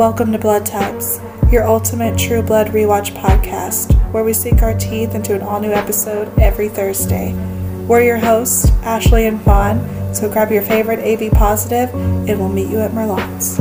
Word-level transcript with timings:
Welcome 0.00 0.32
to 0.32 0.38
Blood 0.38 0.64
Types, 0.64 1.20
your 1.52 1.68
ultimate 1.68 2.18
True 2.18 2.40
Blood 2.40 2.68
rewatch 2.68 3.14
podcast, 3.14 3.92
where 4.12 4.24
we 4.24 4.32
sink 4.32 4.62
our 4.62 4.72
teeth 4.72 5.14
into 5.14 5.34
an 5.34 5.42
all 5.42 5.60
new 5.60 5.72
episode 5.72 6.32
every 6.38 6.70
Thursday. 6.70 7.34
We're 7.86 8.00
your 8.00 8.16
hosts, 8.16 8.70
Ashley 8.82 9.26
and 9.26 9.42
Fawn, 9.42 10.14
so 10.14 10.32
grab 10.32 10.50
your 10.50 10.62
favorite 10.62 11.00
AB 11.00 11.28
positive 11.28 11.92
and 11.92 12.38
we'll 12.38 12.48
meet 12.48 12.70
you 12.70 12.78
at 12.78 12.94
Merlotte's. 12.94 13.60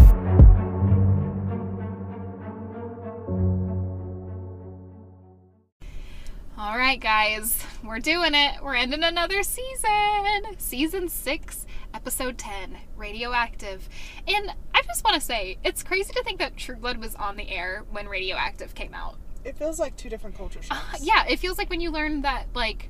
All 6.58 6.77
right, 6.77 7.02
guys, 7.02 7.62
we're 7.84 7.99
doing 7.99 8.34
it. 8.34 8.63
We're 8.63 8.76
ending 8.76 9.03
another 9.03 9.44
season. 9.44 10.58
Season 10.58 11.09
six, 11.09 11.66
episode 11.93 12.38
10, 12.38 12.77
Radioactive. 12.95 13.88
And 14.27 14.53
I 14.73 14.81
just 14.84 15.03
want 15.03 15.16
to 15.16 15.21
say, 15.21 15.57
it's 15.63 15.84
crazy 15.84 16.13
to 16.13 16.23
think 16.23 16.39
that 16.39 16.57
True 16.57 16.75
Blood 16.75 16.97
was 16.97 17.16
on 17.16 17.35
the 17.38 17.49
air 17.49 17.84
when 17.91 18.07
Radioactive 18.07 18.75
came 18.75 18.93
out. 18.93 19.17
It 19.43 19.55
feels 19.57 19.80
like 19.80 19.95
two 19.95 20.09
different 20.09 20.38
culture 20.38 20.61
shocks. 20.61 20.95
Uh, 20.95 20.97
yeah, 21.02 21.25
it 21.27 21.39
feels 21.39 21.57
like 21.57 21.70
when 21.70 21.81
you 21.81 21.91
learn 21.91 22.21
that, 22.21 22.47
like, 22.53 22.89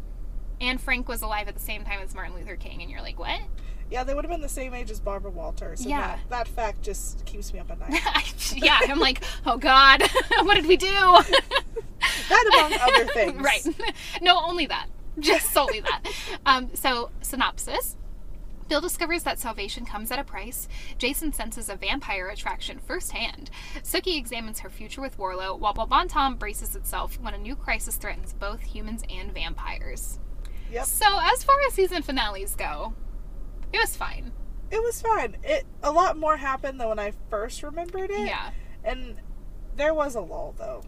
Anne 0.62 0.78
Frank 0.78 1.08
was 1.08 1.22
alive 1.22 1.48
at 1.48 1.54
the 1.54 1.62
same 1.62 1.84
time 1.86 2.00
as 2.04 2.14
Martin 2.14 2.36
Luther 2.36 2.56
King, 2.56 2.82
and 2.82 2.92
you're 2.92 3.02
like, 3.02 3.20
what? 3.20 3.40
Yeah, 3.90 4.04
they 4.04 4.14
would 4.14 4.24
have 4.24 4.32
been 4.32 4.42
the 4.42 4.50
same 4.50 4.74
age 4.74 4.92
as 4.92 5.00
Barbara 5.00 5.32
Walters. 5.32 5.82
and 5.82 5.90
Yeah. 5.90 6.18
That, 6.30 6.30
that 6.30 6.48
fact 6.48 6.82
just 6.82 7.26
keeps 7.26 7.52
me 7.54 7.60
up 7.60 7.72
at 7.72 7.80
night. 7.80 8.54
yeah, 8.56 8.80
I'm 8.84 9.00
like, 9.00 9.24
oh 9.46 9.58
God, 9.58 10.04
what 10.44 10.56
did 10.56 10.68
we 10.68 10.78
do? 10.78 10.88
that 10.90 12.52
among 12.54 12.80
other 12.80 13.06
things. 13.14 13.42
right. 13.42 13.66
No, 14.22 14.40
only 14.44 14.68
that. 14.68 14.88
Just 15.18 15.52
solely 15.52 15.80
that. 15.82 16.02
Um, 16.46 16.70
so, 16.76 17.10
synopsis. 17.22 17.96
Bill 18.70 18.80
discovers 18.82 19.24
that 19.24 19.40
salvation 19.40 19.84
comes 19.86 20.12
at 20.12 20.20
a 20.20 20.24
price. 20.24 20.68
Jason 20.98 21.34
senses 21.34 21.68
a 21.70 21.76
vampire 21.76 22.30
attraction 22.30 22.80
firsthand. 22.80 23.50
Sookie 23.84 24.18
examines 24.18 24.60
her 24.60 24.70
future 24.70 25.02
with 25.02 25.18
Warlow, 25.18 25.56
while 25.56 25.74
Bon 25.74 26.08
Temps 26.08 26.40
braces 26.40 26.76
itself 26.76 27.20
when 27.20 27.34
a 27.34 27.38
new 27.38 27.56
crisis 27.56 27.98
threatens 27.98 28.32
both 28.34 28.62
humans 28.62 29.04
and 29.10 29.34
vampires. 29.34 30.20
Yep. 30.72 30.86
So, 30.86 31.06
as 31.22 31.44
far 31.44 31.56
as 31.68 31.74
season 31.74 32.04
finales 32.04 32.56
go, 32.56 32.94
it 33.74 33.80
was 33.80 33.96
fine. 33.98 34.32
It 34.72 34.82
was 34.84 35.02
fine. 35.02 35.36
It 35.44 35.66
a 35.82 35.92
lot 35.92 36.16
more 36.16 36.38
happened 36.38 36.80
than 36.80 36.90
when 36.90 37.00
I 37.00 37.14
first 37.32 37.64
remembered 37.64 38.12
it. 38.12 38.28
Yeah. 38.28 38.52
And 38.84 39.16
there 39.76 39.96
was 39.96 40.14
a 40.14 40.22
lull 40.22 40.54
though. 40.60 40.84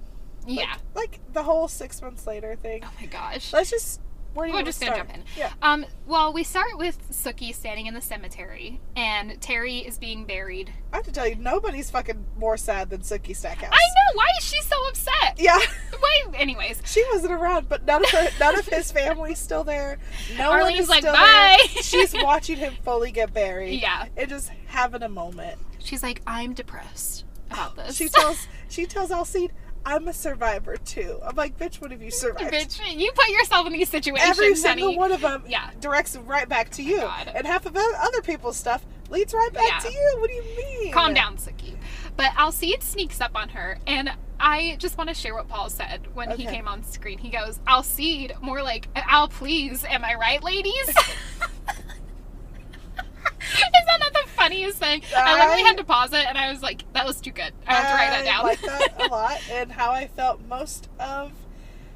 Like- 0.46 0.60
Yeah. 0.60 0.76
Like 0.94 1.20
the 1.34 1.42
whole 1.44 1.68
six 1.68 2.00
months 2.00 2.28
later 2.28 2.56
thing. 2.56 2.84
Oh 2.86 2.92
my 3.00 3.08
gosh. 3.08 3.52
Let's 3.52 3.72
just 3.72 4.00
where 4.34 4.46
do 4.48 4.52
you 4.54 4.58
We're 4.60 4.64
just 4.66 4.80
gonna 4.82 4.96
jump 4.96 5.14
in. 5.14 5.24
Yeah. 5.38 5.52
Um, 5.62 5.86
well, 6.06 6.32
we 6.34 6.44
start 6.44 6.78
with 6.78 6.98
Sookie 7.12 7.54
standing 7.54 7.86
in 7.86 7.94
the 7.94 8.02
cemetery, 8.02 8.80
and 8.96 9.40
Terry 9.42 9.80
is 9.80 9.98
being 9.98 10.26
buried. 10.26 10.72
I 10.94 10.98
have 10.98 11.06
to 11.06 11.12
tell 11.12 11.28
you, 11.28 11.36
nobody's 11.36 11.90
fucking 11.92 12.26
more 12.38 12.58
sad 12.58 12.90
than 12.90 13.02
Sookie 13.02 13.36
Stackhouse. 13.36 13.72
I 13.72 13.76
know. 13.78 14.16
Why 14.18 14.28
is 14.40 14.46
she 14.46 14.62
so 14.62 14.76
upset? 14.88 15.38
Yeah. 15.38 15.58
Wait. 15.94 16.40
Anyways, 16.40 16.82
She 16.86 17.04
wasn't 17.14 17.34
around, 17.34 17.68
but 17.70 17.86
none 17.86 18.04
of 18.04 18.10
her, 18.12 18.28
none 18.40 18.58
of 18.58 18.66
his 18.66 18.92
family's 18.92 19.40
still 19.40 19.64
there. 19.64 19.98
No 20.38 20.50
one 20.52 20.74
is 20.74 20.90
like, 20.90 21.02
still 21.02 21.14
"Bye." 21.14 21.58
there. 21.74 21.84
She's 21.84 22.14
watching 22.14 22.58
him 22.58 22.74
fully 22.84 23.12
get 23.12 23.34
buried. 23.34 23.82
Yeah. 23.82 24.06
and 24.18 24.30
just 24.30 24.50
having 24.68 25.04
a 25.04 25.10
moment. 25.10 25.60
she's 25.80 26.04
like, 26.04 26.22
I'm 26.26 26.54
depressed 26.54 27.26
about 27.50 27.76
this. 27.76 27.96
She 27.98 28.08
tells 28.08 28.48
she 28.70 28.86
tells 28.86 29.12
Alcide, 29.12 29.52
"I'm 29.86 30.08
a 30.08 30.14
survivor 30.14 30.78
too." 30.78 31.20
I'm 31.24 31.36
like, 31.36 31.58
"Bitch, 31.58 31.82
what 31.82 31.92
have 31.92 32.02
you 32.02 32.12
survived?" 32.12 32.54
Bitch, 32.54 32.80
you 33.00 33.12
put 33.14 33.30
yourself 33.30 33.68
in 33.68 33.74
these 33.74 33.90
situations, 33.90 34.30
Every 34.40 34.56
single 34.56 34.88
honey. 34.88 34.98
one 34.98 35.12
of 35.12 35.22
them 35.22 35.44
Yeah. 35.48 35.70
directs 35.80 36.16
right 36.18 36.48
back 36.48 36.70
to 36.72 36.82
oh 36.84 36.86
you, 36.86 36.98
God. 36.98 37.32
and 37.34 37.46
half 37.48 37.66
of 37.66 37.76
other 37.76 38.22
people's 38.22 38.58
stuff 38.58 38.86
leads 39.10 39.34
right 39.34 39.52
back 39.54 39.68
Yeah. 39.84 39.90
to 39.90 39.92
you. 39.94 40.16
What 40.20 40.30
do 40.30 40.36
you 40.36 40.44
mean? 40.58 40.94
Calm 40.94 41.14
down, 41.14 41.38
Sookie. 41.38 41.78
But 42.16 42.32
Alcide 42.38 42.84
sneaks 42.84 43.20
up 43.22 43.32
on 43.36 43.50
her, 43.50 43.78
and 43.88 44.12
I 44.40 44.76
just 44.80 44.98
want 44.98 45.10
to 45.10 45.14
share 45.14 45.34
what 45.36 45.48
Paul 45.48 45.70
said 45.70 46.08
when 46.14 46.32
he 46.32 46.46
came 46.46 46.68
on 46.68 46.84
screen. 46.84 47.18
He 47.20 47.30
goes, 47.30 47.60
Alcide, 47.68 48.34
more 48.42 48.62
like, 48.64 48.88
Al, 48.96 49.28
please, 49.28 49.86
am 49.86 50.04
I 50.04 50.16
right, 50.16 50.44
ladies? 50.44 50.74
Is 53.42 53.86
that 53.88 54.00
not 54.00 54.11
funniest 54.42 54.78
thing? 54.78 55.02
I 55.16 55.34
literally 55.40 55.64
had 55.64 55.78
to 55.78 55.84
pause 55.84 56.14
it, 56.14 56.26
and 56.26 56.38
I 56.38 56.50
was 56.52 56.62
like, 56.62 56.84
that 56.94 57.06
was 57.06 57.22
too 57.22 57.32
good. 57.32 57.54
I 57.68 57.74
have 57.74 57.88
to 57.90 57.94
write 57.96 58.10
that 58.12 58.26
down. 58.26 58.40
I 58.42 58.44
like 58.44 58.62
that 58.62 59.02
a 59.06 59.08
lot, 59.10 59.40
and 59.52 59.72
how 59.72 59.92
I 59.92 60.08
felt 60.08 60.42
most 60.48 60.90
of. 61.00 61.32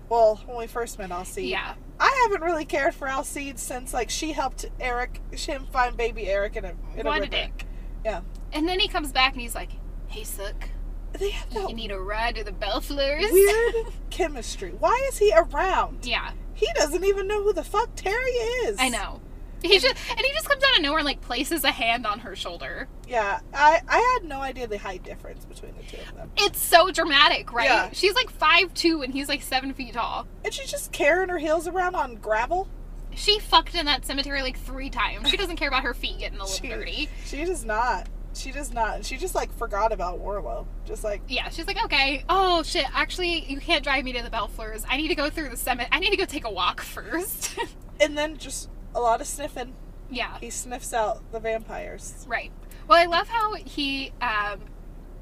Well, 0.10 0.36
when 0.46 0.58
we 0.58 0.68
first 0.68 1.00
met 1.00 1.12
Alcide, 1.12 1.46
yeah. 1.46 1.74
I 2.00 2.20
haven't 2.24 2.42
really 2.46 2.66
cared 2.66 2.94
for 2.94 3.08
Alcide 3.08 3.58
since 3.58 3.94
like 3.94 4.10
she 4.10 4.34
helped 4.34 4.66
Eric, 4.80 5.22
him 5.32 5.66
find 5.72 5.96
baby 5.98 6.28
Eric 6.28 6.56
in 6.58 6.66
a 6.66 6.74
in 6.96 7.06
What 7.06 7.22
a 7.22 7.26
a 7.26 7.28
dick. 7.28 7.66
Yeah, 8.04 8.22
And 8.54 8.68
then 8.68 8.80
he 8.80 8.88
comes 8.88 9.12
back 9.12 9.32
and 9.32 9.42
he's 9.42 9.56
like, 9.56 9.72
hey, 10.08 10.24
Sook, 10.24 10.70
they 11.14 11.32
have 11.32 11.52
that 11.56 11.70
you 11.70 11.76
need 11.76 11.90
a 11.92 12.00
ride 12.00 12.36
to 12.36 12.44
the 12.44 12.52
Bellefleurs? 12.52 13.32
weird 13.32 13.88
chemistry. 14.12 14.72
Why 14.78 15.08
is 15.08 15.18
he 15.18 15.34
around? 15.36 16.06
Yeah, 16.06 16.32
He 16.54 16.68
doesn't 16.76 17.04
even 17.04 17.28
know 17.28 17.42
who 17.42 17.52
the 17.54 17.64
fuck 17.64 17.90
Terry 17.96 18.32
is. 18.32 18.78
I 18.80 18.90
know. 18.90 19.22
He 19.62 19.80
just 19.80 19.96
and 20.10 20.20
he 20.20 20.32
just 20.34 20.48
comes 20.48 20.64
out 20.64 20.76
of 20.78 20.84
nowhere 20.84 21.00
and 21.00 21.06
like 21.06 21.22
places 21.22 21.64
a 21.64 21.72
hand 21.72 22.06
on 22.06 22.20
her 22.20 22.36
shoulder. 22.36 22.88
Yeah, 23.08 23.40
I 23.54 23.82
I 23.88 24.18
had 24.20 24.28
no 24.30 24.42
idea 24.42 24.68
the 24.68 24.78
height 24.78 25.04
difference 25.04 25.46
between 25.46 25.74
the 25.76 25.84
two 25.84 25.98
of 26.10 26.16
them. 26.16 26.32
It's 26.38 26.62
so 26.62 26.92
dramatic, 26.92 27.52
right? 27.54 27.66
Yeah. 27.66 27.90
She's 27.94 28.14
like 28.16 28.30
five 28.30 28.74
two 28.74 29.02
and 29.02 29.14
he's 29.14 29.28
like 29.30 29.42
seven 29.42 29.74
feet 29.74 29.94
tall. 29.94 30.28
And 30.44 30.54
she's 30.54 30.70
just 30.70 30.92
carrying 30.92 31.30
her 31.30 31.40
heels 31.40 31.68
around 31.68 31.96
on 31.96 32.16
gravel. 32.16 32.68
She 33.16 33.40
fucked 33.40 33.76
in 33.76 33.86
that 33.86 34.06
cemetery 34.06 34.42
like 34.42 34.60
three 34.60 34.90
times. 34.90 35.30
She 35.30 35.38
doesn't 35.38 35.56
care 35.56 35.70
about 35.70 35.84
her 35.84 35.94
feet 35.94 36.20
getting 36.20 36.38
a 36.38 36.42
little 36.44 36.56
She, 36.62 36.68
dirty. 36.68 37.10
she 37.26 37.46
does 37.46 37.64
not. 37.66 38.08
She 38.36 38.52
does 38.52 38.74
not. 38.74 39.06
She 39.06 39.16
just 39.16 39.34
like 39.34 39.52
forgot 39.58 39.94
about 39.94 40.20
Warlow. 40.20 40.68
Just 40.86 41.06
like 41.06 41.22
Yeah, 41.30 41.48
she's 41.50 41.66
like, 41.66 41.82
okay, 41.86 42.26
oh 42.28 42.62
shit, 42.64 42.86
actually, 42.94 43.46
you 43.50 43.60
can't 43.62 43.84
drive 43.84 44.04
me 44.04 44.12
to 44.14 44.22
the 44.22 44.30
Bellefleurs. 44.30 44.84
I 44.90 44.98
need 44.98 45.08
to 45.08 45.16
go 45.16 45.30
through 45.30 45.50
the 45.50 45.58
cemetery. 45.58 45.90
I 45.94 46.00
need 46.00 46.10
to 46.12 46.18
go 46.18 46.26
take 46.26 46.44
a 46.46 46.52
walk 46.52 46.82
first. 46.82 47.58
and 48.02 48.18
then 48.18 48.38
just 48.38 48.70
a 48.96 49.00
lot 49.00 49.22
of 49.22 49.28
sniffing. 49.28 49.74
yeah, 50.10 50.40
He 50.40 50.50
sniffs 50.50 50.94
out 50.94 51.32
the 51.32 51.40
vampires. 51.40 52.26
right. 52.28 52.52
Well, 52.88 53.00
I 53.02 53.06
love 53.06 53.28
how 53.28 53.54
he, 53.56 54.12
um, 54.22 54.60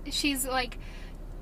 she's 0.09 0.45
like, 0.45 0.77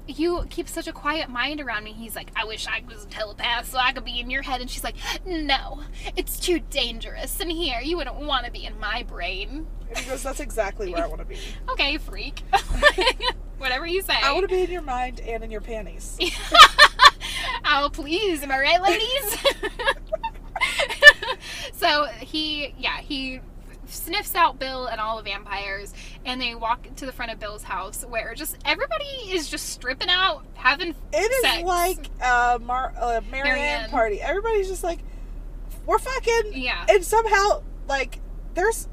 you 0.08 0.46
keep 0.50 0.68
such 0.68 0.88
a 0.88 0.94
quiet 0.94 1.30
mind 1.30 1.60
around 1.62 1.84
me. 1.84 1.94
He's 1.94 2.16
like, 2.16 2.32
I 2.36 2.46
wish 2.46 2.68
I 2.68 2.84
was 2.88 3.06
a 3.06 3.08
telepath 3.08 3.72
so 3.72 3.78
I 3.78 3.92
could 3.92 4.04
be 4.06 4.20
in 4.20 4.30
your 4.30 4.42
head. 4.44 4.62
And 4.62 4.70
she's 4.70 4.84
like, 4.84 4.96
no, 5.26 5.82
it's 6.16 6.40
too 6.40 6.60
dangerous. 6.60 7.40
in 7.40 7.50
here, 7.50 7.80
you 7.82 7.98
wouldn't 7.98 8.18
want 8.18 8.46
to 8.46 8.52
be 8.52 8.66
in 8.66 8.80
my 8.80 9.04
brain. 9.04 9.68
And 9.90 9.98
he 9.98 10.10
goes, 10.10 10.24
"That's 10.24 10.40
exactly 10.40 10.90
where 10.94 11.04
I 11.04 11.08
want 11.08 11.20
to 11.20 11.26
be. 11.26 11.38
Okay, 11.72 11.98
freak. 11.98 12.44
Whatever 13.58 13.86
you 13.86 14.02
say. 14.02 14.14
I 14.24 14.32
want 14.32 14.48
to 14.48 14.56
be 14.56 14.62
in 14.64 14.72
your 14.72 14.82
mind 14.82 15.20
and 15.20 15.44
in 15.44 15.52
your 15.52 15.60
panties." 15.62 16.18
oh, 17.66 17.90
please. 17.92 18.42
Am 18.44 18.52
I 18.52 18.60
right, 18.60 18.82
ladies? 18.82 19.38
So 21.82 22.06
he, 22.20 22.74
yeah, 22.78 23.02
he 23.02 23.40
sniffs 23.88 24.36
out 24.36 24.60
Bill 24.60 24.86
and 24.86 25.02
all 25.02 25.18
the 25.18 25.24
vampires, 25.24 25.94
and 26.26 26.40
they 26.40 26.56
walk 26.56 26.88
to 26.96 27.06
the 27.06 27.12
front 27.12 27.32
of 27.32 27.40
Bill's 27.40 27.64
house 27.64 28.06
where 28.08 28.34
just 28.36 28.56
everybody 28.66 29.04
is 29.30 29.50
just 29.50 29.70
stripping 29.70 30.10
out, 30.10 30.46
having 30.54 30.96
It 31.12 31.32
is 31.32 31.42
sex. 31.42 31.64
like 31.64 32.08
a 32.24 32.60
Mar- 32.60 32.94
uh, 32.98 33.22
Maryann 33.32 33.44
Maryann. 33.58 33.90
party. 33.90 34.22
Everybody's 34.22 34.68
just 34.70 34.84
like, 34.84 35.00
"We're 35.86 36.00
fucking," 36.00 36.52
Yeah. 36.54 36.86
and 36.88 37.04
somehow 37.04 37.64
like 37.88 38.20
there's 38.54 38.88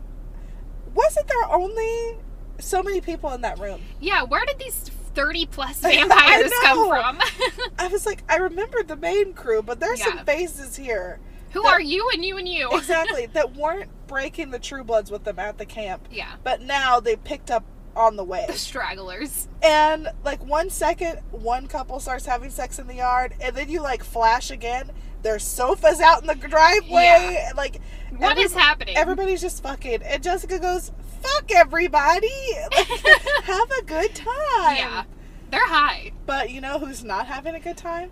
wasn't 0.94 1.28
there 1.28 1.44
only 1.52 2.16
so 2.58 2.82
many 2.82 3.00
people 3.00 3.30
in 3.32 3.42
that 3.42 3.58
room? 3.60 3.80
Yeah, 4.00 4.22
where 4.24 4.44
did 4.46 4.58
these 4.58 4.74
30 5.14 5.46
plus 5.46 5.78
vampires 5.82 6.50
come 6.62 6.88
from? 6.88 7.20
I 7.78 7.86
was 7.88 8.04
like, 8.06 8.22
I 8.28 8.36
remembered 8.36 8.88
the 8.88 8.96
main 8.96 9.32
crew, 9.34 9.62
but 9.62 9.78
there's 9.78 10.00
Yeah. 10.00 10.06
some 10.06 10.24
faces 10.24 10.74
here. 10.74 11.20
Who 11.52 11.62
That- 11.62 11.72
are 11.72 11.80
you 11.80 12.08
and 12.12 12.24
you 12.24 12.36
and 12.38 12.48
you? 12.48 12.68
Exactly, 12.72 13.26
that 13.26 13.54
weren't 13.56 13.90
breaking 14.06 14.50
the 14.50 14.58
True 14.58 14.84
Bloods 14.84 15.10
with 15.10 15.24
them 15.24 15.38
at 15.38 15.58
the 15.58 15.66
camp, 15.66 16.08
Yeah. 16.10 16.32
but 16.44 16.60
now 16.62 17.00
they 17.00 17.16
picked 17.16 17.50
up 17.50 17.64
on 17.96 18.16
the 18.16 18.24
way. 18.24 18.44
The 18.46 18.52
stragglers. 18.54 19.48
And 19.62 20.08
like 20.24 20.44
one 20.44 20.70
second, 20.70 21.18
one 21.30 21.66
couple 21.66 21.98
starts 22.00 22.24
having 22.26 22.50
sex 22.50 22.78
in 22.78 22.86
the 22.86 22.94
yard, 22.94 23.34
and 23.40 23.56
then 23.56 23.68
you 23.68 23.80
like 23.82 24.02
flash 24.04 24.50
again. 24.50 24.90
There's 25.22 25.42
sofas 25.42 26.00
out 26.00 26.20
in 26.20 26.28
the 26.28 26.34
driveway. 26.36 27.02
Yeah. 27.32 27.48
and, 27.48 27.56
Like, 27.58 27.80
What 28.16 28.32
every- 28.32 28.44
is 28.44 28.54
happening? 28.54 28.96
Everybody's 28.96 29.40
just 29.40 29.62
fucking. 29.64 30.02
And 30.04 30.22
Jessica 30.22 30.60
goes, 30.60 30.92
"Fuck 31.22 31.50
everybody, 31.50 32.28
like, 32.76 32.86
have 33.44 33.70
a 33.72 33.82
good 33.84 34.14
time." 34.14 34.76
Yeah. 34.76 35.02
They're 35.50 35.66
high. 35.66 36.12
But 36.24 36.50
you 36.50 36.60
know 36.60 36.78
who's 36.78 37.02
not 37.02 37.26
having 37.26 37.54
a 37.56 37.60
good 37.60 37.76
time? 37.76 38.10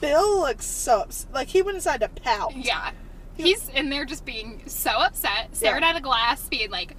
Bill 0.00 0.40
looks 0.40 0.66
so 0.66 1.00
ups- 1.00 1.26
like 1.32 1.48
he 1.48 1.62
went 1.62 1.76
inside 1.76 2.00
to 2.00 2.08
pout. 2.08 2.56
Yeah. 2.56 2.90
He's 3.36 3.68
in 3.68 3.88
there 3.90 4.04
just 4.04 4.24
being 4.24 4.62
so 4.66 4.90
upset, 4.90 5.54
staring 5.54 5.82
Yeah. 5.82 5.90
at 5.90 5.96
a 5.96 6.00
glass, 6.00 6.48
being 6.48 6.70
like, 6.70 6.96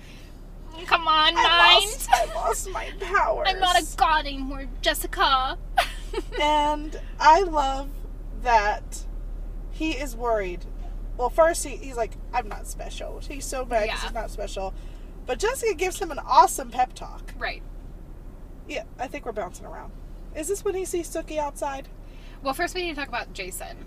Come 0.85 1.07
on, 1.07 1.33
I 1.35 1.77
mind. 1.79 1.85
lost, 1.91 2.09
I 2.13 2.33
lost 2.33 2.69
my 2.69 2.89
powers. 3.01 3.47
I'm 3.49 3.59
not 3.59 3.75
a 3.77 3.85
god 3.97 4.25
anymore, 4.25 4.65
Jessica. 4.81 5.57
and 6.41 6.97
I 7.19 7.41
love 7.41 7.89
that 8.43 9.05
he 9.71 9.91
is 9.91 10.15
worried. 10.15 10.63
Well, 11.17 11.29
first 11.29 11.65
he, 11.65 11.75
he's 11.75 11.97
like, 11.97 12.13
I'm 12.33 12.47
not 12.47 12.65
special. 12.67 13.19
He's 13.19 13.43
so 13.43 13.65
mad 13.65 13.83
because 13.83 13.99
Yeah. 13.99 14.07
he's 14.07 14.13
not 14.13 14.31
special. 14.31 14.73
But 15.25 15.39
Jessica 15.39 15.73
gives 15.73 15.99
him 15.99 16.11
an 16.11 16.19
awesome 16.19 16.69
pep 16.71 16.93
talk. 16.93 17.33
right. 17.37 17.61
Yeah, 18.67 18.83
I 18.99 19.07
think 19.07 19.25
we're 19.25 19.31
bouncing 19.33 19.65
around. 19.65 19.91
Is 20.35 20.47
this 20.47 20.63
when 20.63 20.75
he 20.75 20.85
sees 20.85 21.09
Sookie 21.09 21.37
outside? 21.39 21.89
Well, 22.43 22.53
first 22.53 22.75
we 22.75 22.83
need 22.83 22.89
to 22.89 22.95
talk 22.95 23.07
about 23.07 23.33
Jason. 23.33 23.77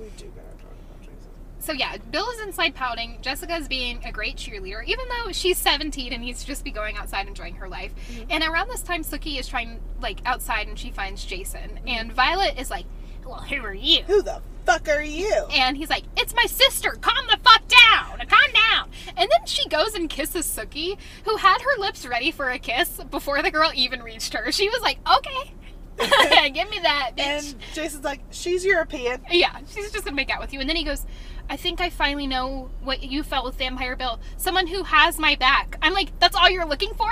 We 0.00 0.06
do 0.16 0.24
gotta 0.34 0.48
talk 0.58 0.72
about 0.72 1.00
Jesus. 1.00 1.26
So 1.60 1.72
yeah, 1.72 1.96
Bill 2.10 2.28
is 2.30 2.40
inside 2.40 2.74
pouting. 2.74 3.18
Jessica's 3.20 3.68
being 3.68 4.02
a 4.04 4.10
great 4.12 4.36
cheerleader, 4.36 4.84
even 4.84 5.04
though 5.08 5.32
she's 5.32 5.58
17 5.58 6.12
and 6.12 6.22
needs 6.22 6.40
to 6.40 6.46
just 6.46 6.64
be 6.64 6.70
going 6.70 6.96
outside 6.96 7.28
enjoying 7.28 7.56
her 7.56 7.68
life. 7.68 7.92
Mhm. 8.10 8.26
And 8.30 8.44
around 8.44 8.68
this 8.68 8.82
time, 8.82 9.04
Sookie 9.04 9.38
is 9.38 9.46
trying 9.46 9.80
like 10.00 10.20
outside 10.24 10.66
and 10.68 10.78
she 10.78 10.90
finds 10.90 11.24
Jason, 11.24 11.80
and 11.86 12.12
Violet 12.12 12.58
is 12.58 12.70
like, 12.70 12.86
"Well, 13.24 13.40
who 13.42 13.62
are 13.64 13.74
you?" 13.74 14.02
Who 14.04 14.22
the 14.22 14.40
fuck 14.64 14.88
are 14.88 15.02
you? 15.02 15.46
And 15.52 15.76
he's 15.76 15.90
like, 15.90 16.04
"It's 16.16 16.34
my 16.34 16.46
sister. 16.46 16.92
Calm 17.00 17.26
the 17.26 17.38
fuck 17.44 17.62
down. 17.68 18.26
Calm 18.26 18.52
down." 18.52 18.90
And 19.16 19.30
then 19.30 19.46
she 19.46 19.68
goes 19.68 19.94
and 19.94 20.08
kisses 20.08 20.46
Sookie, 20.46 20.96
who 21.24 21.36
had 21.36 21.60
her 21.60 21.78
lips 21.80 22.06
ready 22.06 22.30
for 22.30 22.48
a 22.50 22.58
kiss 22.58 23.00
before 23.10 23.42
the 23.42 23.50
girl 23.50 23.70
even 23.74 24.02
reached 24.02 24.32
her. 24.34 24.50
She 24.50 24.68
was 24.68 24.80
like, 24.80 24.98
"Okay, 25.08 25.52
give 26.52 26.70
me 26.70 26.78
that, 26.82 27.12
bitch." 27.16 27.52
And 27.52 27.56
Jason's 27.74 28.04
like, 28.04 28.20
she's 28.30 28.64
European. 28.64 29.22
Yeah, 29.30 29.58
she's 29.72 29.90
just 29.92 30.04
gonna 30.04 30.16
make 30.16 30.30
out 30.30 30.40
with 30.40 30.52
you. 30.52 30.60
And 30.60 30.68
then 30.68 30.76
he 30.76 30.84
goes, 30.84 31.06
I 31.50 31.56
think 31.56 31.80
I 31.80 31.90
finally 31.90 32.26
know 32.26 32.70
what 32.82 33.02
you 33.02 33.22
felt 33.22 33.44
with 33.44 33.56
Vampire 33.56 33.96
Bill. 33.96 34.20
Someone 34.36 34.66
who 34.66 34.84
has 34.84 35.18
my 35.18 35.34
back. 35.36 35.76
I'm 35.82 35.92
like, 35.92 36.18
that's 36.18 36.36
all 36.36 36.48
you're 36.50 36.66
looking 36.66 36.94
for? 36.94 37.10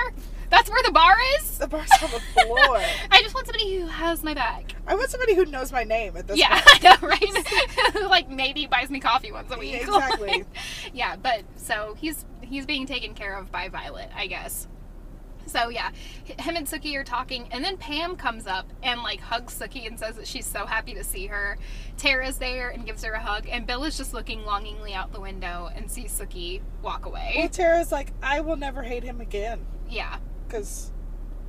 That's 0.49 0.69
where 0.69 0.83
the 0.83 0.91
bar 0.91 1.15
is? 1.39 1.59
The 1.59 1.67
bar's 1.67 1.89
on 2.03 2.11
the 2.11 2.19
floor. 2.19 2.77
I 3.11 3.21
just 3.21 3.33
want 3.33 3.47
somebody 3.47 3.77
who 3.77 3.87
has 3.87 4.21
my 4.21 4.33
back. 4.33 4.73
I 4.85 4.95
want 4.95 5.09
somebody 5.09 5.33
who 5.33 5.45
knows 5.45 5.71
my 5.71 5.85
name 5.85 6.17
at 6.17 6.27
this 6.27 6.37
Yeah, 6.37 6.59
point. 6.59 6.85
I 6.85 6.97
know, 7.01 7.07
right? 8.03 8.09
like 8.09 8.29
maybe 8.29 8.65
buys 8.65 8.89
me 8.89 8.99
coffee 8.99 9.31
once 9.31 9.49
a 9.51 9.57
week. 9.57 9.71
Yeah, 9.73 9.77
exactly. 9.77 10.43
yeah, 10.93 11.15
but 11.15 11.43
so 11.55 11.95
he's 11.97 12.25
he's 12.41 12.65
being 12.65 12.85
taken 12.85 13.13
care 13.13 13.37
of 13.37 13.49
by 13.49 13.69
Violet, 13.69 14.09
I 14.13 14.27
guess. 14.27 14.67
So 15.45 15.69
yeah, 15.69 15.91
him 16.23 16.55
and 16.55 16.65
Sookie 16.67 16.95
are 16.95 17.03
talking, 17.03 17.47
and 17.51 17.63
then 17.63 17.77
Pam 17.77 18.15
comes 18.15 18.47
up 18.47 18.67
and 18.83 19.01
like 19.03 19.19
hugs 19.19 19.57
Sookie 19.59 19.85
and 19.87 19.99
says 19.99 20.15
that 20.15 20.27
she's 20.27 20.45
so 20.45 20.65
happy 20.65 20.93
to 20.93 21.03
see 21.03 21.27
her. 21.27 21.57
Tara's 21.97 22.37
there 22.37 22.69
and 22.69 22.85
gives 22.85 23.03
her 23.03 23.13
a 23.13 23.19
hug, 23.19 23.47
and 23.49 23.67
Bill 23.67 23.83
is 23.83 23.97
just 23.97 24.13
looking 24.13 24.45
longingly 24.45 24.93
out 24.93 25.11
the 25.11 25.19
window 25.19 25.69
and 25.75 25.89
sees 25.91 26.17
Sookie 26.17 26.61
walk 26.81 27.05
away. 27.05 27.33
Well. 27.37 27.49
Tara's 27.49 27.91
like, 27.91 28.13
I 28.23 28.41
will 28.41 28.55
never 28.55 28.81
hate 28.83 29.03
him 29.03 29.19
again 29.21 29.65
Yeah, 29.89 30.17
because 30.47 30.91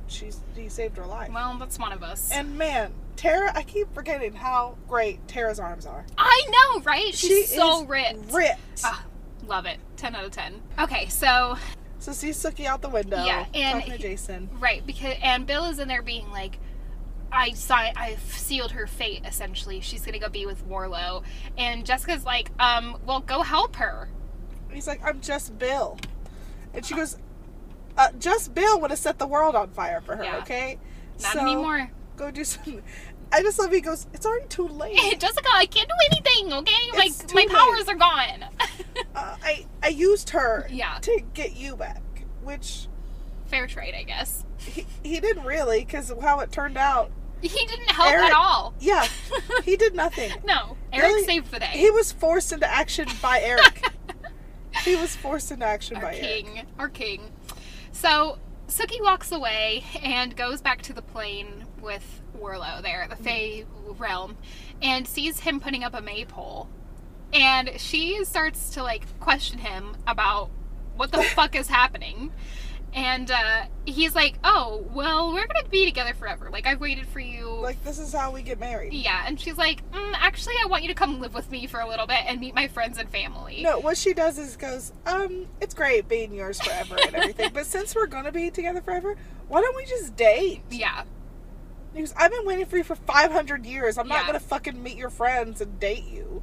she's 0.07 0.41
he 0.55 0.69
saved 0.69 0.97
her 0.97 1.05
life. 1.05 1.31
well, 1.33 1.55
that's 1.57 1.79
one 1.79 1.91
of 1.93 2.03
us. 2.03 2.31
And 2.31 2.57
man, 2.57 2.91
Tara, 3.15 3.51
I 3.55 3.63
keep 3.63 3.93
forgetting 3.93 4.33
how 4.33 4.77
great 4.87 5.25
Tara's 5.27 5.59
arms 5.59 5.85
are. 5.85 6.05
I 6.17 6.43
know, 6.49 6.81
right? 6.81 7.13
She's 7.13 7.49
she 7.49 7.55
so 7.57 7.85
ripped. 7.85 8.31
Ripped. 8.33 8.81
Ah, 8.83 9.05
love 9.47 9.65
it. 9.65 9.77
Ten 9.97 10.15
out 10.15 10.25
of 10.25 10.31
ten. 10.31 10.61
Okay, 10.79 11.07
so 11.07 11.55
So 12.03 12.11
sees 12.11 12.37
Sookie 12.37 12.65
out 12.65 12.81
the 12.81 12.89
window. 12.89 13.23
Yeah, 13.23 13.45
and 13.53 13.79
talking 13.79 13.93
to 13.93 13.97
Jason. 13.97 14.49
Right, 14.59 14.85
because 14.85 15.15
and 15.23 15.47
Bill 15.47 15.63
is 15.63 15.79
in 15.79 15.87
there 15.87 16.01
being 16.01 16.29
like, 16.31 16.59
I 17.31 17.53
saw, 17.53 17.77
I've 17.77 18.21
sealed 18.23 18.73
her 18.73 18.87
fate. 18.87 19.21
Essentially, 19.25 19.79
she's 19.79 20.05
gonna 20.05 20.19
go 20.19 20.27
be 20.27 20.45
with 20.45 20.65
Warlow, 20.65 21.23
and 21.57 21.85
Jessica's 21.85 22.25
like, 22.25 22.51
um, 22.59 22.97
well, 23.05 23.21
go 23.21 23.41
help 23.41 23.77
her. 23.77 24.09
He's 24.69 24.85
like, 24.85 25.01
I'm 25.01 25.21
just 25.21 25.57
Bill, 25.57 25.97
and 26.73 26.85
she 26.85 26.93
goes, 26.93 27.15
uh, 27.97 28.09
just 28.19 28.53
Bill 28.53 28.81
would 28.81 28.91
have 28.91 28.99
set 28.99 29.17
the 29.17 29.27
world 29.27 29.55
on 29.55 29.69
fire 29.69 30.01
for 30.01 30.17
her. 30.17 30.25
Yeah. 30.25 30.39
Okay. 30.39 30.79
Not 31.21 31.31
So, 31.31 31.39
anymore. 31.39 31.89
Go 32.17 32.31
do 32.31 32.43
something. 32.43 32.83
I 33.31 33.41
just 33.41 33.57
love 33.59 33.71
he 33.71 33.81
goes. 33.81 34.05
It's 34.13 34.25
already 34.25 34.47
too 34.47 34.67
late. 34.67 34.97
Jessica, 35.19 35.47
I 35.53 35.65
can't 35.65 35.87
do 35.89 35.95
anything. 36.11 36.53
Okay, 36.53 36.73
my 36.97 37.05
It's 37.05 37.33
my 37.33 37.41
late. 37.41 37.49
powers 37.49 37.87
are 37.87 37.95
gone. 37.95 38.45
Uh, 39.15 39.35
I 39.43 39.65
I 39.81 39.87
used 39.87 40.29
her 40.31 40.67
yeah, 40.71 40.97
to 41.01 41.21
get 41.33 41.55
you 41.55 41.75
back, 41.75 42.01
which 42.43 42.87
fair 43.47 43.65
trade, 43.67 43.95
I 43.95 44.03
guess. 44.03 44.45
he, 44.57 44.85
he 45.03 45.19
didn't 45.19 45.43
really 45.45 45.79
because 45.83 46.11
how 46.21 46.39
it 46.41 46.51
turned 46.51 46.77
out. 46.77 47.11
He 47.41 47.49
didn't 47.49 47.89
help 47.89 48.11
Eric- 48.11 48.25
at 48.25 48.33
all. 48.33 48.73
Yeah, 48.79 49.07
he 49.63 49.75
did 49.77 49.95
nothing. 49.95 50.31
no, 50.45 50.77
Eric 50.91 51.07
Really? 51.07 51.25
saved 51.25 51.51
the 51.51 51.59
day. 51.59 51.71
He 51.73 51.89
was 51.91 52.11
forced 52.11 52.51
into 52.53 52.67
action 52.67 53.07
by 53.21 53.39
Eric. 53.41 53.83
he 54.83 54.95
was 54.95 55.15
forced 55.15 55.51
into 55.51 55.65
action 55.65 55.95
our 55.97 56.01
by 56.03 56.15
Eric. 56.15 56.21
king, 56.45 56.61
our 56.79 56.89
king. 56.89 57.31
So 57.91 58.37
Sookie 58.67 59.01
walks 59.01 59.31
away 59.31 59.83
and 60.03 60.35
goes 60.35 60.61
back 60.61 60.81
to 60.83 60.93
the 60.93 61.01
plane 61.03 61.65
with 61.83 62.21
Warlow 62.33 62.79
there, 62.81 63.05
the 63.09 63.15
Fey 63.15 63.65
realm, 63.97 64.37
and 64.81 65.07
sees 65.07 65.41
him 65.41 65.59
putting 65.59 65.83
up 65.83 65.93
a 65.93 66.01
maypole. 66.01 66.69
And 67.33 67.71
she 67.79 68.23
starts 68.25 68.69
to 68.71 68.83
like 68.83 69.03
question 69.19 69.59
him 69.59 69.95
about 70.07 70.49
what 70.95 71.11
the 71.11 71.21
fuck 71.35 71.55
is 71.55 71.67
happening. 71.67 72.31
And 72.95 73.31
uh, 73.31 73.63
he's 73.85 74.13
like, 74.13 74.35
"Oh, 74.43 74.85
well, 74.93 75.33
we're 75.33 75.47
gonna 75.47 75.67
be 75.67 75.83
together 75.85 76.13
forever. 76.13 76.51
Like 76.51 76.67
I've 76.67 76.79
waited 76.79 77.07
for 77.07 77.19
you." 77.19 77.49
Like 77.49 77.83
this 77.83 77.97
is 77.97 78.13
how 78.13 78.29
we 78.31 78.43
get 78.43 78.59
married. 78.59 78.93
yeah, 78.93 79.23
and 79.25 79.39
she's 79.39 79.57
like, 79.57 79.81
mm, 79.89 80.13
"Actually, 80.15 80.53
I 80.63 80.67
want 80.67 80.83
you 80.83 80.89
to 80.89 80.93
come 80.93 81.19
live 81.19 81.33
with 81.33 81.49
me 81.49 81.65
for 81.65 81.79
a 81.79 81.87
little 81.87 82.05
bit 82.05 82.19
and 82.27 82.39
meet 82.39 82.53
my 82.53 82.67
friends 82.67 82.99
and 82.99 83.09
family." 83.09 83.63
No, 83.63 83.79
what 83.79 83.97
she 83.97 84.13
does 84.13 84.37
is 84.37 84.55
goes, 84.57 84.93
um, 85.07 85.47
it's 85.59 85.73
great 85.73 86.07
being 86.07 86.35
yours 86.35 86.61
forever 86.61 86.97
and 87.03 87.15
everything, 87.15 87.49
but 87.51 87.65
since 87.75 87.95
we're 87.95 88.05
gonna 88.05 88.31
be 88.31 88.51
together 88.51 88.81
forever, 88.81 89.15
why 89.47 89.61
don't 89.61 89.75
we 89.75 89.85
just 89.85 90.15
date? 90.15 90.61
Yeah, 90.69 91.05
He 91.93 91.99
goes, 91.99 92.13
I've 92.17 92.31
been 92.31 92.45
waiting 92.45 92.65
for 92.65 92.77
you 92.77 92.83
for 92.83 92.95
500 92.95 93.65
years. 93.65 93.97
I'm 93.97 94.07
not 94.07 94.25
gonna 94.25 94.39
fucking 94.39 94.81
meet 94.81 94.97
your 94.97 95.09
friends 95.09 95.61
and 95.61 95.79
date 95.79 96.05
you. 96.05 96.41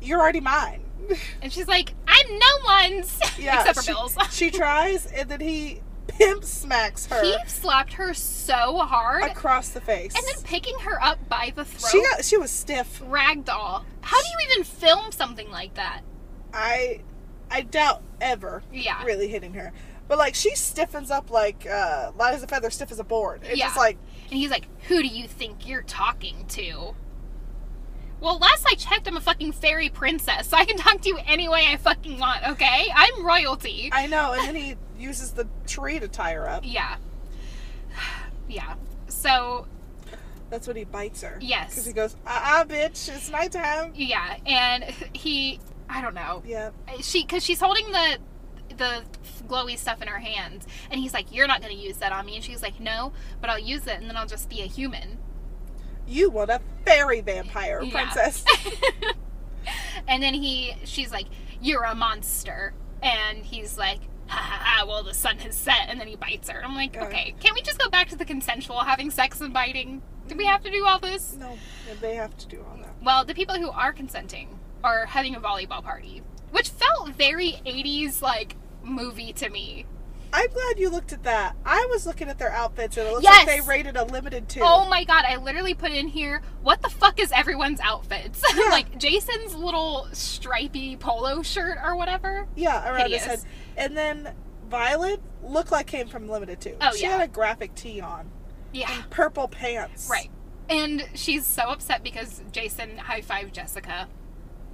You're 0.00 0.20
already 0.20 0.40
mine. 0.40 0.82
and 1.42 1.52
she's 1.52 1.68
like, 1.68 1.94
"I'm 2.06 2.38
no 2.38 2.46
one's," 2.64 3.18
Yeah, 3.38 3.60
except 3.60 3.76
for 3.78 3.82
she, 3.82 3.92
Bill's. 3.92 4.16
she 4.30 4.50
tries, 4.52 5.06
and 5.06 5.28
then 5.28 5.40
he 5.40 5.80
pimp 6.06 6.42
smacks 6.44 7.06
her 7.06 7.22
He 7.22 7.36
slapped 7.46 7.94
her 7.94 8.12
so 8.14 8.78
hard, 8.78 9.22
across 9.24 9.68
the 9.70 9.80
face. 9.80 10.14
and 10.14 10.24
then 10.26 10.42
picking 10.44 10.78
her 10.80 11.02
up 11.02 11.28
by 11.28 11.52
the 11.54 11.64
throat. 11.64 11.90
she 11.90 12.02
got, 12.02 12.24
she 12.24 12.36
was 12.36 12.50
stiff. 12.50 13.00
ragdoll. 13.00 13.84
How 14.02 14.20
do 14.22 14.28
you 14.28 14.50
even 14.50 14.64
film 14.64 15.12
something 15.12 15.50
like 15.50 15.74
that? 15.74 16.00
I, 16.52 17.00
I 17.50 17.62
doubt 17.62 18.02
ever 18.20 18.62
Yeah. 18.72 19.02
really 19.04 19.28
hitting 19.28 19.54
her. 19.54 19.72
But 20.08 20.18
like 20.18 20.34
she 20.34 20.54
stiffens 20.54 21.10
up 21.10 21.30
like 21.30 21.66
uh, 21.66 22.12
light 22.18 22.34
as 22.34 22.42
a 22.42 22.46
feather, 22.46 22.70
stiff 22.70 22.90
as 22.90 22.98
a 22.98 23.04
board. 23.04 23.42
It's 23.44 23.58
Yeah. 23.58 23.66
just 23.66 23.76
like 23.76 23.98
And 24.30 24.38
he's 24.38 24.50
like, 24.50 24.66
"Who 24.88 25.00
do 25.02 25.08
you 25.08 25.26
think 25.26 25.66
you're 25.66 25.82
talking 25.82 26.44
to?" 26.48 26.94
Well, 28.20 28.38
last 28.38 28.66
I 28.68 28.74
checked, 28.74 29.06
I'm 29.06 29.16
a 29.16 29.20
fucking 29.20 29.52
fairy 29.52 29.88
princess, 29.90 30.48
so 30.48 30.56
I 30.58 30.64
can 30.64 30.76
talk 30.76 31.00
to 31.02 31.08
you 31.08 31.18
any 31.26 31.48
way 31.48 31.66
I 31.70 31.76
fucking 31.76 32.18
want. 32.18 32.46
Okay, 32.48 32.88
I'm 32.94 33.24
royalty. 33.24 33.90
I 33.92 34.06
know. 34.06 34.32
And 34.32 34.48
then 34.48 34.54
he 34.56 34.74
uses 34.98 35.32
the 35.32 35.46
tree 35.66 35.98
to 36.00 36.08
tie 36.08 36.32
her 36.34 36.48
up. 36.48 36.62
Yeah. 36.64 36.96
Yeah. 38.48 38.76
So 39.08 39.66
That's 40.48 40.66
when 40.66 40.76
he 40.76 40.84
bites 40.84 41.20
her. 41.20 41.36
Yes. 41.42 41.68
Because 41.70 41.84
he 41.84 41.92
goes, 41.92 42.16
ah, 42.26 42.60
uh 42.60 42.64
bitch, 42.64 43.14
it's 43.14 43.28
nighttime. 43.30 43.92
yeah, 43.94 44.36
and 44.46 44.84
he, 45.12 45.60
I 45.88 46.00
don't 46.00 46.14
know. 46.14 46.42
Yeah. 46.46 46.70
she 47.02 47.24
because 47.24 47.44
she's 47.44 47.60
holding 47.60 47.92
the 47.92 48.16
the 48.78 49.02
glowy 49.46 49.76
stuff 49.78 50.00
in 50.02 50.08
her 50.08 50.18
hands. 50.18 50.66
And 50.90 51.00
he's 51.00 51.12
like 51.12 51.32
you're 51.34 51.46
not 51.46 51.60
going 51.60 51.74
to 51.76 51.80
use 51.82 51.98
that 51.98 52.12
on 52.12 52.24
me. 52.26 52.36
And 52.36 52.44
she's 52.44 52.62
like 52.62 52.80
no 52.80 53.12
but 53.40 53.50
i'll 53.50 53.58
use 53.58 53.86
it 53.86 53.98
and 54.00 54.08
then 54.08 54.16
i'll 54.16 54.26
just 54.26 54.48
be 54.48 54.60
a 54.62 54.66
human. 54.66 55.18
You 56.06 56.30
want 56.30 56.50
a 56.50 56.60
fairy 56.86 57.20
vampire 57.20 57.82
Yeah. 57.82 57.92
princess. 57.92 58.44
and 60.08 60.22
then 60.22 60.34
he 60.34 60.74
she's 60.84 61.10
like 61.12 61.26
you're 61.60 61.84
a 61.84 61.94
monster. 61.94 62.72
And 63.02 63.38
he's 63.44 63.76
like 63.78 64.00
ha 64.28 64.36
ha 64.38 64.58
ha 64.62 64.84
well 64.86 65.02
the 65.02 65.14
sun 65.14 65.38
has 65.38 65.54
set. 65.56 65.88
And 65.88 66.00
then 66.00 66.06
he 66.08 66.16
bites 66.16 66.48
her. 66.50 66.64
I'm 66.64 66.74
like 66.74 66.96
okay 66.96 67.34
can't 67.40 67.54
we 67.54 67.62
just 67.62 67.78
go 67.78 67.88
back 67.88 68.08
to 68.10 68.16
the 68.16 68.24
consensual 68.24 68.78
having 68.80 69.10
sex 69.10 69.40
and 69.40 69.52
biting? 69.52 70.02
Do 70.28 70.36
we 70.36 70.44
have 70.44 70.62
to 70.64 70.70
do 70.70 70.84
all 70.86 70.98
this? 70.98 71.36
No, 71.38 71.56
they 72.00 72.14
have 72.16 72.36
to 72.38 72.46
do 72.46 72.64
all 72.68 72.76
that. 72.78 72.94
well 73.02 73.24
the 73.24 73.34
people 73.34 73.56
who 73.56 73.70
are 73.70 73.92
consenting 73.92 74.58
are 74.84 75.06
having 75.06 75.34
a 75.34 75.40
volleyball 75.40 75.82
party 75.82 76.22
which 76.50 76.68
felt 76.70 77.10
very 77.10 77.60
80s 77.66 78.22
like 78.22 78.56
movie 78.88 79.32
to 79.34 79.48
me 79.50 79.86
I'm 80.30 80.50
glad 80.50 80.78
you 80.78 80.90
looked 80.90 81.14
at 81.14 81.22
that. 81.22 81.56
I 81.64 81.86
was 81.90 82.06
looking 82.06 82.28
at 82.28 82.38
their 82.38 82.50
outfits 82.52 82.98
and 82.98 83.08
it 83.08 83.12
looks 83.12 83.24
Yes. 83.24 83.46
like 83.46 83.46
they 83.46 83.66
rated 83.66 83.96
a 83.96 84.04
Limited 84.04 84.46
Too. 84.46 84.60
Oh 84.62 84.86
my 84.86 85.04
god, 85.04 85.24
I 85.26 85.36
literally 85.36 85.72
put 85.72 85.90
in 85.90 86.06
here, 86.06 86.42
what 86.62 86.82
the 86.82 86.90
fuck 86.90 87.18
is 87.18 87.32
everyone's 87.32 87.80
outfits? 87.80 88.42
Yeah. 88.54 88.64
like 88.68 88.98
Jason's 88.98 89.54
little 89.54 90.06
stripy 90.12 90.96
polo 90.96 91.40
shirt 91.40 91.78
or 91.82 91.96
whatever. 91.96 92.46
Yeah, 92.56 92.92
around 92.94 93.10
his 93.10 93.24
head. 93.24 93.40
And 93.78 93.96
then 93.96 94.34
Violet 94.68 95.22
looked 95.42 95.72
like 95.72 95.86
came 95.86 96.08
from 96.08 96.28
Limited 96.28 96.60
Too. 96.60 96.76
Oh, 96.78 96.92
she 96.94 97.04
yeah. 97.04 97.12
had 97.12 97.20
a 97.22 97.32
graphic 97.32 97.74
tee 97.74 98.02
on. 98.02 98.30
Yeah. 98.74 98.92
And 98.92 99.08
purple 99.08 99.48
pants. 99.48 100.10
Right. 100.10 100.30
And 100.68 101.08
she's 101.14 101.46
so 101.46 101.62
upset 101.70 102.02
because 102.02 102.42
Jason 102.52 102.98
high 102.98 103.22
fived 103.22 103.52
Jessica 103.52 104.08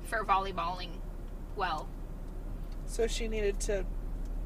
for 0.02 0.24
volleyballing 0.24 0.90
well. 1.54 1.88
So 2.86 3.06
she 3.06 3.28
needed 3.28 3.60
to 3.60 3.84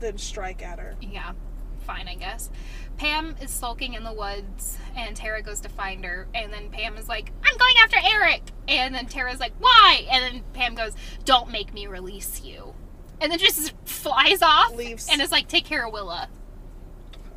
then 0.01 0.19
strike 0.19 0.63
at 0.63 0.79
her. 0.79 0.97
Yeah, 1.01 1.33
fine, 1.81 2.09
I 2.09 2.15
guess. 2.15 2.51
Pam 2.97 3.37
is 3.41 3.51
sulking 3.51 3.95
in 3.95 4.03
the 4.03 4.13
woods, 4.13 4.77
and 4.97 5.15
Tara 5.15 5.41
goes 5.43 5.61
to 5.61 5.69
find 5.69 6.05
her. 6.05 6.27
And 6.35 6.53
then 6.53 6.69
Pam 6.71 6.97
is 6.97 7.09
like, 7.09 7.31
I'm 7.45 7.57
going 7.57 7.75
after 7.83 7.97
Eric! 8.03 8.43
And 8.67 8.95
then 8.95 9.07
Tara's 9.07 9.41
like, 9.41 9.53
Why? 9.59 10.07
And 10.11 10.23
then 10.25 10.43
Pam 10.53 10.75
goes, 10.75 10.95
Don't 11.25 11.51
make 11.51 11.73
me 11.73 11.87
release 11.87 12.43
you. 12.43 12.75
And 13.21 13.31
then 13.33 13.39
just 13.39 13.73
flies 13.85 14.43
off 14.43 14.75
Leaves. 14.75 15.09
and 15.11 15.21
is 15.23 15.31
like, 15.33 15.49
Take 15.49 15.65
care 15.65 15.87
of 15.87 15.93
Willa. 15.93 16.29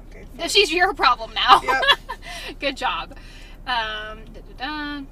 Okay, 0.09 0.25
fine. 0.37 0.49
She's 0.49 0.71
your 0.71 0.93
problem 0.93 1.33
now. 1.33 1.61
Yep. 1.63 1.83
Good 2.59 2.77
job. 2.77 3.15
Um, 3.67 4.21
da-da-da. 4.33 5.03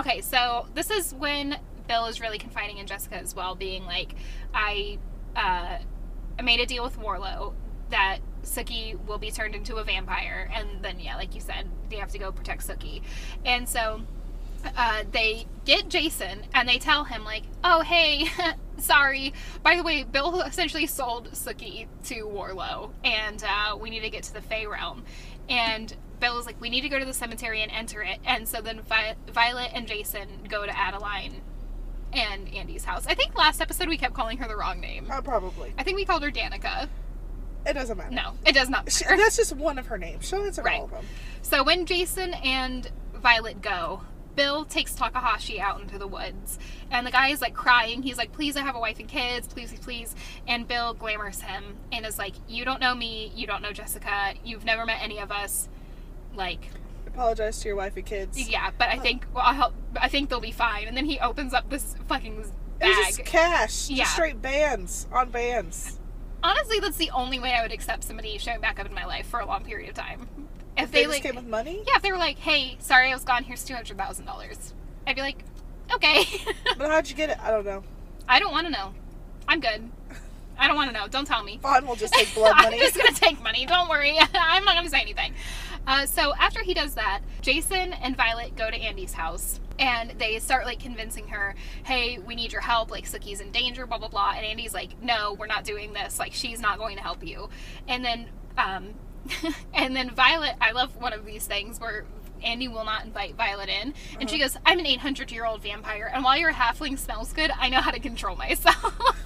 Okay, 0.00 0.22
so 0.22 0.66
this 0.74 0.90
is 0.90 1.12
when 1.14 1.58
Bill 1.86 2.06
is 2.06 2.20
really 2.20 2.38
confiding 2.38 2.78
in 2.78 2.86
Jessica 2.86 3.16
as 3.16 3.36
well, 3.36 3.54
being 3.54 3.84
like, 3.84 4.14
I, 4.54 4.98
uh, 5.36 5.78
I 6.42 6.44
made 6.44 6.58
a 6.58 6.66
deal 6.66 6.82
with 6.82 6.98
Warlow 6.98 7.54
that 7.90 8.18
Sookie 8.42 8.98
will 9.06 9.18
be 9.18 9.30
turned 9.30 9.54
into 9.54 9.76
a 9.76 9.84
vampire, 9.84 10.50
and 10.52 10.82
then 10.82 10.98
yeah, 10.98 11.14
like 11.14 11.36
you 11.36 11.40
said, 11.40 11.68
they 11.88 11.96
have 11.96 12.10
to 12.10 12.18
go 12.18 12.32
protect 12.32 12.66
Sookie, 12.66 13.00
and 13.44 13.68
so 13.68 14.02
uh, 14.76 15.04
they 15.12 15.46
get 15.64 15.88
Jason 15.88 16.40
and 16.52 16.68
they 16.68 16.78
tell 16.78 17.04
him 17.04 17.24
like, 17.24 17.44
"Oh 17.62 17.82
hey, 17.82 18.26
sorry. 18.78 19.32
By 19.62 19.76
the 19.76 19.84
way, 19.84 20.02
Bill 20.02 20.40
essentially 20.40 20.88
sold 20.88 21.30
Sookie 21.30 21.86
to 22.06 22.24
Warlow, 22.24 22.92
and 23.04 23.44
uh, 23.44 23.76
we 23.76 23.88
need 23.88 24.00
to 24.00 24.10
get 24.10 24.24
to 24.24 24.34
the 24.34 24.42
Fey 24.42 24.66
realm." 24.66 25.04
And 25.48 25.96
Bill 26.18 26.40
is 26.40 26.46
like, 26.46 26.60
"We 26.60 26.70
need 26.70 26.80
to 26.80 26.88
go 26.88 26.98
to 26.98 27.04
the 27.04 27.14
cemetery 27.14 27.62
and 27.62 27.70
enter 27.70 28.02
it." 28.02 28.18
And 28.24 28.48
so 28.48 28.60
then 28.60 28.80
Vi- 28.80 29.14
Violet 29.28 29.70
and 29.74 29.86
Jason 29.86 30.26
go 30.48 30.66
to 30.66 30.72
Adilyn 30.72 31.34
and 32.12 32.52
Andy's 32.54 32.84
house. 32.84 33.06
I 33.06 33.14
think 33.14 33.36
last 33.36 33.60
episode 33.60 33.88
we 33.88 33.96
kept 33.96 34.14
calling 34.14 34.38
her 34.38 34.48
the 34.48 34.56
wrong 34.56 34.80
name. 34.80 35.06
Uh, 35.10 35.20
probably. 35.20 35.72
I 35.78 35.82
think 35.82 35.96
we 35.96 36.04
called 36.04 36.22
her 36.22 36.30
Danica. 36.30 36.88
It 37.66 37.74
doesn't 37.74 37.96
matter. 37.96 38.10
No, 38.10 38.32
it 38.44 38.52
does 38.54 38.68
not 38.68 38.90
She, 38.90 39.04
that's 39.04 39.36
just 39.36 39.54
one 39.54 39.78
of 39.78 39.86
her 39.86 39.96
names. 39.98 40.26
She'll 40.28 40.44
answer 40.44 40.62
Right. 40.62 40.78
all 40.80 40.86
of 40.86 40.90
them. 40.90 41.04
So 41.42 41.62
when 41.62 41.86
Jason 41.86 42.34
and 42.34 42.90
Violet 43.14 43.62
go, 43.62 44.02
Bill 44.34 44.64
takes 44.64 44.94
Takahashi 44.94 45.60
out 45.60 45.80
into 45.80 45.98
the 45.98 46.06
woods. 46.06 46.58
And 46.90 47.06
the 47.06 47.10
guy 47.10 47.28
is 47.28 47.40
like 47.40 47.54
crying. 47.54 48.02
He's 48.02 48.16
like, 48.16 48.32
please, 48.32 48.56
I 48.56 48.62
have 48.62 48.74
a 48.74 48.80
wife 48.80 48.98
and 48.98 49.06
kids. 49.08 49.46
Please, 49.46 49.68
please, 49.70 49.80
please. 49.80 50.16
And 50.48 50.66
Bill 50.66 50.94
glamours 50.94 51.40
him 51.42 51.76
and 51.92 52.04
is 52.06 52.18
like, 52.18 52.34
you 52.48 52.64
don't 52.64 52.80
know 52.80 52.94
me. 52.94 53.30
You 53.36 53.46
don't 53.46 53.62
know 53.62 53.72
Jessica. 53.72 54.34
You've 54.44 54.64
never 54.64 54.84
met 54.86 54.98
any 55.02 55.18
of 55.18 55.30
us. 55.30 55.68
Like, 56.34 56.66
Apologize 57.14 57.60
to 57.60 57.68
your 57.68 57.76
wife 57.76 57.96
and 57.96 58.06
kids. 58.06 58.48
yeah, 58.48 58.70
but 58.78 58.88
I 58.88 58.98
think, 58.98 59.26
well, 59.34 59.44
I'll 59.46 59.54
help. 59.54 59.74
I 60.00 60.08
think 60.08 60.30
they'll 60.30 60.40
be 60.40 60.50
fine. 60.52 60.88
And 60.88 60.96
then 60.96 61.04
he 61.04 61.18
opens 61.20 61.52
up 61.52 61.68
this 61.68 61.94
fucking 62.08 62.44
bag. 62.78 62.94
just 63.06 63.24
cash. 63.24 63.90
Yeah. 63.90 63.98
Just 64.04 64.14
straight 64.14 64.40
bands 64.40 65.06
on 65.12 65.30
bands. 65.30 65.98
Honestly, 66.42 66.80
that's 66.80 66.96
the 66.96 67.10
only 67.10 67.38
way 67.38 67.52
I 67.52 67.62
would 67.62 67.70
accept 67.72 68.04
somebody 68.04 68.36
showing 68.38 68.60
back 68.60 68.80
up 68.80 68.86
in 68.86 68.94
my 68.94 69.04
life 69.04 69.26
for 69.26 69.40
a 69.40 69.46
long 69.46 69.64
period 69.64 69.90
of 69.90 69.94
time. 69.94 70.26
If 70.76 70.90
They, 70.90 71.00
they, 71.00 71.02
just 71.04 71.12
like, 71.16 71.22
came 71.22 71.36
with 71.36 71.46
money. 71.46 71.84
Yeah, 71.86 71.96
if 71.96 72.02
they 72.02 72.10
were 72.10 72.18
like, 72.18 72.38
"Hey, 72.38 72.76
sorry, 72.80 73.10
I 73.10 73.14
was 73.14 73.24
gone. 73.24 73.44
Here's 73.44 73.62
two 73.62 73.74
hundred 73.74 73.98
thousand 73.98 74.24
dollars," 74.24 74.72
I'd 75.06 75.14
be 75.14 75.20
like, 75.22 75.44
"Okay." 75.94 76.24
But 76.78 76.90
how'd 76.90 77.08
you 77.10 77.14
get 77.14 77.28
it? 77.30 77.38
I 77.42 77.50
don't 77.50 77.66
know. 77.66 77.84
I 78.26 78.40
don't 78.40 78.52
want 78.52 78.66
to 78.66 78.72
know. 78.72 78.94
I'm 79.46 79.60
good. 79.60 79.90
I 80.58 80.66
don't 80.66 80.76
want 80.76 80.90
to 80.90 80.98
know. 80.98 81.06
Don't 81.08 81.26
tell 81.26 81.42
me. 81.44 81.58
Fawn 81.62 81.86
will 81.86 81.96
just 81.96 82.14
take 82.14 82.34
blood 82.34 82.54
money. 82.56 82.76
I'm 82.76 82.80
just 82.80 82.96
gonna 82.96 83.12
take 83.12 83.40
money. 83.42 83.66
Don't 83.66 83.88
worry. 83.90 84.16
I'm 84.34 84.64
not 84.64 84.74
gonna 84.74 84.88
say 84.88 85.00
anything. 85.02 85.34
Uh, 85.86 86.06
so 86.06 86.34
after 86.34 86.62
he 86.62 86.74
does 86.74 86.94
that, 86.94 87.20
Jason 87.40 87.92
and 87.92 88.16
Violet 88.16 88.56
go 88.56 88.70
to 88.70 88.76
Andy's 88.76 89.14
house 89.14 89.60
and 89.78 90.14
they 90.18 90.38
start 90.38 90.64
like 90.64 90.78
convincing 90.78 91.28
her, 91.28 91.54
"Hey, 91.84 92.18
we 92.18 92.34
need 92.34 92.52
your 92.52 92.60
help. 92.60 92.90
Like 92.90 93.04
Sookie's 93.04 93.40
in 93.40 93.50
danger. 93.50 93.86
Blah 93.86 93.98
blah 93.98 94.08
blah." 94.08 94.32
And 94.36 94.44
Andy's 94.46 94.74
like, 94.74 95.02
"No, 95.02 95.34
we're 95.34 95.46
not 95.46 95.64
doing 95.64 95.92
this. 95.92 96.18
Like 96.18 96.32
she's 96.32 96.60
not 96.60 96.78
going 96.78 96.96
to 96.96 97.02
help 97.02 97.26
you." 97.26 97.48
And 97.88 98.04
then, 98.04 98.28
um, 98.56 98.94
and 99.74 99.96
then 99.96 100.10
Violet. 100.10 100.54
I 100.60 100.72
love 100.72 100.96
one 100.96 101.12
of 101.12 101.24
these 101.26 101.46
things 101.46 101.80
where. 101.80 102.04
Andy 102.44 102.66
will 102.66 102.84
not 102.84 103.04
invite 103.04 103.36
Violet 103.36 103.68
in. 103.68 103.94
And 104.18 104.28
she 104.28 104.36
goes, 104.36 104.56
I'm 104.66 104.80
an 104.80 104.84
800 104.84 105.30
year 105.30 105.46
old 105.46 105.62
vampire, 105.62 106.10
and 106.12 106.24
while 106.24 106.36
your 106.36 106.52
halfling 106.52 106.98
smells 106.98 107.32
good, 107.32 107.52
I 107.56 107.68
know 107.68 107.80
how 107.80 107.92
to 107.92 108.00
control 108.00 108.34
myself. 108.34 109.16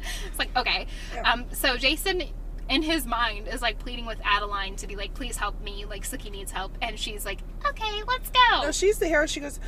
it's 0.28 0.38
like, 0.38 0.56
okay. 0.56 0.86
Yeah. 1.12 1.28
Um, 1.28 1.46
so 1.50 1.76
Jason, 1.76 2.22
in 2.70 2.82
his 2.82 3.04
mind, 3.04 3.48
is 3.48 3.60
like 3.60 3.78
pleading 3.78 4.06
with 4.06 4.20
Adilyn 4.20 4.76
to 4.76 4.86
be 4.86 4.96
like, 4.96 5.12
please 5.12 5.36
help 5.36 5.60
me. 5.60 5.84
Like, 5.84 6.04
Sookie 6.04 6.30
needs 6.30 6.52
help. 6.52 6.72
And 6.80 6.98
she's 6.98 7.26
like, 7.26 7.40
okay, 7.66 8.02
let's 8.06 8.30
go. 8.30 8.62
No, 8.62 8.70
she's 8.70 8.98
the 8.98 9.08
hero. 9.08 9.26
She 9.26 9.40
goes, 9.40 9.58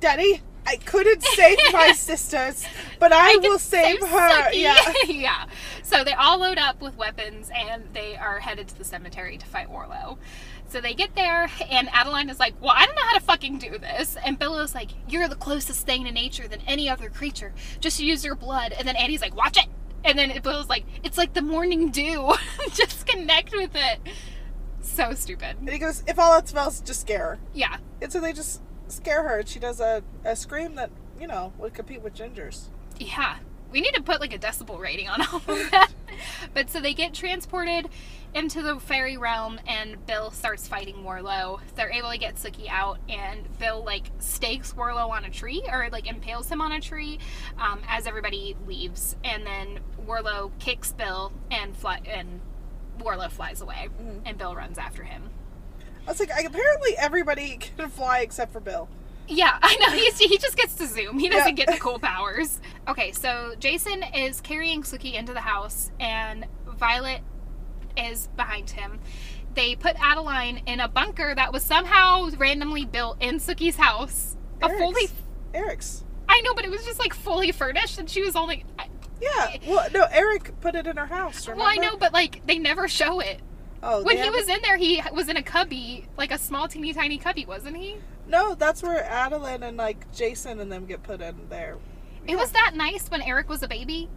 Daddy, 0.00 0.40
I 0.66 0.76
couldn't 0.76 1.22
save 1.22 1.58
my 1.72 1.92
sisters, 1.96 2.66
but 2.98 3.12
I, 3.12 3.34
can 3.34 3.42
will 3.42 3.58
save, 3.58 4.00
her. 4.00 4.50
Sookie." 4.50 4.62
Yeah. 4.62 4.92
yeah. 5.06 5.46
So 5.82 6.02
they 6.02 6.14
all 6.14 6.38
load 6.38 6.58
up 6.58 6.80
with 6.80 6.96
weapons 6.96 7.50
and 7.54 7.84
they 7.92 8.16
are 8.16 8.40
headed 8.40 8.68
to 8.68 8.78
the 8.78 8.84
cemetery 8.84 9.36
to 9.36 9.46
fight 9.46 9.70
Warlow. 9.70 10.18
So 10.68 10.80
they 10.80 10.94
get 10.94 11.14
there, 11.14 11.48
and 11.70 11.86
Adilyn 11.88 12.28
is 12.28 12.40
like, 12.40 12.60
Well, 12.60 12.72
I 12.74 12.86
don't 12.86 12.96
know 12.96 13.04
how 13.04 13.14
to 13.14 13.20
fucking 13.24 13.58
do 13.58 13.78
this. 13.78 14.16
And 14.24 14.36
Bill 14.36 14.58
is 14.58 14.74
like, 14.74 14.90
You're 15.08 15.28
the 15.28 15.36
closest 15.36 15.86
thing 15.86 16.04
to 16.04 16.10
nature 16.10 16.48
than 16.48 16.60
any 16.66 16.88
other 16.88 17.08
creature. 17.08 17.54
Just 17.78 18.00
use 18.00 18.24
your 18.24 18.34
blood. 18.34 18.72
And 18.72 18.88
then 18.88 18.96
Andy's 18.96 19.20
like, 19.20 19.36
Watch 19.36 19.58
it. 19.58 19.66
And 20.06 20.18
then 20.18 20.40
Bill's 20.42 20.68
like, 20.68 20.84
It's 21.02 21.18
like 21.18 21.34
the 21.34 21.42
morning 21.42 21.90
dew. 21.90 22.32
Just 22.72 23.06
connect 23.06 23.52
with 23.52 23.72
it. 23.74 23.98
So 24.80 25.12
stupid. 25.14 25.56
And 25.58 25.68
he 25.68 25.78
goes, 25.78 26.04
If 26.06 26.18
all 26.18 26.32
else 26.32 26.52
fails, 26.52 26.80
just 26.80 27.00
scare 27.00 27.18
her. 27.18 27.38
Yeah. 27.52 27.78
And 28.00 28.12
so 28.12 28.20
they 28.20 28.32
just 28.32 28.62
scare 28.88 29.24
her, 29.24 29.40
and 29.40 29.48
she 29.48 29.58
does 29.58 29.80
a, 29.80 30.04
a 30.24 30.36
scream 30.36 30.76
that, 30.76 30.90
you 31.20 31.26
know, 31.26 31.52
would 31.58 31.74
compete 31.74 32.02
with 32.02 32.14
Ginger's. 32.14 32.70
Yeah. 32.98 33.38
We 33.70 33.80
need 33.80 33.94
to 33.94 34.02
put 34.02 34.20
like 34.20 34.32
a 34.32 34.38
decibel 34.38 34.78
rating 34.78 35.08
on 35.08 35.20
all 35.32 35.36
of 35.46 35.70
that. 35.70 35.90
but 36.54 36.70
so 36.70 36.80
they 36.80 36.94
get 36.94 37.12
transported 37.14 37.88
into 38.34 38.62
the 38.62 38.78
fairy 38.78 39.16
realm 39.16 39.58
and 39.66 40.04
Bill 40.06 40.30
starts 40.30 40.68
fighting 40.68 41.02
Warlow. 41.02 41.60
They're 41.74 41.90
able 41.90 42.10
to 42.10 42.18
get 42.18 42.36
Sookie 42.36 42.68
out 42.68 42.98
and 43.08 43.46
Bill 43.58 43.82
like 43.84 44.04
stakes 44.18 44.74
Warlow 44.76 45.08
on 45.10 45.24
a 45.24 45.30
tree 45.30 45.62
or 45.70 45.88
like 45.90 46.06
impales 46.06 46.48
him 46.50 46.60
on 46.60 46.72
a 46.72 46.80
tree 46.80 47.18
um, 47.58 47.80
as 47.88 48.06
everybody 48.06 48.56
leaves. 48.66 49.16
And 49.24 49.46
then 49.46 49.80
Warlow 50.06 50.52
kicks 50.58 50.92
Bill 50.92 51.32
and 51.50 51.76
fly 51.76 52.00
and 52.06 52.40
Warlow 53.00 53.28
flies 53.28 53.60
away 53.60 53.88
Mhm. 54.00 54.20
and 54.24 54.38
Bill 54.38 54.54
runs 54.54 54.78
after 54.78 55.02
him. 55.04 55.30
I 56.06 56.10
was 56.10 56.20
like, 56.20 56.30
I, 56.30 56.42
apparently 56.42 56.96
everybody 56.96 57.56
can 57.76 57.88
fly 57.90 58.20
except 58.20 58.52
for 58.52 58.60
Bill. 58.60 58.88
Yeah, 59.28 59.58
I 59.62 59.76
know. 59.76 59.92
He's, 59.96 60.18
he 60.18 60.38
just 60.38 60.56
gets 60.56 60.74
to 60.76 60.86
zoom. 60.86 61.18
He 61.18 61.28
doesn't 61.28 61.54
get 61.56 61.66
the 61.68 61.78
cool 61.78 61.98
powers. 61.98 62.60
Okay, 62.88 63.12
so 63.12 63.54
Jason 63.58 64.02
is 64.02 64.40
carrying 64.40 64.82
Sookie 64.82 65.14
into 65.14 65.32
the 65.32 65.40
house, 65.40 65.90
and 65.98 66.46
Violet 66.66 67.20
is 67.96 68.28
behind 68.36 68.70
him. 68.70 69.00
They 69.54 69.74
put 69.74 69.96
Adilyn 69.96 70.62
in 70.66 70.80
a 70.80 70.88
bunker 70.88 71.34
that 71.34 71.52
was 71.52 71.62
somehow 71.62 72.28
randomly 72.36 72.84
built 72.84 73.16
in 73.22 73.36
Sookie's 73.38 73.76
house. 73.76 74.36
A 74.62 74.66
Eric's. 74.66 74.80
fully. 74.80 75.08
Eric's. 75.54 76.04
I 76.28 76.40
know, 76.42 76.54
but 76.54 76.64
it 76.64 76.70
was 76.70 76.84
just 76.84 76.98
like 76.98 77.14
fully 77.14 77.52
furnished, 77.52 77.98
and 77.98 78.08
she 78.08 78.22
was 78.22 78.36
only. 78.36 78.64
I- 78.78 78.88
Yeah. 79.20 79.56
Well, 79.66 79.88
no, 79.92 80.06
Eric 80.10 80.60
put 80.60 80.74
it 80.74 80.86
in 80.86 80.96
her 80.98 81.06
house. 81.06 81.46
Remember? 81.48 81.64
Well, 81.64 81.72
I 81.72 81.76
know, 81.76 81.96
but 81.96 82.12
like 82.12 82.46
they 82.46 82.58
never 82.58 82.86
show 82.86 83.20
it. 83.20 83.40
Oh, 83.82 84.02
When 84.02 84.16
he 84.18 84.28
was 84.30 84.48
in 84.48 84.58
there, 84.62 84.76
he 84.76 85.00
was 85.12 85.28
in 85.28 85.36
a 85.36 85.42
cubby, 85.42 86.06
like 86.18 86.32
a 86.32 86.38
small, 86.38 86.66
teeny 86.68 86.92
tiny 86.92 87.18
cubby, 87.18 87.44
wasn't 87.46 87.76
he? 87.76 87.96
No, 88.28 88.54
that's 88.54 88.82
where 88.82 89.02
Adilyn 89.04 89.62
and 89.62 89.76
like 89.76 90.12
Jason 90.12 90.60
and 90.60 90.70
them 90.70 90.86
get 90.86 91.02
put 91.02 91.20
in 91.20 91.34
there. 91.48 91.76
It 92.26 92.36
was 92.36 92.50
that 92.52 92.72
nice 92.74 93.08
when 93.08 93.22
Eric 93.22 93.48
was 93.48 93.62
a 93.62 93.68
baby. 93.68 94.08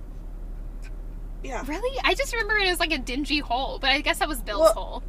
Yeah. 1.43 1.63
Really? 1.67 1.99
I 2.03 2.13
just 2.15 2.33
remember 2.33 2.57
it 2.57 2.67
as 2.67 2.79
like 2.79 2.91
a 2.91 2.97
dingy 2.97 3.39
hole, 3.39 3.79
but 3.79 3.91
I 3.91 4.01
guess 4.01 4.19
that 4.19 4.27
was 4.27 4.41
Bill's 4.41 4.61
Well- 4.61 4.73
hole. 4.73 5.03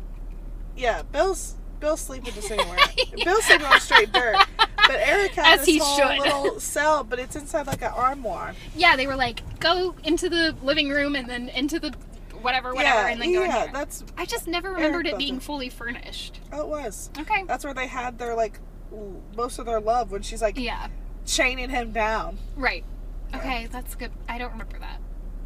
Yeah. 0.76 1.02
Bill's 1.02 1.54
Bill's 1.80 2.00
sleeping 2.02 2.35
just 2.35 2.50
anywhere. 2.50 2.76
Bill's 3.25 3.45
sleeping 3.45 3.66
on 3.66 3.80
straight 3.80 4.12
dirt. 4.12 4.37
But 4.59 4.97
Eric 4.99 5.33
has 5.33 5.61
As 5.61 5.66
this 5.66 5.83
whole 5.83 5.97
should. 6.11 6.19
little 6.19 6.61
cell, 6.61 7.04
but 7.04 7.19
it's 7.19 7.37
inside 7.37 7.66
like 7.66 7.80
an 7.80 7.92
armoire. 7.92 8.54
Yeah, 8.76 8.97
they 8.97 9.07
were 9.07 9.16
like, 9.16 9.61
go 9.61 9.95
into 10.04 10.28
the 10.28 10.54
living 10.62 10.90
room 10.90 11.14
and 11.16 11.28
then 11.28 11.49
into 11.49 11.80
the 11.80 11.95
whatever, 12.42 12.75
whatever, 12.75 13.02
yeah, 13.02 13.12
and 13.12 13.21
then 13.21 13.33
go 13.33 13.42
in 13.45 13.50
yeah, 13.50 13.62
here. 13.64 13.71
that's 13.73 14.04
I 14.19 14.26
just 14.26 14.47
never 14.47 14.73
remembered 14.73 15.07
it 15.07 15.16
being 15.16 15.40
fully 15.40 15.69
furnished. 15.71 16.40
oh, 16.52 16.61
it 16.62 16.69
was. 16.69 17.09
Okay. 17.19 17.45
That's 17.47 17.64
where 17.64 17.73
they 17.75 17.87
had 17.87 18.19
their 18.19 18.35
like 18.35 18.59
most 19.37 19.59
of 19.59 19.66
their 19.66 19.80
love 19.80 20.11
when 20.11 20.23
she's 20.23 20.42
like 20.42 20.59
Yeah. 20.59 20.88
chaining 21.26 21.70
him 21.70 21.92
down. 21.92 22.38
Right. 22.56 22.85
Yeah. 23.30 23.38
Okay, 23.38 23.68
that's 23.70 23.94
good. 23.94 24.11
I 24.28 24.38
don't 24.38 24.52
remember 24.52 24.78
that. 24.78 24.99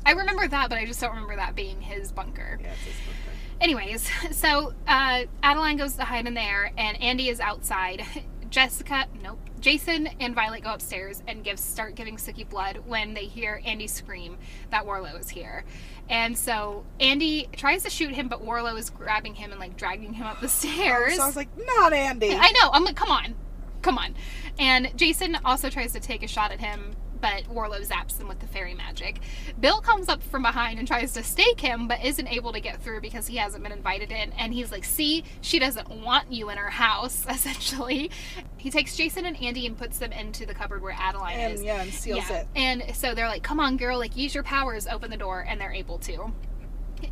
I 0.06 0.12
remember 0.12 0.46
that, 0.48 0.68
but 0.68 0.78
I 0.78 0.84
just 0.84 1.00
don't 1.00 1.10
remember 1.10 1.36
that 1.36 1.54
being 1.54 1.80
his 1.80 2.12
bunker. 2.12 2.58
Yeah, 2.62 2.68
it's 2.72 2.80
his 2.82 2.94
birthday. 2.94 3.38
Anyways, 3.60 4.10
so 4.32 4.74
uh, 4.86 5.24
Adilyn 5.42 5.78
goes 5.78 5.94
to 5.94 6.04
hide 6.04 6.26
in 6.26 6.34
there, 6.34 6.72
and 6.76 7.00
Andy 7.00 7.28
is 7.28 7.40
outside. 7.40 8.04
Jessica, 8.50 9.06
nope. 9.22 9.38
Jason 9.64 10.09
and 10.21 10.35
Violet 10.35 10.62
go 10.62 10.75
upstairs 10.75 11.23
and 11.26 11.42
give 11.42 11.59
start 11.59 11.94
giving 11.94 12.18
Sookie 12.18 12.47
blood 12.47 12.80
when 12.85 13.14
they 13.14 13.25
hear 13.25 13.62
Andy 13.64 13.87
scream 13.87 14.37
that 14.71 14.85
Warlow 14.85 15.16
is 15.16 15.30
here. 15.30 15.64
And 16.11 16.37
so 16.37 16.85
Andy 17.00 17.49
tries 17.56 17.83
to 17.85 17.88
shoot 17.88 18.12
him, 18.12 18.28
but 18.28 18.42
Warlow 18.42 18.76
is 18.76 18.90
grabbing 18.90 19.35
him 19.35 19.52
and 19.52 19.59
like 19.59 19.75
dragging 19.78 20.12
him 20.12 20.26
up 20.26 20.42
the 20.42 20.49
stairs. 20.50 21.16
So 21.16 21.23
I 21.23 21.26
was 21.26 21.35
like, 21.35 21.49
not 21.56 21.94
Andy. 21.94 22.28
I 22.30 22.52
know. 22.52 22.68
I'm 22.75 22.85
like, 22.85 22.94
come 22.94 23.11
on, 23.11 23.35
come 23.80 23.97
on. 23.97 24.14
And 24.59 24.92
Jason 24.99 25.38
also 25.47 25.71
tries 25.71 25.94
to 25.94 26.00
take 26.00 26.23
a 26.23 26.28
shot 26.28 26.52
at 26.52 26.61
him, 26.61 26.94
but 27.25 27.49
Warlow 27.49 27.81
zaps 27.81 28.19
them 28.19 28.28
with 28.28 28.38
the 28.40 28.47
fairy 28.47 28.75
magic. 28.75 29.19
Bill 29.59 29.81
comes 29.81 30.11
up 30.11 30.23
from 30.25 30.43
behind 30.43 30.78
and 30.78 30.87
tries 30.87 31.14
to 31.14 31.23
stake 31.23 31.59
him, 31.59 31.88
but 31.88 32.04
isn't 32.04 32.28
able 32.28 32.52
to 32.52 32.61
get 32.61 32.83
through 32.83 33.00
because 33.00 33.26
he 33.26 33.38
hasn't 33.38 33.62
been 33.62 33.73
invited 33.73 34.12
in. 34.12 34.31
And 34.35 34.52
he's 34.52 34.71
like, 34.71 34.85
see, 34.85 35.25
she 35.40 35.59
doesn't 35.59 35.88
want 35.88 36.31
you 36.31 36.50
in 36.50 36.59
her 36.59 36.69
house, 36.69 37.25
essentially. 37.31 38.11
He 38.59 38.71
takes 38.71 38.95
Jason 38.95 39.25
and 39.25 39.40
Andy 39.40 39.66
and 39.66 39.75
puts 39.78 39.97
them 39.99 40.12
into 40.12 40.45
the 40.45 40.52
cupboard 40.52 40.83
where 40.83 40.93
Adilyn 40.93 41.50
is. 41.52 41.61
and 41.61 41.64
yeah, 41.66 41.81
and 41.81 41.90
seals 41.95 42.28
Yeah. 42.28 42.40
it. 42.40 42.49
And 42.57 42.95
so 42.95 43.14
they're 43.14 43.28
like, 43.28 43.43
come 43.43 43.59
on, 43.59 43.78
girl, 43.78 43.97
like, 43.99 44.19
use 44.19 44.35
your 44.35 44.45
powers, 44.45 44.87
open 44.87 45.11
the 45.11 45.16
door, 45.16 45.47
and 45.49 45.59
they're 45.59 45.73
able 45.73 45.97
to. 46.00 46.31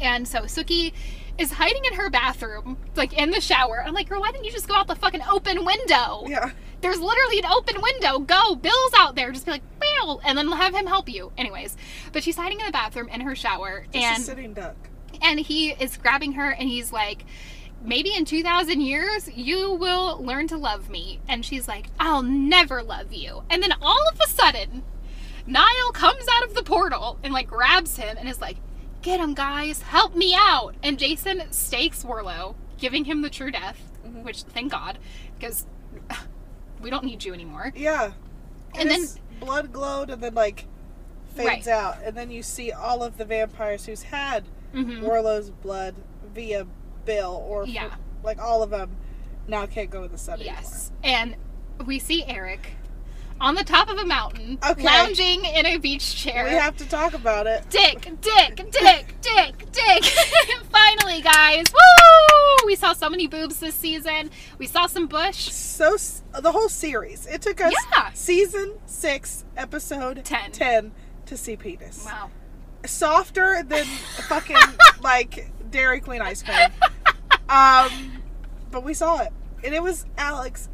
And 0.00 0.26
so 0.26 0.40
Sookie 0.42 0.92
is 1.38 1.52
hiding 1.52 1.84
in 1.84 1.94
her 1.94 2.10
bathroom, 2.10 2.76
like 2.96 3.12
in 3.14 3.30
the 3.30 3.40
shower. 3.40 3.82
I'm 3.84 3.94
like, 3.94 4.08
girl, 4.08 4.20
why 4.20 4.32
didn't 4.32 4.44
you 4.44 4.52
just 4.52 4.68
go 4.68 4.74
out 4.74 4.86
the 4.86 4.94
fucking 4.96 5.22
open 5.30 5.64
window? 5.64 6.24
Yeah. 6.26 6.50
There's 6.80 7.00
literally 7.00 7.38
an 7.38 7.46
open 7.46 7.80
window. 7.80 8.18
Go. 8.18 8.54
Bill's 8.56 8.92
out 8.96 9.14
there. 9.14 9.30
Just 9.32 9.46
be 9.46 9.52
like, 9.52 9.62
Bill, 9.80 10.20
and 10.24 10.36
then 10.36 10.50
have 10.52 10.74
him 10.74 10.86
help 10.86 11.08
you. 11.08 11.32
Anyways, 11.38 11.76
but 12.12 12.22
she's 12.24 12.36
hiding 12.36 12.60
in 12.60 12.66
the 12.66 12.72
bathroom 12.72 13.08
in 13.08 13.20
her 13.20 13.34
shower, 13.36 13.84
Just 13.92 14.04
and 14.04 14.22
a 14.22 14.26
sitting 14.26 14.52
duck. 14.52 14.74
and 15.22 15.38
he 15.40 15.70
is 15.70 15.96
grabbing 15.96 16.32
her, 16.32 16.50
and 16.50 16.68
he's 16.68 16.92
like, 16.92 17.24
maybe 17.84 18.14
in 18.14 18.24
2,000 18.24 18.80
years 18.80 19.28
you 19.34 19.72
will 19.72 20.22
learn 20.24 20.48
to 20.48 20.56
love 20.56 20.90
me. 20.90 21.20
And 21.28 21.44
she's 21.44 21.66
like, 21.68 21.86
I'll 22.00 22.22
never 22.22 22.82
love 22.82 23.12
you. 23.12 23.42
And 23.48 23.62
then 23.62 23.72
all 23.80 24.04
of 24.12 24.18
a 24.20 24.28
sudden, 24.28 24.82
Niall 25.46 25.92
comes 25.92 26.24
out 26.32 26.44
of 26.44 26.54
the 26.54 26.62
portal 26.62 27.18
and 27.22 27.32
like 27.32 27.48
grabs 27.48 27.96
him 27.96 28.16
and 28.18 28.28
is 28.28 28.40
like, 28.40 28.56
Get 29.02 29.18
him, 29.20 29.34
guys, 29.34 29.82
help 29.82 30.14
me 30.14 30.34
out. 30.36 30.74
And 30.82 30.98
Jason 30.98 31.42
stakes 31.50 32.04
Warlow, 32.04 32.54
giving 32.78 33.04
him 33.04 33.22
the 33.22 33.30
true 33.30 33.50
death, 33.50 33.80
Mhm. 34.06 34.22
which 34.22 34.42
thank 34.44 34.70
God, 34.72 34.98
because 35.38 35.66
we 36.80 36.88
don't 36.90 37.04
need 37.04 37.24
you 37.24 37.34
anymore. 37.34 37.72
Yeah. 37.74 38.12
And 38.74 38.88
then- 38.90 39.06
blood 39.40 39.72
glowed 39.72 40.08
and 40.08 40.22
then 40.22 40.34
like 40.34 40.66
fades 41.34 41.66
Right. 41.66 41.68
out, 41.68 41.96
and 42.04 42.16
then 42.16 42.30
you 42.30 42.44
see 42.44 42.70
all 42.70 43.02
of 43.02 43.18
the 43.18 43.24
vampires 43.24 43.86
who's 43.86 44.04
had 44.04 44.44
hmm 44.72 45.02
Warlow's 45.02 45.50
blood 45.50 45.96
via 46.32 46.64
Bill 47.04 47.42
or 47.46 47.66
Yeah. 47.66 47.96
like 48.22 48.40
all 48.40 48.62
of 48.62 48.70
them 48.70 48.96
now 49.48 49.66
can't 49.66 49.90
go 49.90 50.04
in 50.04 50.12
the 50.12 50.18
sun 50.18 50.38
Yes. 50.40 50.92
And 51.02 51.34
we 51.84 51.98
see 51.98 52.24
Eric 52.24 52.76
on 53.42 53.54
the 53.56 53.64
top 53.64 53.90
of 53.90 53.98
a 53.98 54.04
mountain, 54.06 54.56
Okay. 54.66 54.82
lounging 54.82 55.44
in 55.44 55.66
a 55.66 55.76
beach 55.76 56.16
chair. 56.16 56.44
We 56.44 56.52
have 56.52 56.76
to 56.78 56.88
talk 56.88 57.12
about 57.12 57.46
it. 57.46 57.68
Dick, 57.68 58.00
dick, 58.20 58.56
dick, 58.70 59.14
dick, 59.20 59.72
dick. 59.72 60.04
Finally, 60.70 61.20
guys. 61.22 61.64
Woo! 61.72 62.66
We 62.66 62.76
saw 62.76 62.92
so 62.92 63.10
many 63.10 63.26
boobs 63.26 63.58
this 63.58 63.74
season. 63.74 64.30
We 64.58 64.66
saw 64.66 64.86
some 64.86 65.08
bush. 65.08 65.50
So 65.50 65.96
the 66.40 66.52
whole 66.52 66.68
series. 66.68 67.26
It 67.26 67.42
took 67.42 67.60
us 67.60 67.74
Yeah. 67.92 68.10
season 68.14 68.74
six, 68.86 69.44
episode 69.56 70.24
Ten. 70.24 70.52
ten 70.52 70.92
to 71.26 71.36
see 71.36 71.56
penis. 71.56 72.04
Wow. 72.06 72.30
Softer 72.86 73.62
than 73.66 73.84
fucking 74.28 74.56
like 75.02 75.50
Dairy 75.70 76.00
Queen 76.00 76.22
ice 76.22 76.42
cream. 76.42 76.56
Um, 77.48 78.22
but 78.70 78.82
we 78.82 78.94
saw 78.94 79.18
it, 79.20 79.30
and 79.62 79.74
it 79.74 79.82
was 79.82 80.06
Alex. 80.16 80.70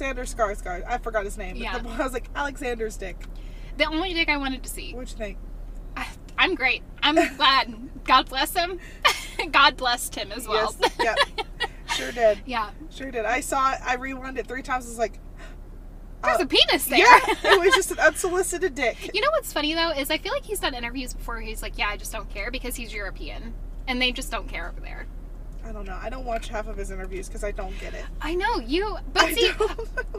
Alexander 0.00 0.24
Skarsgård. 0.24 0.84
I 0.88 0.98
forgot 0.98 1.24
his 1.24 1.36
name. 1.36 1.56
Yeah. 1.56 1.80
I 1.98 2.02
was 2.02 2.12
like 2.12 2.28
Alexander's 2.34 2.96
dick. 2.96 3.16
The 3.76 3.84
only 3.86 4.14
dick 4.14 4.28
I 4.28 4.36
wanted 4.36 4.62
to 4.62 4.68
see. 4.68 4.92
What'd 4.92 5.10
you 5.10 5.16
think? 5.16 5.38
I- 5.96 6.06
I'm 6.36 6.54
great. 6.54 6.82
I'm 7.02 7.14
glad. 7.36 7.74
God 8.04 8.28
bless 8.28 8.54
him. 8.54 8.78
God 9.52 9.76
blessed 9.76 10.14
him 10.14 10.30
as 10.32 10.46
well. 10.46 10.74
Yes. 10.80 10.96
Yeah. 11.00 11.14
Sure 11.94 12.12
did. 12.12 12.38
yeah. 12.46 12.70
Sure 12.90 13.10
did. 13.10 13.24
I 13.24 13.40
saw 13.40 13.72
it. 13.72 13.78
I 13.84 13.94
rewound 13.96 14.38
it 14.38 14.46
three 14.46 14.62
times. 14.62 14.86
I 14.86 14.88
was 14.88 14.98
like, 14.98 15.18
There's 16.22 16.40
uh, 16.40 16.44
a 16.44 16.46
penis 16.46 16.84
there. 16.86 16.98
yeah, 16.98 17.18
it 17.26 17.60
was 17.60 17.74
just 17.74 17.90
an 17.90 17.98
unsolicited 17.98 18.74
dick. 18.76 19.10
You 19.14 19.20
know 19.20 19.28
what's 19.32 19.52
funny 19.52 19.74
though 19.74 19.90
is 19.90 20.10
I 20.10 20.18
feel 20.18 20.32
like 20.32 20.44
he's 20.44 20.60
done 20.60 20.74
interviews 20.74 21.12
before. 21.14 21.34
where 21.36 21.42
He's 21.42 21.62
like, 21.62 21.76
yeah, 21.78 21.88
I 21.88 21.96
just 21.96 22.12
don't 22.12 22.28
care 22.30 22.50
because 22.52 22.76
he's 22.76 22.92
European, 22.94 23.52
and 23.88 24.00
they 24.00 24.12
just 24.12 24.30
don't 24.30 24.48
care 24.48 24.68
over 24.68 24.80
there. 24.80 25.06
I 25.68 25.72
don't 25.72 25.84
know. 25.86 25.98
I 26.00 26.08
don't 26.08 26.24
watch 26.24 26.48
half 26.48 26.66
of 26.66 26.76
his 26.78 26.90
interviews 26.90 27.28
because 27.28 27.44
I 27.44 27.50
don't 27.50 27.78
get 27.78 27.92
it. 27.92 28.04
I 28.22 28.34
know 28.34 28.56
you, 28.56 28.96
but 29.12 29.24
I 29.24 29.32
see, 29.34 29.46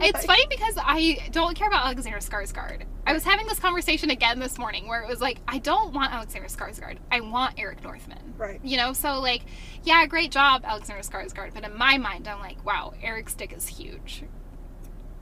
like- 0.00 0.24
funny 0.26 0.46
because 0.48 0.74
I 0.78 1.28
don't 1.32 1.56
care 1.56 1.66
about 1.66 1.86
Alexander 1.86 2.18
Skarsgård. 2.18 2.84
I 3.06 3.12
was 3.12 3.24
having 3.24 3.46
this 3.48 3.58
conversation 3.58 4.10
again 4.10 4.38
this 4.38 4.58
morning 4.58 4.86
where 4.86 5.02
it 5.02 5.08
was 5.08 5.20
like, 5.20 5.38
I 5.48 5.58
don't 5.58 5.92
want 5.92 6.12
Alexander 6.12 6.46
Skarsgård. 6.48 6.98
I 7.10 7.20
want 7.20 7.54
Eric 7.58 7.82
Northman. 7.82 8.34
Right. 8.38 8.60
You 8.62 8.76
know, 8.76 8.92
so 8.92 9.18
like, 9.20 9.42
yeah, 9.82 10.06
great 10.06 10.30
job, 10.30 10.62
Alexander 10.64 11.02
Skarsgård. 11.02 11.52
But 11.52 11.64
in 11.64 11.76
my 11.76 11.98
mind, 11.98 12.28
I'm 12.28 12.38
like, 12.38 12.64
wow, 12.64 12.92
Eric's 13.02 13.34
dick 13.34 13.52
is 13.52 13.66
huge, 13.66 14.22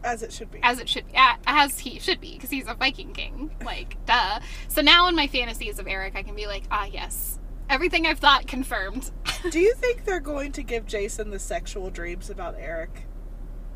As 0.04 0.22
it 0.22 0.30
should 0.32 0.50
be. 0.50 0.60
as 0.62 0.78
it 0.78 0.88
should, 0.90 1.04
a- 1.14 1.38
as 1.46 1.78
he 1.78 1.98
should 1.98 2.20
be, 2.20 2.34
because 2.34 2.50
he's 2.50 2.68
a 2.68 2.74
Viking 2.74 3.12
king. 3.14 3.50
Like, 3.64 3.96
duh. 4.04 4.40
So 4.68 4.82
now 4.82 5.08
in 5.08 5.16
my 5.16 5.26
fantasies 5.26 5.78
of 5.78 5.88
Eric, 5.88 6.16
I 6.16 6.22
can 6.22 6.34
be 6.34 6.46
like, 6.46 6.64
ah, 6.70 6.84
yes, 6.84 7.38
everything 7.68 8.06
I've 8.06 8.18
thought 8.18 8.46
confirmed. 8.46 9.10
Do 9.50 9.58
you 9.60 9.74
think 9.74 10.04
they're 10.04 10.20
going 10.20 10.52
to 10.52 10.62
give 10.62 10.86
Jason 10.86 11.30
the 11.30 11.38
sexual 11.38 11.90
dreams 11.90 12.30
about 12.30 12.56
Eric 12.58 13.06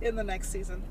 in 0.00 0.16
the 0.16 0.24
next 0.24 0.50
season? 0.50 0.83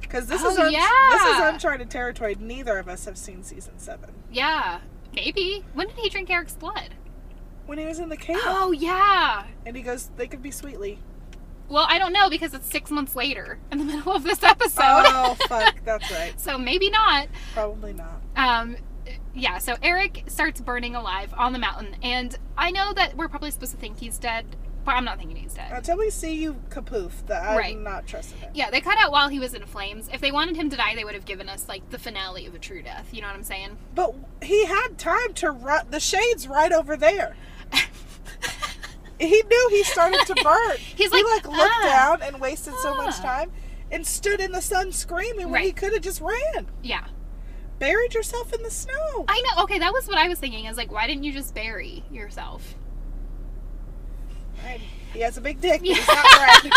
Because 0.00 0.26
this 0.26 0.42
Oh, 0.44 0.50
is 0.50 0.58
un- 0.58 0.72
yeah. 0.72 0.88
this 1.12 1.22
is 1.22 1.40
uncharted 1.40 1.90
territory. 1.90 2.36
Neither 2.38 2.78
of 2.78 2.88
us 2.88 3.04
have 3.06 3.18
seen 3.18 3.42
season 3.42 3.78
seven. 3.78 4.10
yeah, 4.30 4.80
maybe. 5.14 5.64
When 5.74 5.88
did 5.88 5.96
he 5.96 6.08
drink 6.08 6.30
Eric's 6.30 6.54
blood? 6.54 6.94
When 7.66 7.78
he 7.78 7.84
was 7.86 7.98
in 7.98 8.08
the 8.10 8.16
cave, 8.16 8.36
Oh 8.44 8.70
yeah. 8.70 9.46
and 9.64 9.76
he 9.76 9.82
goes, 9.82 10.10
"They 10.16 10.28
could 10.28 10.42
be 10.42 10.52
sweetly." 10.52 11.00
Well, 11.68 11.84
I 11.88 11.98
don't 11.98 12.12
know 12.12 12.30
because 12.30 12.54
it's 12.54 12.70
six 12.70 12.92
months 12.92 13.16
later 13.16 13.58
in 13.72 13.78
the 13.78 13.84
middle 13.96 14.12
of 14.12 14.22
this 14.22 14.44
episode. 14.44 14.82
Oh 15.08 15.36
fuck, 15.48 15.74
that's 15.84 16.08
right. 16.12 16.40
so 16.40 16.56
maybe 16.58 16.90
not. 16.90 17.26
Probably 17.54 17.92
not. 17.92 18.20
Um, 18.36 18.76
yeah, 19.36 19.58
so 19.58 19.76
Eric 19.82 20.24
starts 20.26 20.60
burning 20.60 20.94
alive 20.96 21.32
on 21.36 21.52
the 21.52 21.58
mountain. 21.58 21.94
And 22.02 22.36
I 22.58 22.70
know 22.70 22.92
that 22.94 23.16
we're 23.16 23.28
probably 23.28 23.50
supposed 23.52 23.72
to 23.72 23.78
think 23.78 23.98
he's 24.00 24.18
dead, 24.18 24.44
but 24.84 24.92
I'm 24.92 25.04
not 25.04 25.18
thinking 25.18 25.36
he's 25.36 25.54
dead. 25.54 25.70
Until 25.72 25.98
we 25.98 26.10
see 26.10 26.34
you 26.34 26.56
kapoof, 26.70 27.10
that 27.26 27.42
I'm 27.42 27.56
Right. 27.58 27.78
not 27.78 28.06
trusting 28.06 28.40
it. 28.42 28.50
Yeah, 28.54 28.70
they 28.70 28.80
cut 28.80 28.98
out 28.98 29.10
while 29.12 29.28
he 29.28 29.38
was 29.38 29.52
in 29.54 29.64
flames. 29.66 30.08
If 30.12 30.20
they 30.20 30.32
wanted 30.32 30.56
him 30.56 30.70
to 30.70 30.76
die, 30.76 30.94
they 30.94 31.04
would 31.04 31.14
have 31.14 31.24
given 31.24 31.48
us, 31.48 31.68
like, 31.68 31.88
the 31.90 31.98
finale 31.98 32.46
of 32.46 32.54
a 32.54 32.58
true 32.58 32.82
death. 32.82 33.08
You 33.12 33.20
know 33.20 33.26
what 33.28 33.36
I'm 33.36 33.42
saying? 33.44 33.76
But 33.94 34.14
he 34.42 34.64
had 34.66 34.96
time 34.96 35.34
to 35.34 35.50
run. 35.50 35.86
The 35.90 36.00
shade's 36.00 36.46
right 36.48 36.72
over 36.72 36.96
there. 36.96 37.36
He 39.18 39.42
knew 39.48 39.68
he 39.70 39.82
started 39.82 40.20
to 40.26 40.34
burn. 40.44 40.76
He's 40.94 41.10
he 41.10 41.22
like, 41.22 41.46
like 41.46 41.46
looked 41.56 41.58
"Ah, 41.74 42.16
down 42.18 42.22
and 42.22 42.38
wasted 42.38 42.74
so 42.82 42.94
much 42.96 43.14
ah." 43.20 43.22
time 43.22 43.52
and 43.90 44.06
stood 44.06 44.40
in 44.42 44.52
the 44.52 44.60
sun 44.60 44.92
screaming 44.92 45.50
when 45.50 45.62
he 45.62 45.72
could 45.72 45.94
have 45.94 46.02
just 46.02 46.20
ran. 46.20 46.66
yeah. 46.82 47.04
Buried 47.78 48.14
yourself 48.14 48.52
in 48.54 48.62
the 48.62 48.70
snow. 48.70 49.24
I 49.28 49.42
know. 49.54 49.62
Okay, 49.64 49.78
that 49.78 49.92
was 49.92 50.08
what 50.08 50.16
I 50.18 50.28
was 50.28 50.38
thinking. 50.38 50.66
I 50.66 50.70
was 50.70 50.78
like, 50.78 50.90
why 50.90 51.06
didn't 51.06 51.24
you 51.24 51.32
just 51.32 51.54
bury 51.54 52.02
yourself? 52.10 52.74
Right. 54.64 54.80
He 55.12 55.20
has 55.20 55.36
a 55.36 55.40
big 55.40 55.60
dick, 55.60 55.80
but 55.80 55.88
Yeah. 55.88 55.94
he's 55.96 56.08
not 56.08 56.64
red. 56.64 56.72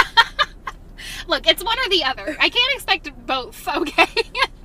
Look, 1.27 1.47
it's 1.47 1.63
one 1.63 1.77
or 1.79 1.89
the 1.89 2.03
other. 2.03 2.35
I 2.39 2.49
can't 2.49 2.73
expect 2.73 3.09
both, 3.25 3.67
okay? 3.67 4.05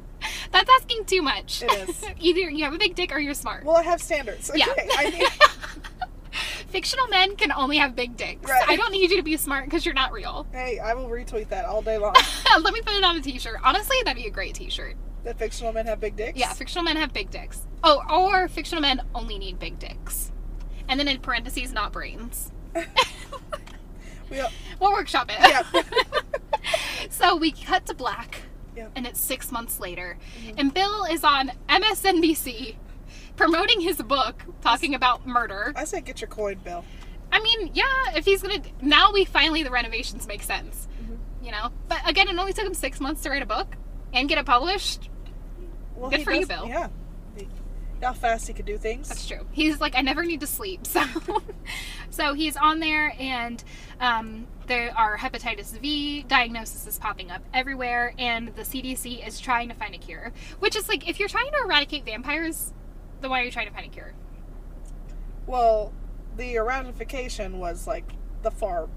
That's 0.53 0.71
asking 0.81 1.05
too 1.05 1.23
much. 1.23 1.63
It 1.63 1.89
is. 1.89 2.05
Either 2.21 2.51
you 2.51 2.65
have 2.65 2.73
a 2.75 2.79
big 2.79 2.95
dick 2.95 3.13
or 3.13 3.19
you're 3.19 3.35
smart. 3.35 3.65
well, 3.65 3.77
I 3.77 3.83
have 3.83 4.01
standards. 4.03 4.51
Okay. 4.51 4.61
Yeah. 4.61 4.73
I 4.97 5.11
need, 5.11 5.29
Fictional 6.69 7.07
men 7.07 7.37
can 7.37 7.53
only 7.53 7.77
have 7.77 7.95
big 7.95 8.17
dicks. 8.17 8.51
Right. 8.51 8.65
I 8.69 8.75
don't 8.77 8.91
need 8.91 9.09
you 9.11 9.17
to 9.19 9.23
be 9.23 9.37
smart 9.37 9.67
because 9.67 9.85
you're 9.87 9.95
not 9.95 10.11
real. 10.11 10.47
hey, 10.53 10.81
I 10.81 10.95
will 10.95 11.09
retweet 11.09 11.49
that 11.51 11.65
all 11.67 11.83
day 11.83 11.99
long. 11.99 12.15
Let 12.61 12.75
me 12.75 12.81
put 12.81 12.95
it 12.95 13.05
on 13.05 13.17
a 13.17 13.21
t-shirt. 13.21 13.61
Honestly, 13.63 13.97
that'd 14.05 14.21
be 14.21 14.27
a 14.29 14.33
great 14.33 14.55
t-shirt. 14.57 14.97
That 15.25 15.39
fictional 15.39 15.73
men 15.73 15.87
have 15.87 16.01
big 16.01 16.17
dicks. 16.17 16.39
Yeah, 16.39 16.53
fictional 16.53 16.85
men 16.85 16.97
have 16.97 17.13
big 17.13 17.31
dicks. 17.31 17.67
Oh, 17.83 18.03
or 18.11 18.49
fictional 18.49 18.81
men 18.83 19.03
only 19.15 19.39
need 19.39 19.59
big 19.59 19.79
dicks. 19.79 20.31
And 20.89 21.01
then 21.01 21.09
in 21.09 21.21
parentheses, 21.21 21.73
not 21.73 21.93
brains. 21.93 22.51
We 24.31 24.41
all, 24.41 24.51
We'll 24.81 24.93
workshop 24.93 25.31
it. 25.31 25.37
yeah. 25.39 25.83
so 27.11 27.37
we 27.37 27.53
cut 27.53 27.87
to 27.87 27.95
black, 27.95 28.43
Yeah. 28.75 28.89
and 28.97 29.07
it's 29.07 29.21
six 29.21 29.53
months 29.53 29.79
later, 29.81 30.17
Mhm. 30.43 30.55
and 30.59 30.75
Bill 30.75 31.05
is 31.05 31.23
on 31.25 31.53
MSNBC 31.69 32.77
promoting 33.37 33.81
his 33.81 33.99
book 34.03 34.45
talking 34.63 34.95
about 34.95 35.27
murder. 35.27 35.73
I 35.77 35.85
say 35.85 36.01
get 36.01 36.21
your 36.21 36.29
coin, 36.29 36.59
Bill. 36.65 36.85
I 37.31 37.41
mean, 37.41 37.71
yeah, 37.75 37.85
if 38.17 38.25
he's 38.25 38.43
gonna 38.43 38.63
now 38.81 39.13
we 39.13 39.25
finally 39.25 39.63
the 39.63 39.71
renovations 39.71 40.27
make 40.27 40.43
sense, 40.43 40.89
Mhm. 41.03 41.19
you 41.45 41.53
know. 41.53 41.71
But 41.89 42.09
again, 42.09 42.29
it 42.29 42.37
only 42.39 42.53
took 42.55 42.65
him 42.67 42.75
six 42.75 43.01
months 43.01 43.23
to 43.23 43.31
write 43.31 43.43
a 43.43 43.47
book 43.47 43.77
and 44.13 44.29
get 44.29 44.39
it 44.39 44.47
published. 44.47 45.11
Well, 45.97 46.11
Good 46.11 46.21
he 46.21 46.25
for 46.25 46.33
you, 46.33 46.41
does- 46.41 46.49
Bill. 46.49 46.67
Yeah. 46.69 46.89
How 48.03 48.13
fast 48.13 48.47
he 48.49 48.53
could 48.53 48.67
do 48.67 48.77
things. 48.77 49.09
That's 49.09 49.27
true. 49.27 49.47
He's 49.53 49.81
like, 49.81 49.97
I 49.97 50.03
never 50.03 50.25
need 50.25 50.41
to 50.41 50.47
sleep. 50.47 50.83
So, 50.95 51.03
so 52.11 52.35
he's 52.35 52.57
on 52.57 52.79
there, 52.81 53.15
and 53.19 53.63
um, 53.99 54.47
there 54.67 54.93
are 54.97 55.17
hepatitis 55.17 55.79
V 55.81 56.23
diagnosis 56.25 56.87
is 56.87 56.99
popping 56.99 57.31
up 57.31 57.43
everywhere, 57.55 58.13
and 58.19 58.49
the 58.57 58.63
CDC 58.63 59.27
is 59.27 59.41
trying 59.41 59.69
to 59.71 59.75
find 59.75 59.95
a 59.95 59.99
cure. 59.99 60.33
Which 60.61 60.77
is 60.77 60.89
like, 60.89 61.09
if 61.09 61.19
you're 61.19 61.29
trying 61.31 61.51
to 61.51 61.59
eradicate 61.65 62.05
vampires, 62.05 62.73
then 63.21 63.31
why 63.31 63.41
are 63.41 63.45
you 63.45 63.51
trying 63.51 63.69
to 63.69 63.73
find 63.75 63.87
a 63.87 63.89
cure? 63.89 64.13
Well, 65.47 65.93
the 66.37 66.55
eradication 66.55 67.59
was 67.59 67.87
like 67.87 68.13
the 68.43 68.51
far 68.51 68.89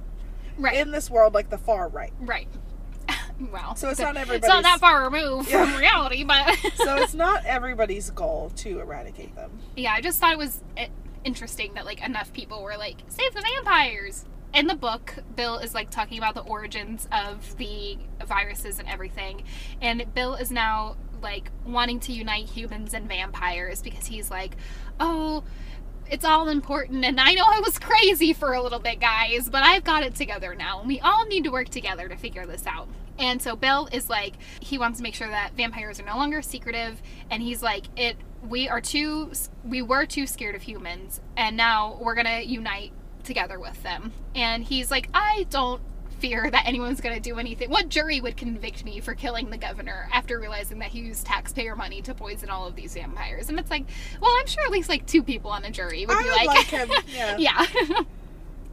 Right. 0.58 0.76
in 0.78 0.92
this 0.92 1.10
world, 1.10 1.34
like 1.34 1.50
the 1.50 1.58
far 1.58 1.88
right. 1.88 2.14
right. 2.20 2.48
wow. 3.52 3.74
So 3.76 3.90
it's 3.90 4.00
not 4.00 4.16
It's 4.18 4.48
not 4.48 4.64
that 4.64 4.80
far 4.80 5.04
removed 5.10 5.50
from 5.50 5.70
Yeah. 5.70 5.78
reality, 5.78 6.24
but 6.24 6.56
so 6.76 6.96
it's 6.98 7.14
not 7.14 7.46
everybody's 7.46 8.10
goal 8.12 8.52
to 8.58 8.80
eradicate 8.80 9.36
them. 9.36 9.52
yeah, 9.76 9.94
I 9.94 10.02
just 10.02 10.20
thought 10.20 10.34
it 10.34 10.38
was 10.38 10.64
eh, 10.76 10.88
interesting 11.24 11.74
that 11.76 11.86
like 11.86 12.04
enough 12.06 12.34
people 12.34 12.64
were 12.64 12.78
like, 12.78 12.98
save 13.10 13.34
the 13.34 13.42
vampires. 13.42 14.26
In 14.54 14.68
the 14.68 14.76
book, 14.76 15.16
Bill 15.36 15.58
is 15.58 15.74
like 15.74 15.90
talking 15.92 16.18
about 16.18 16.34
the 16.34 16.42
origins 16.42 17.08
of 17.12 17.58
the 17.58 17.98
viruses 18.26 18.80
and 18.80 18.88
everything, 18.88 19.44
and 19.82 20.06
Bill 20.16 20.36
is 20.36 20.52
now 20.52 20.96
like 21.22 21.52
wanting 21.66 22.00
to 22.02 22.14
unite 22.14 22.46
humans 22.46 22.94
and 22.94 23.08
vampires 23.08 23.82
because 23.82 24.06
he's 24.08 24.32
like, 24.32 24.56
oh, 25.00 25.44
it's 26.10 26.24
all 26.24 26.48
important. 26.48 27.04
And 27.04 27.20
I 27.20 27.34
know 27.34 27.44
I 27.46 27.60
was 27.60 27.78
crazy 27.78 28.32
for 28.34 28.54
a 28.54 28.62
little 28.64 28.80
bit, 28.80 29.00
guys, 29.02 29.50
but 29.50 29.64
I've 29.64 29.84
got 29.84 30.04
it 30.04 30.16
together 30.16 30.56
now. 30.56 30.80
And 30.80 30.88
we 30.88 31.00
all 31.02 31.26
need 31.26 31.44
to 31.44 31.50
work 31.50 31.68
together 31.70 32.08
to 32.08 32.16
figure 32.16 32.46
this 32.46 32.66
out. 32.66 32.88
And 33.20 33.42
so 33.42 33.56
Bill 33.56 33.88
is 33.92 34.10
like, 34.10 34.34
he 34.60 34.78
wants 34.78 35.00
to 35.00 35.04
make 35.04 35.16
sure 35.16 35.30
that 35.30 35.54
vampires 35.56 36.00
are 36.00 36.06
no 36.06 36.18
longer 36.18 36.42
secretive. 36.42 37.02
And 37.30 37.42
he's 37.42 37.64
like, 37.64 37.86
it, 37.96 38.18
we 38.48 38.70
are 38.70 38.82
too, 38.82 39.32
we 39.64 39.82
were 39.82 40.06
too 40.06 40.28
scared 40.28 40.56
of 40.56 40.62
humans. 40.62 41.22
And 41.36 41.58
now 41.58 41.98
we're 42.02 42.16
going 42.16 42.28
to 42.28 42.46
unite 42.46 42.92
together 43.24 43.60
with 43.60 43.82
them. 43.84 44.14
And 44.36 44.64
he's 44.64 44.92
like, 44.92 45.10
I 45.14 45.46
don't 45.50 45.82
fear 46.20 46.50
that 46.50 46.66
anyone's 46.66 47.02
going 47.02 47.16
to 47.16 47.22
do 47.22 47.38
anything. 47.38 47.70
What 47.70 47.90
jury 47.90 48.22
would 48.22 48.38
convict 48.38 48.84
me 48.84 49.00
for 49.00 49.14
killing 49.14 49.50
the 49.50 49.58
governor 49.58 50.10
after 50.12 50.40
realizing 50.40 50.80
that 50.80 50.90
he 50.90 51.00
used 51.00 51.26
taxpayer 51.26 51.76
money 51.76 52.02
to 52.04 52.14
poison 52.14 52.50
all 52.50 52.68
of 52.68 52.76
these 52.76 52.94
vampires? 52.94 53.50
And 53.50 53.60
it's 53.60 53.70
like, 53.70 53.86
well, 54.22 54.32
I'm 54.40 54.48
sure 54.48 54.64
at 54.64 54.72
least 54.72 54.90
like 54.90 55.06
two 55.06 55.24
people 55.24 55.52
on 55.52 55.64
a 55.64 55.72
jury 55.72 56.06
would 56.06 56.16
I 56.16 56.24
be 56.24 56.30
would 56.30 56.36
like, 56.36 56.48
like 56.48 56.66
him. 56.68 56.90
Yeah. 57.08 57.38
yeah. 57.38 58.02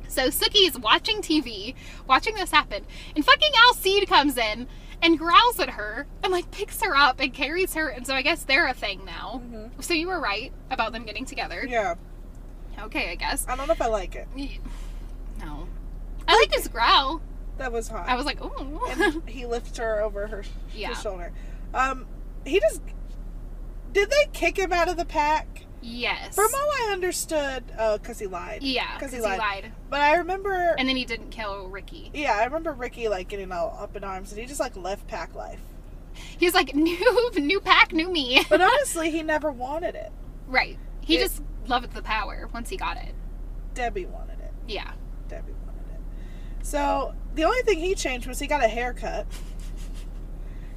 so 0.09 0.29
Sookie 0.29 0.67
is 0.69 0.79
watching 0.79 1.19
TV, 1.23 1.75
watching 2.07 2.35
this 2.35 2.51
happen, 2.51 2.85
and 3.15 3.25
fucking 3.25 3.53
Alcide 3.67 4.07
comes 4.09 4.37
in 4.39 4.67
and 5.03 5.19
growls 5.19 5.59
at 5.61 5.71
her 5.71 6.07
and 6.23 6.33
like 6.33 6.51
picks 6.51 6.81
her 6.83 6.97
up 6.97 7.21
and 7.21 7.33
carries 7.35 7.75
her. 7.75 7.89
And 7.89 8.07
so 8.07 8.15
I 8.15 8.23
guess 8.23 8.45
they're 8.45 8.67
a 8.69 8.75
thing 8.75 9.05
now. 9.05 9.43
Mhm. 9.45 9.83
So 9.83 9.93
you 9.95 10.07
were 10.09 10.21
right 10.21 10.53
about 10.71 10.93
them 10.93 11.05
getting 11.05 11.25
together. 11.25 11.65
Yeah. 11.69 11.95
Okay, 12.81 13.11
I 13.11 13.15
guess. 13.17 13.47
I 13.49 13.55
don't 13.57 13.67
know 13.67 13.73
if 13.73 13.83
I 13.83 13.87
like 13.89 14.15
it. 14.17 14.27
No. 15.41 15.69
I 16.27 16.37
like 16.39 16.55
his 16.55 16.69
growl. 16.69 17.21
That 17.59 17.71
was 17.71 17.89
hot. 17.89 18.09
I 18.09 18.17
was 18.17 18.25
like, 18.27 18.43
ooh. 18.45 18.81
and 18.91 19.29
he 19.29 19.47
lifts 19.47 19.77
her 19.79 20.01
over 20.01 20.27
her 20.27 20.43
Yeah. 20.75 20.89
his 20.89 21.01
shoulder. 21.03 21.33
Um, 21.75 22.07
he 22.45 22.59
just 22.61 22.81
did 23.93 24.11
they 24.11 24.27
kick 24.33 24.57
him 24.59 24.73
out 24.73 24.89
of 24.89 24.97
the 24.97 25.05
pack? 25.05 25.64
Yes. 25.85 26.35
From 26.35 26.49
all 26.55 26.71
I 26.89 26.91
understood, 26.93 27.65
oh, 27.79 27.99
because 27.99 28.19
he 28.19 28.27
lied. 28.27 28.63
yeah, 28.63 28.95
because 28.95 29.11
he 29.13 29.19
he, 29.19 29.23
lied. 29.23 29.39
lied. 29.39 29.73
But 29.91 30.01
I 30.01 30.17
remember, 30.17 30.75
And 30.79 30.89
then 30.89 30.97
he 30.97 31.05
didn't 31.05 31.31
kill 31.31 31.69
Ricky. 31.69 32.11
yeah, 32.15 32.37
I 32.39 32.45
remember 32.45 32.73
Ricky 32.73 33.09
like 33.09 33.29
getting 33.29 33.53
all 33.53 33.77
up 33.81 33.95
in 33.97 34.03
arms, 34.05 34.33
and 34.33 34.41
he 34.41 34.47
just 34.47 34.61
like 34.61 34.77
left 34.77 35.07
pack 35.07 35.35
life. 35.35 35.61
He's 36.39 36.55
like, 36.55 36.75
new, 36.75 37.31
new 37.37 37.61
pack, 37.61 37.93
new 37.93 38.11
me. 38.11 38.45
But 38.49 38.61
honestly, 38.61 39.11
he 39.11 39.23
never 39.23 39.51
wanted 39.53 39.95
it. 39.95 40.11
right. 40.47 40.79
He 41.01 41.17
It- 41.17 41.21
just 41.21 41.43
loved 41.67 41.93
the 41.93 42.03
power 42.03 42.49
once 42.55 42.71
he 42.71 42.77
got 42.77 42.97
it. 42.97 43.15
Debbie 43.75 44.07
wanted 44.07 44.39
it. 44.41 44.53
Yeah. 44.69 44.93
Debbie 45.29 45.53
wanted 45.67 45.83
it. 45.93 46.01
So 46.67 47.15
the 47.35 47.45
only 47.45 47.61
thing 47.63 47.79
he 47.79 47.95
changed 47.95 48.27
was 48.27 48.39
he 48.39 48.47
got 48.47 48.65
a 48.65 48.69
haircut. 48.69 49.27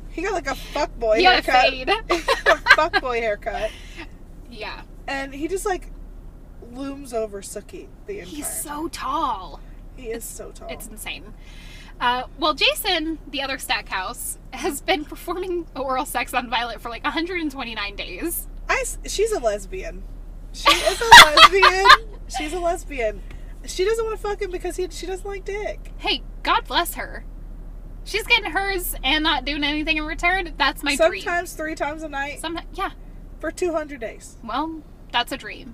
He 0.09 0.23
got 0.23 0.33
like 0.33 0.47
a 0.47 0.55
fuckboy 0.55 1.17
He 1.17 1.23
got 1.23 1.47
a 1.47 1.51
haircut. 1.51 1.69
fade. 1.69 1.89
a 2.47 2.55
fuckboy 2.75 3.19
haircut. 3.19 3.69
Yeah. 4.49 4.81
And 5.07 5.33
he 5.33 5.47
just 5.47 5.65
like 5.65 5.89
looms 6.71 7.13
over 7.13 7.41
Sookie 7.41 7.87
the 8.05 8.19
entire 8.19 8.35
He's 8.35 8.45
time. 8.45 8.53
so 8.55 8.87
tall. 8.89 9.59
He 9.95 10.07
is 10.07 10.23
so 10.23 10.51
tall. 10.51 10.67
It's 10.69 10.87
insane. 10.87 11.33
Uh, 11.99 12.23
well, 12.37 12.53
Jason, 12.53 13.17
the 13.27 13.41
other 13.41 13.57
Stackhouse, 13.57 14.37
has 14.53 14.81
been 14.89 15.05
performing 15.05 15.65
oral 15.75 16.05
sex 16.05 16.33
on 16.33 16.49
Violet 16.49 16.81
for 16.81 16.89
like 16.89 17.03
129 17.03 17.95
days. 17.95 18.47
I 18.69 18.83
she's 19.05 19.31
a 19.31 19.39
lesbian. 19.39 20.03
She 20.53 20.71
is 20.71 21.01
a 21.01 21.05
lesbian. 21.05 21.85
She's 22.37 22.51
a 22.51 22.59
lesbian. 22.59 23.21
She 23.65 23.85
doesn't 23.85 24.03
want 24.03 24.17
to 24.17 24.21
fuck 24.21 24.41
him 24.41 24.51
because 24.51 24.75
he, 24.75 24.87
she 24.89 25.05
doesn't 25.05 25.25
like 25.25 25.45
dick. 25.45 25.91
Hey, 25.97 26.23
God 26.43 26.65
bless 26.67 26.95
her. 26.95 27.23
She's 28.03 28.23
getting 28.23 28.51
hers 28.51 28.95
and 29.03 29.23
not 29.23 29.45
doing 29.45 29.63
anything 29.63 29.97
in 29.97 30.05
return. 30.05 30.53
That's 30.57 30.83
my 30.83 30.95
dream. 30.95 31.21
Sometimes 31.21 31.53
three 31.53 31.75
times 31.75 32.03
a 32.03 32.09
night 32.09 32.39
Sometimes, 32.39 32.67
yeah. 32.73 32.91
for 33.39 33.51
200 33.51 33.99
days. 33.99 34.37
Well, 34.43 34.81
that's 35.11 35.31
a 35.31 35.37
dream. 35.37 35.73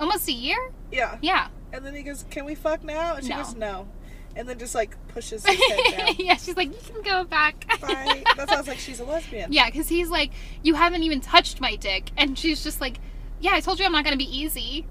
Almost 0.00 0.28
a 0.28 0.32
year? 0.32 0.72
Yeah. 0.90 1.18
Yeah. 1.22 1.48
And 1.72 1.84
then 1.84 1.94
he 1.94 2.02
goes, 2.02 2.24
Can 2.30 2.44
we 2.44 2.54
fuck 2.54 2.82
now? 2.84 3.14
And 3.14 3.24
she 3.24 3.30
No. 3.30 3.36
goes, 3.42 3.54
No. 3.54 3.88
And 4.36 4.48
then 4.48 4.58
just 4.58 4.74
like 4.74 4.96
pushes 5.08 5.46
his 5.46 5.56
head 5.56 5.96
down. 5.96 6.14
yeah, 6.18 6.36
she's 6.36 6.56
like, 6.56 6.68
you 6.68 6.92
can 6.92 7.02
go 7.02 7.22
back. 7.24 7.66
Bye. 7.80 8.24
That 8.36 8.48
sounds 8.48 8.66
like 8.66 8.78
she's 8.78 8.98
a 9.00 9.04
lesbian. 9.04 9.52
Yeah, 9.52 9.66
because 9.66 9.88
he's 9.88 10.08
like, 10.10 10.32
you 10.62 10.74
haven't 10.74 11.04
even 11.04 11.20
touched 11.20 11.60
my 11.60 11.76
dick. 11.76 12.10
And 12.16 12.36
she's 12.38 12.62
just 12.64 12.80
like, 12.80 12.98
yeah, 13.40 13.52
I 13.52 13.60
told 13.60 13.78
you 13.78 13.84
I'm 13.86 13.92
not 13.92 14.02
going 14.04 14.18
to 14.18 14.24
be 14.24 14.36
easy. 14.38 14.86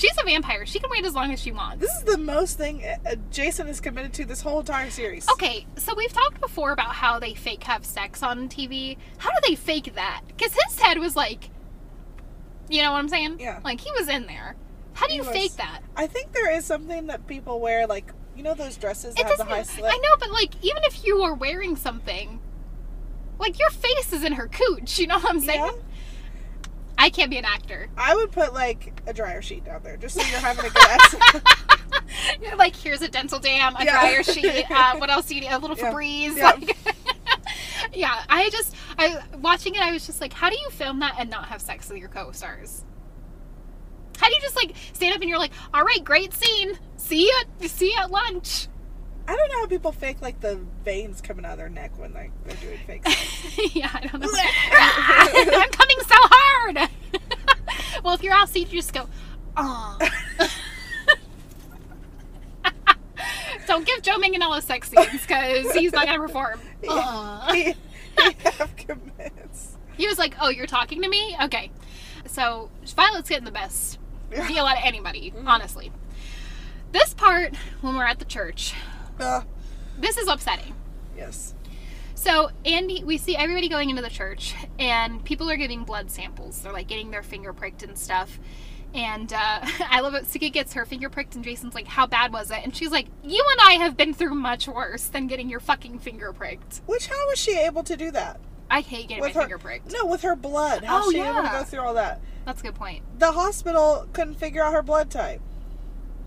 She's 0.00 0.16
a 0.18 0.24
vampire. 0.24 0.64
She 0.64 0.78
can 0.78 0.88
wait 0.88 1.04
as 1.04 1.14
long 1.14 1.30
as 1.30 1.38
she 1.40 1.52
wants. 1.52 1.82
This 1.82 1.94
is 1.94 2.04
the 2.04 2.16
most 2.16 2.56
thing 2.56 2.82
uh, 2.86 3.16
Jason 3.30 3.68
is 3.68 3.80
committed 3.80 4.14
to 4.14 4.24
this 4.24 4.40
whole 4.40 4.60
entire 4.60 4.88
series. 4.88 5.28
Okay, 5.28 5.66
so 5.76 5.94
we've 5.94 6.12
talked 6.12 6.40
before 6.40 6.72
about 6.72 6.94
how 6.94 7.18
they 7.18 7.34
fake 7.34 7.64
have 7.64 7.84
sex 7.84 8.22
on 8.22 8.48
TV. 8.48 8.96
How 9.18 9.28
do 9.28 9.36
they 9.46 9.54
fake 9.54 9.92
that? 9.96 10.22
Because 10.26 10.54
his 10.54 10.80
head 10.80 10.98
was 10.98 11.16
like, 11.16 11.50
you 12.70 12.80
know 12.80 12.92
what 12.92 12.98
I'm 12.98 13.10
saying? 13.10 13.40
Yeah. 13.40 13.60
Like 13.62 13.78
he 13.78 13.90
was 13.92 14.08
in 14.08 14.26
there. 14.26 14.56
How 14.94 15.06
do 15.06 15.12
He 15.12 15.18
you 15.18 15.24
was. 15.24 15.32
fake 15.32 15.56
that? 15.56 15.82
I 15.94 16.06
think 16.06 16.32
there 16.32 16.50
is 16.50 16.64
something 16.64 17.08
that 17.08 17.26
people 17.26 17.60
wear, 17.60 17.86
like, 17.86 18.10
you 18.34 18.42
know 18.42 18.54
those 18.54 18.78
dresses 18.78 19.14
that 19.16 19.26
It 19.26 19.28
have 19.28 19.36
the 19.36 19.44
high 19.44 19.64
slit? 19.64 19.92
I 19.92 19.98
know, 19.98 20.16
but 20.18 20.30
like, 20.30 20.54
even 20.64 20.82
if 20.84 21.04
you 21.04 21.20
were 21.20 21.34
wearing 21.34 21.76
something, 21.76 22.40
like 23.38 23.58
your 23.58 23.70
face 23.70 24.14
is 24.14 24.24
in 24.24 24.32
her 24.32 24.48
cooch. 24.48 24.98
You 24.98 25.08
know 25.08 25.18
what 25.18 25.28
I'm 25.28 25.40
saying? 25.40 25.60
Yeah. 25.60 25.72
I 27.00 27.10
can't 27.10 27.30
be 27.30 27.38
an 27.38 27.44
actor. 27.44 27.88
I 27.96 28.14
would 28.14 28.30
put, 28.30 28.52
like, 28.52 29.00
a 29.06 29.12
dryer 29.12 29.42
sheet 29.42 29.64
down 29.64 29.82
there 29.82 29.96
just 29.96 30.14
so 30.14 30.22
you're 30.28 30.38
having 30.38 30.66
a 30.66 30.70
good 30.70 30.88
accent. 30.88 31.46
like 32.56 32.74
here's 32.76 33.02
a 33.02 33.08
dental 33.08 33.38
dam, 33.38 33.74
a 33.76 33.84
Yeah. 33.84 34.00
dryer 34.00 34.22
sheet. 34.22 34.70
Uh, 34.70 34.96
what 34.98 35.10
else 35.10 35.26
do 35.26 35.34
you 35.34 35.40
need? 35.42 35.48
A 35.48 35.58
little 35.58 35.76
Yeah. 35.76 35.92
Febreze. 35.92 36.36
Yeah. 36.36 36.50
Like, 36.50 36.76
yeah, 37.94 38.22
I 38.28 38.50
just 38.50 38.74
I 38.98 39.22
watching 39.40 39.74
it. 39.74 39.80
I 39.80 39.92
was 39.92 40.06
just 40.06 40.20
like, 40.20 40.32
how 40.32 40.50
do 40.50 40.56
you 40.58 40.70
film 40.70 41.00
that 41.00 41.16
and 41.18 41.30
not 41.30 41.46
have 41.46 41.60
sex 41.60 41.88
with 41.88 41.98
your 41.98 42.08
co-stars? 42.08 42.84
How 44.18 44.28
do 44.28 44.34
you 44.34 44.40
just 44.40 44.56
like 44.56 44.74
stand 44.92 45.14
up 45.14 45.20
and 45.20 45.30
you're 45.30 45.38
like, 45.38 45.52
all 45.72 45.82
right, 45.82 46.04
great 46.04 46.34
scene. 46.34 46.78
See 46.96 47.24
you. 47.26 47.68
See 47.68 47.92
you 47.92 47.98
at 47.98 48.10
lunch. 48.10 48.68
I 49.30 49.36
don't 49.36 49.48
know 49.48 49.60
how 49.60 49.66
people 49.66 49.92
fake, 49.92 50.20
like, 50.20 50.40
the 50.40 50.58
veins 50.84 51.20
coming 51.20 51.44
out 51.44 51.52
of 51.52 51.58
their 51.58 51.68
neck 51.68 51.96
when 51.96 52.12
like, 52.12 52.32
they're 52.44 52.56
doing 52.56 52.78
fake 52.84 53.06
sex. 53.06 53.74
yeah, 53.76 53.88
I 53.94 54.00
don't 54.00 54.20
know. 54.20 54.28
I'm 55.60 55.70
coming 55.70 55.96
so 56.00 56.16
hard. 56.16 56.90
well, 58.02 58.14
if 58.14 58.24
you're 58.24 58.34
out 58.34 58.48
seat, 58.48 58.72
you 58.72 58.80
just 58.80 58.92
go, 58.92 59.06
oh. 59.56 59.98
Don't 63.68 63.86
give 63.86 64.02
Joe 64.02 64.16
Manganiello 64.16 64.60
sex 64.60 64.90
scenes 64.90 65.20
because 65.20 65.72
he's 65.74 65.92
not 65.92 66.06
gonna 66.06 66.18
perform. 66.18 66.58
Aw. 66.88 67.52
he, 67.52 67.62
he 67.62 67.74
commits. 68.78 69.76
He 69.96 70.08
was 70.08 70.18
like, 70.18 70.34
"Oh, 70.40 70.48
you're 70.48 70.66
talking 70.66 71.02
to 71.02 71.08
me? 71.08 71.36
Okay." 71.40 71.70
So 72.26 72.68
Violet's 72.84 73.28
getting 73.28 73.44
the 73.44 73.52
best 73.52 74.00
deal 74.48 74.64
out 74.64 74.78
of 74.78 74.82
anybody, 74.84 75.30
mm. 75.30 75.46
honestly. 75.46 75.92
This 76.90 77.14
part, 77.14 77.54
when 77.80 77.94
we're 77.94 78.06
at 78.06 78.18
the 78.18 78.24
church, 78.24 78.74
This 79.98 80.16
is 80.16 80.28
upsetting. 80.28 80.74
yes. 81.16 81.54
So 82.14 82.50
Andy, 82.66 83.02
we 83.04 83.16
see 83.16 83.34
everybody 83.36 83.68
going 83.68 83.88
into 83.88 84.02
the 84.02 84.10
church, 84.10 84.54
and 84.78 85.24
people 85.24 85.50
are 85.50 85.56
getting 85.56 85.84
blood 85.84 86.10
samples. 86.10 86.60
They're 86.60 86.72
like 86.72 86.86
getting 86.86 87.10
their 87.10 87.22
finger 87.22 87.52
pricked 87.54 87.82
and 87.82 87.96
stuff. 87.96 88.38
And 88.92 89.32
uh, 89.32 89.60
I 89.88 90.00
love 90.00 90.14
it. 90.14 90.24
Sookie 90.24 90.52
gets 90.52 90.74
her 90.74 90.84
finger 90.84 91.08
pricked, 91.08 91.34
and 91.34 91.42
Jason's 91.44 91.74
like, 91.74 91.86
"How 91.86 92.06
bad 92.06 92.32
was 92.32 92.50
it?" 92.50 92.60
And 92.62 92.74
she's 92.76 92.90
like, 92.90 93.06
"You 93.24 93.42
and 93.52 93.60
I 93.68 93.82
have 93.82 93.96
been 93.96 94.12
through 94.12 94.34
much 94.34 94.68
worse 94.68 95.04
than 95.04 95.28
getting 95.28 95.48
your 95.48 95.60
fucking 95.60 96.00
finger 96.00 96.32
pricked." 96.34 96.82
Which, 96.86 97.06
how 97.06 97.26
was 97.28 97.38
she 97.38 97.56
able 97.58 97.84
to 97.84 97.96
do 97.96 98.10
that? 98.10 98.38
I 98.70 98.80
hate 98.82 99.08
getting 99.08 99.22
With 99.22 99.34
my 99.34 99.40
her- 99.42 99.46
finger 99.48 99.58
pricked. 99.58 99.92
No, 99.92 100.04
with 100.06 100.20
her 100.22 100.36
blood. 100.36 100.84
How's 100.84 101.06
Oh, 101.06 101.10
she 101.12 101.20
able 101.20 101.36
to 101.36 101.42
yeah. 101.44 101.58
go 101.60 101.64
through 101.64 101.80
all 101.80 101.94
that? 101.94 102.20
That's 102.44 102.60
a 102.60 102.64
good 102.64 102.74
point. 102.74 103.02
The 103.18 103.32
hospital 103.32 104.06
couldn't 104.12 104.34
figure 104.34 104.62
out 104.62 104.72
her 104.74 104.82
blood 104.82 105.10
type. 105.10 105.40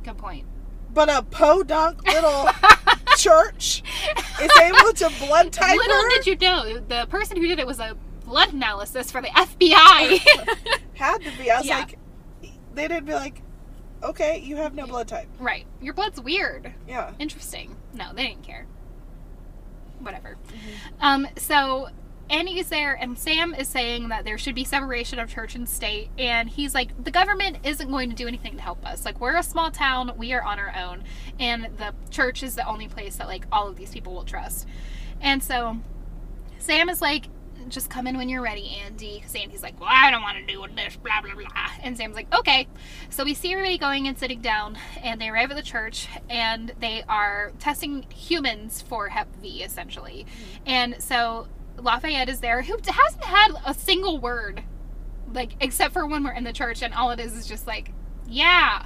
Good 0.03 0.17
point. 0.17 0.45
But 0.93 1.09
a 1.09 1.23
podunk 1.23 2.03
little 2.05 2.47
church 3.17 3.81
is 4.41 4.51
able 4.61 4.93
to 4.93 5.11
blood 5.25 5.51
type 5.51 5.75
Little 5.75 5.95
her? 5.95 6.09
did 6.09 6.27
you 6.27 6.35
know, 6.37 6.79
the 6.79 7.07
person 7.09 7.37
who 7.37 7.47
did 7.47 7.59
it 7.59 7.65
was 7.67 7.79
a 7.79 7.97
blood 8.25 8.53
analysis 8.53 9.11
for 9.11 9.21
the 9.21 9.27
FBI. 9.29 10.19
Had 10.93 11.17
to 11.23 11.31
be. 11.37 11.49
I 11.51 11.57
was 11.57 11.65
Yeah. 11.65 11.79
like, 11.79 11.97
they 12.73 12.87
didn't 12.87 13.05
be 13.05 13.13
like, 13.13 13.41
okay, 14.03 14.39
you 14.39 14.55
have 14.57 14.73
no 14.75 14.85
blood 14.85 15.07
type. 15.07 15.27
right. 15.39 15.65
Your 15.81 15.93
blood's 15.93 16.19
weird. 16.21 16.73
Yeah. 16.87 17.11
Interesting. 17.19 17.75
No, 17.93 18.13
they 18.13 18.27
didn't 18.27 18.43
care. 18.43 18.65
Whatever. 19.99 20.37
Mm-hmm. 20.47 21.05
Um, 21.05 21.27
so 21.37 21.89
Annie's 22.29 22.69
there, 22.69 22.93
and 22.93 23.17
Sam 23.17 23.53
is 23.53 23.67
saying 23.67 24.09
that 24.09 24.25
there 24.25 24.37
should 24.37 24.55
be 24.55 24.63
separation 24.63 25.19
of 25.19 25.29
church 25.29 25.55
and 25.55 25.67
state. 25.67 26.09
And 26.17 26.49
he's 26.49 26.73
like, 26.73 27.03
the 27.03 27.11
government 27.11 27.57
isn't 27.63 27.89
going 27.89 28.09
to 28.09 28.15
do 28.15 28.27
anything 28.27 28.55
to 28.55 28.61
help 28.61 28.85
us. 28.85 29.05
Like, 29.05 29.19
we're 29.19 29.35
a 29.35 29.43
small 29.43 29.71
town, 29.71 30.11
we 30.17 30.33
are 30.33 30.41
on 30.41 30.59
our 30.59 30.73
own, 30.75 31.03
and 31.39 31.69
the 31.77 31.93
church 32.09 32.41
is 32.43 32.55
the 32.55 32.67
only 32.67 32.87
place 32.87 33.17
that 33.17 33.27
like 33.27 33.45
all 33.51 33.67
of 33.67 33.75
these 33.75 33.91
people 33.91 34.13
will 34.13 34.23
trust. 34.23 34.67
And 35.21 35.43
so 35.43 35.77
Sam 36.59 36.89
is 36.89 37.01
like, 37.01 37.25
just 37.69 37.89
come 37.89 38.07
in 38.07 38.17
when 38.17 38.27
you're 38.27 38.41
ready, 38.41 38.77
Andy. 38.83 39.19
Because 39.19 39.35
Andy's 39.35 39.63
like, 39.63 39.79
well, 39.79 39.89
I 39.91 40.11
don't 40.11 40.21
want 40.21 40.37
to 40.37 40.45
do 40.45 40.65
this, 40.75 40.95
blah, 40.97 41.21
blah, 41.21 41.33
blah. 41.33 41.47
And 41.81 41.95
Sam's 41.95 42.15
like, 42.15 42.33
okay. 42.33 42.67
So 43.09 43.23
we 43.23 43.33
see 43.33 43.53
everybody 43.53 43.77
going 43.77 44.07
and 44.07 44.17
sitting 44.17 44.41
down, 44.41 44.77
and 45.01 45.21
they 45.21 45.29
arrive 45.29 45.51
at 45.51 45.57
the 45.57 45.63
church, 45.63 46.07
and 46.29 46.73
they 46.79 47.03
are 47.07 47.53
testing 47.59 48.05
humans 48.13 48.81
for 48.81 49.09
Hep 49.09 49.33
V, 49.37 49.63
essentially. 49.63 50.25
Mm-hmm. 50.25 50.63
And 50.65 51.01
so 51.01 51.47
Lafayette 51.77 52.29
is 52.29 52.39
there, 52.39 52.61
who 52.61 52.77
hasn't 52.85 53.23
had 53.23 53.51
a 53.65 53.73
single 53.73 54.19
word 54.19 54.63
like 55.33 55.55
except 55.59 55.93
for 55.93 56.05
when 56.05 56.23
we're 56.23 56.31
in 56.31 56.43
the 56.43 56.53
church 56.53 56.81
and 56.81 56.93
all 56.93 57.11
it 57.11 57.19
is 57.19 57.35
is 57.35 57.47
just 57.47 57.67
like, 57.67 57.91
yeah. 58.27 58.85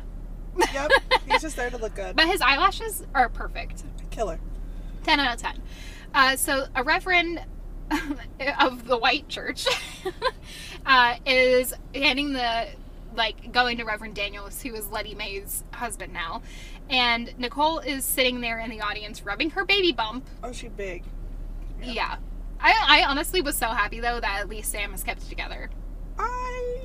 Yep. 0.73 0.91
He's 1.29 1.41
just 1.41 1.55
there 1.57 1.69
to 1.69 1.77
look 1.77 1.95
good. 1.95 2.15
But 2.15 2.27
his 2.27 2.41
eyelashes 2.41 3.05
are 3.13 3.29
perfect. 3.29 3.83
Killer. 4.09 4.39
10 5.03 5.19
out 5.19 5.35
of 5.35 5.41
10. 5.41 5.61
Uh, 6.13 6.35
so, 6.35 6.65
a 6.75 6.83
reverend 6.83 7.41
of 8.59 8.87
the 8.87 8.97
white 8.97 9.27
church 9.29 9.67
uh, 10.85 11.15
is 11.25 11.73
handing 11.93 12.33
the, 12.33 12.67
like, 13.15 13.51
going 13.51 13.77
to 13.77 13.83
Reverend 13.83 14.15
Daniels, 14.15 14.61
who 14.61 14.73
is 14.73 14.87
Lettie 14.89 15.15
Mae's 15.15 15.63
husband 15.71 16.11
now. 16.11 16.41
And 16.89 17.37
Nicole 17.37 17.79
is 17.79 18.03
sitting 18.03 18.41
there 18.41 18.59
in 18.59 18.69
the 18.69 18.81
audience 18.81 19.23
rubbing 19.23 19.51
her 19.51 19.65
baby 19.65 19.91
bump. 19.91 20.25
Oh, 20.43 20.51
she 20.51 20.69
big. 20.69 21.03
Yeah. 21.81 21.91
Yeah. 21.91 22.15
I, 22.59 23.01
I 23.01 23.03
honestly 23.09 23.41
was 23.41 23.55
so 23.55 23.67
happy, 23.67 23.99
though, 23.99 24.19
that 24.19 24.39
at 24.41 24.49
least 24.49 24.71
Sam 24.71 24.91
has 24.91 25.03
kept 25.03 25.21
it 25.23 25.29
together. 25.29 25.69
I 26.17 26.79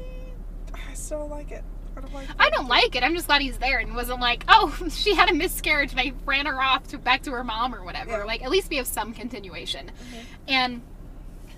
I 0.75 0.95
still 0.95 1.27
like 1.29 1.51
it. 1.51 1.65
I 1.97 2.01
don't 2.01 2.15
like. 2.15 2.29
I 2.39 2.51
don't 2.51 2.69
like 2.69 2.97
it. 2.97 3.03
I'm 3.03 3.15
just 3.15 3.27
glad 3.27 3.43
he's 3.43 3.59
there 3.59 3.79
and 3.79 3.95
wasn't 3.95 4.21
like, 4.21 4.45
oh, 4.49 4.75
she 4.91 5.15
had 5.15 5.31
a 5.31 5.35
miscarriage 5.35 5.91
and 5.93 6.01
I 6.01 6.13
ran 6.25 6.47
her 6.47 6.61
off 6.61 6.89
to 6.89 6.99
back 6.99 7.23
to 7.25 7.31
her 7.33 7.45
mom 7.45 7.75
or 7.75 7.85
whatever. 7.85 8.11
Yeah. 8.19 8.25
Like, 8.25 8.43
at 8.43 8.51
least 8.51 8.71
we 8.71 8.77
have 8.77 8.87
some 8.87 9.13
continuation. 9.13 9.89
Mhm. 9.91 10.25
And 10.49 10.83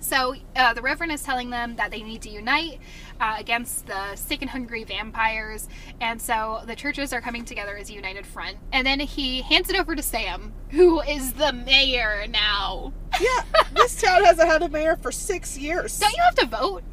so 0.05 0.35
uh, 0.55 0.73
the 0.73 0.81
Reverend 0.81 1.11
is 1.11 1.23
telling 1.23 1.49
them 1.49 1.75
that 1.77 1.89
they 1.89 2.03
need 2.03 2.21
to 2.21 2.29
unite 2.29 2.79
uh, 3.19 3.35
against 3.39 3.87
the 3.87 4.15
sick 4.15 4.41
and 4.41 4.49
hungry 4.51 4.83
vampires. 4.83 5.67
And 5.99 6.21
so 6.21 6.61
the 6.65 6.75
churches 6.75 7.11
are 7.11 7.21
coming 7.21 7.43
together 7.43 7.75
as 7.75 7.89
a 7.89 7.93
united 7.93 8.25
front. 8.25 8.57
And 8.71 8.85
then 8.85 8.99
he 8.99 9.41
hands 9.41 9.69
it 9.69 9.75
over 9.75 9.95
to 9.95 10.03
Sam, 10.03 10.53
who 10.69 11.01
is 11.01 11.33
the 11.33 11.53
mayor 11.53 12.25
now. 12.29 12.93
Yeah, 13.19 13.43
this 13.73 13.99
town 13.99 14.23
hasn't 14.23 14.47
had 14.47 14.61
a 14.61 14.69
mayor 14.69 14.95
for 14.95 15.11
six 15.11 15.57
years. 15.57 15.97
Don't 15.97 16.13
you 16.13 16.23
have 16.23 16.35
to 16.35 16.45
vote? 16.45 16.83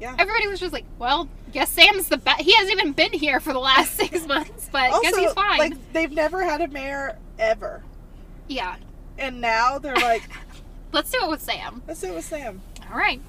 Yeah. 0.00 0.14
Everybody 0.18 0.46
was 0.48 0.60
just 0.60 0.72
like, 0.72 0.84
well, 0.98 1.28
guess 1.52 1.70
Sam's 1.70 2.08
the 2.08 2.18
best. 2.18 2.42
He 2.42 2.52
hasn't 2.54 2.72
even 2.72 2.92
been 2.92 3.12
here 3.12 3.40
for 3.40 3.54
the 3.54 3.58
last 3.60 3.94
six 3.96 4.26
months, 4.26 4.68
but 4.70 4.90
also, 4.90 5.02
guess 5.02 5.16
he's 5.16 5.32
fine. 5.32 5.58
like 5.58 5.92
they've 5.92 6.12
never 6.12 6.42
had 6.44 6.60
a 6.60 6.68
mayor 6.68 7.16
ever, 7.38 7.82
yeah. 8.48 8.76
and 9.16 9.40
now 9.40 9.78
they're 9.78 9.96
like, 9.96 10.28
Let's 10.94 11.10
do 11.10 11.18
it 11.22 11.28
with 11.28 11.42
Sam. 11.42 11.82
let's 11.88 12.00
do 12.00 12.06
it 12.06 12.14
with 12.14 12.24
Sam. 12.24 12.62
All 12.88 12.96
right. 12.96 13.20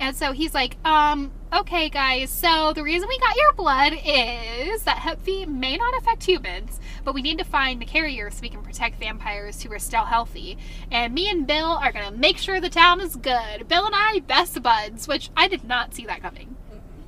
And 0.00 0.16
so 0.16 0.32
he's 0.32 0.54
like, 0.54 0.78
um, 0.86 1.30
okay, 1.52 1.90
guys, 1.90 2.30
so 2.30 2.72
the 2.72 2.82
reason 2.82 3.06
we 3.06 3.18
got 3.18 3.36
your 3.36 3.52
blood 3.52 3.92
is 3.92 4.84
that 4.84 4.96
Hep 4.96 5.20
V 5.20 5.44
may 5.44 5.76
not 5.76 5.94
affect 5.98 6.24
humans, 6.24 6.80
but 7.04 7.14
we 7.14 7.20
need 7.20 7.36
to 7.36 7.44
find 7.44 7.78
the 7.78 7.84
carrier 7.84 8.30
so 8.30 8.38
we 8.40 8.48
can 8.48 8.62
protect 8.62 8.98
vampires 8.98 9.60
who 9.62 9.70
are 9.70 9.78
still 9.78 10.06
healthy. 10.06 10.56
And 10.90 11.12
me 11.12 11.28
and 11.28 11.46
Bill 11.46 11.66
are 11.66 11.92
going 11.92 12.06
to 12.10 12.18
make 12.18 12.38
sure 12.38 12.58
the 12.58 12.70
town 12.70 13.02
is 13.02 13.16
good. 13.16 13.68
Bill 13.68 13.84
and 13.84 13.94
I, 13.94 14.20
best 14.20 14.62
buds, 14.62 15.06
which 15.06 15.28
I 15.36 15.46
did 15.48 15.64
not 15.64 15.92
see 15.94 16.06
that 16.06 16.22
coming 16.22 16.56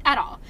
at 0.05 0.19
all. 0.19 0.41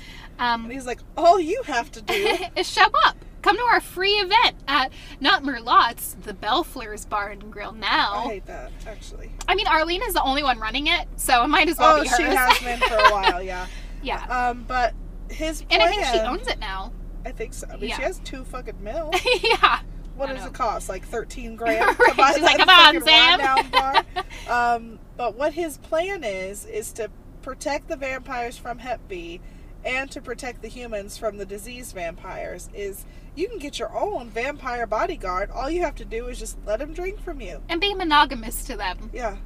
Um, 0.40 0.64
And 0.64 0.72
he's 0.72 0.86
like, 0.86 0.98
all 1.16 1.38
you 1.38 1.62
have 1.66 1.92
to 1.92 2.02
do. 2.02 2.36
is 2.56 2.68
show 2.68 2.86
up. 3.04 3.16
Come 3.42 3.56
to 3.56 3.62
our 3.64 3.80
free 3.80 4.12
event 4.12 4.56
at 4.68 4.92
not 5.20 5.44
Merlotte's, 5.44 6.14
the 6.22 6.32
Bellefleur's 6.32 7.04
Bar 7.04 7.30
and 7.30 7.50
Grill 7.52 7.72
now. 7.72 8.14
I 8.14 8.22
hate 8.34 8.46
that 8.46 8.70
actually. 8.86 9.30
I 9.48 9.54
mean, 9.56 9.66
Arlene 9.66 10.02
is 10.02 10.14
the 10.14 10.22
only 10.22 10.42
one 10.42 10.58
running 10.60 10.86
it, 10.86 11.08
so 11.16 11.42
it 11.44 11.48
might 11.48 11.68
as 11.68 11.78
well 11.78 11.98
Oh, 11.98 12.02
be 12.02 12.08
hers. 12.08 12.16
she 12.16 12.22
has 12.24 12.58
been 12.60 12.78
for 12.78 12.94
a 12.94 13.10
while, 13.10 13.42
yeah. 13.52 13.66
yeah. 14.02 14.24
Um, 14.50 14.64
but 14.68 14.94
his 15.30 15.64
And 15.70 15.82
I 15.82 15.88
think 15.88 16.04
she 16.06 16.18
owns 16.20 16.46
it 16.46 16.58
now. 16.60 16.92
I 17.26 17.32
think 17.32 17.52
so. 17.54 17.66
I 17.68 17.76
mean, 17.76 17.90
Yeah. 17.90 17.96
she 17.96 18.02
has 18.02 18.18
two 18.20 18.44
fucking 18.44 18.82
mil. 18.82 19.10
yeah. 19.42 19.80
What 20.16 20.28
does 20.28 20.40
know. 20.42 20.46
it 20.48 20.52
cost? 20.54 20.88
Like 20.88 21.04
thirteen 21.06 21.56
grand 21.56 21.98
Right, 21.98 22.10
to 22.10 22.14
buy 22.16 22.32
she's 22.34 22.42
like, 22.42 22.58
"Come 22.58 22.68
on, 22.68 23.02
Sam." 23.02 24.04
Um, 24.48 24.98
but 25.16 25.36
what 25.36 25.52
his 25.54 25.78
plan 25.78 26.22
is 26.24 26.64
is 26.66 26.92
to 26.94 27.10
protect 27.42 27.88
the 27.88 27.96
vampires 27.96 28.58
from 28.58 28.78
Hep 28.78 29.00
V, 29.08 29.40
and 29.84 30.10
to 30.10 30.20
protect 30.20 30.62
the 30.62 30.68
humans 30.68 31.16
from 31.18 31.36
the 31.36 31.44
disease 31.46 31.92
vampires. 31.92 32.68
Is 32.74 33.04
you 33.34 33.48
can 33.48 33.58
get 33.58 33.78
your 33.78 33.96
own 33.96 34.28
vampire 34.30 34.86
bodyguard. 34.86 35.50
All 35.50 35.70
you 35.70 35.82
have 35.82 35.94
to 35.96 36.04
do 36.04 36.26
is 36.26 36.38
just 36.38 36.58
let 36.66 36.78
them 36.80 36.92
drink 36.92 37.20
from 37.22 37.40
you. 37.40 37.62
And 37.68 37.80
be 37.80 37.94
monogamous 37.94 38.64
to 38.64 38.76
them. 38.76 39.10
Yeah. 39.12 39.36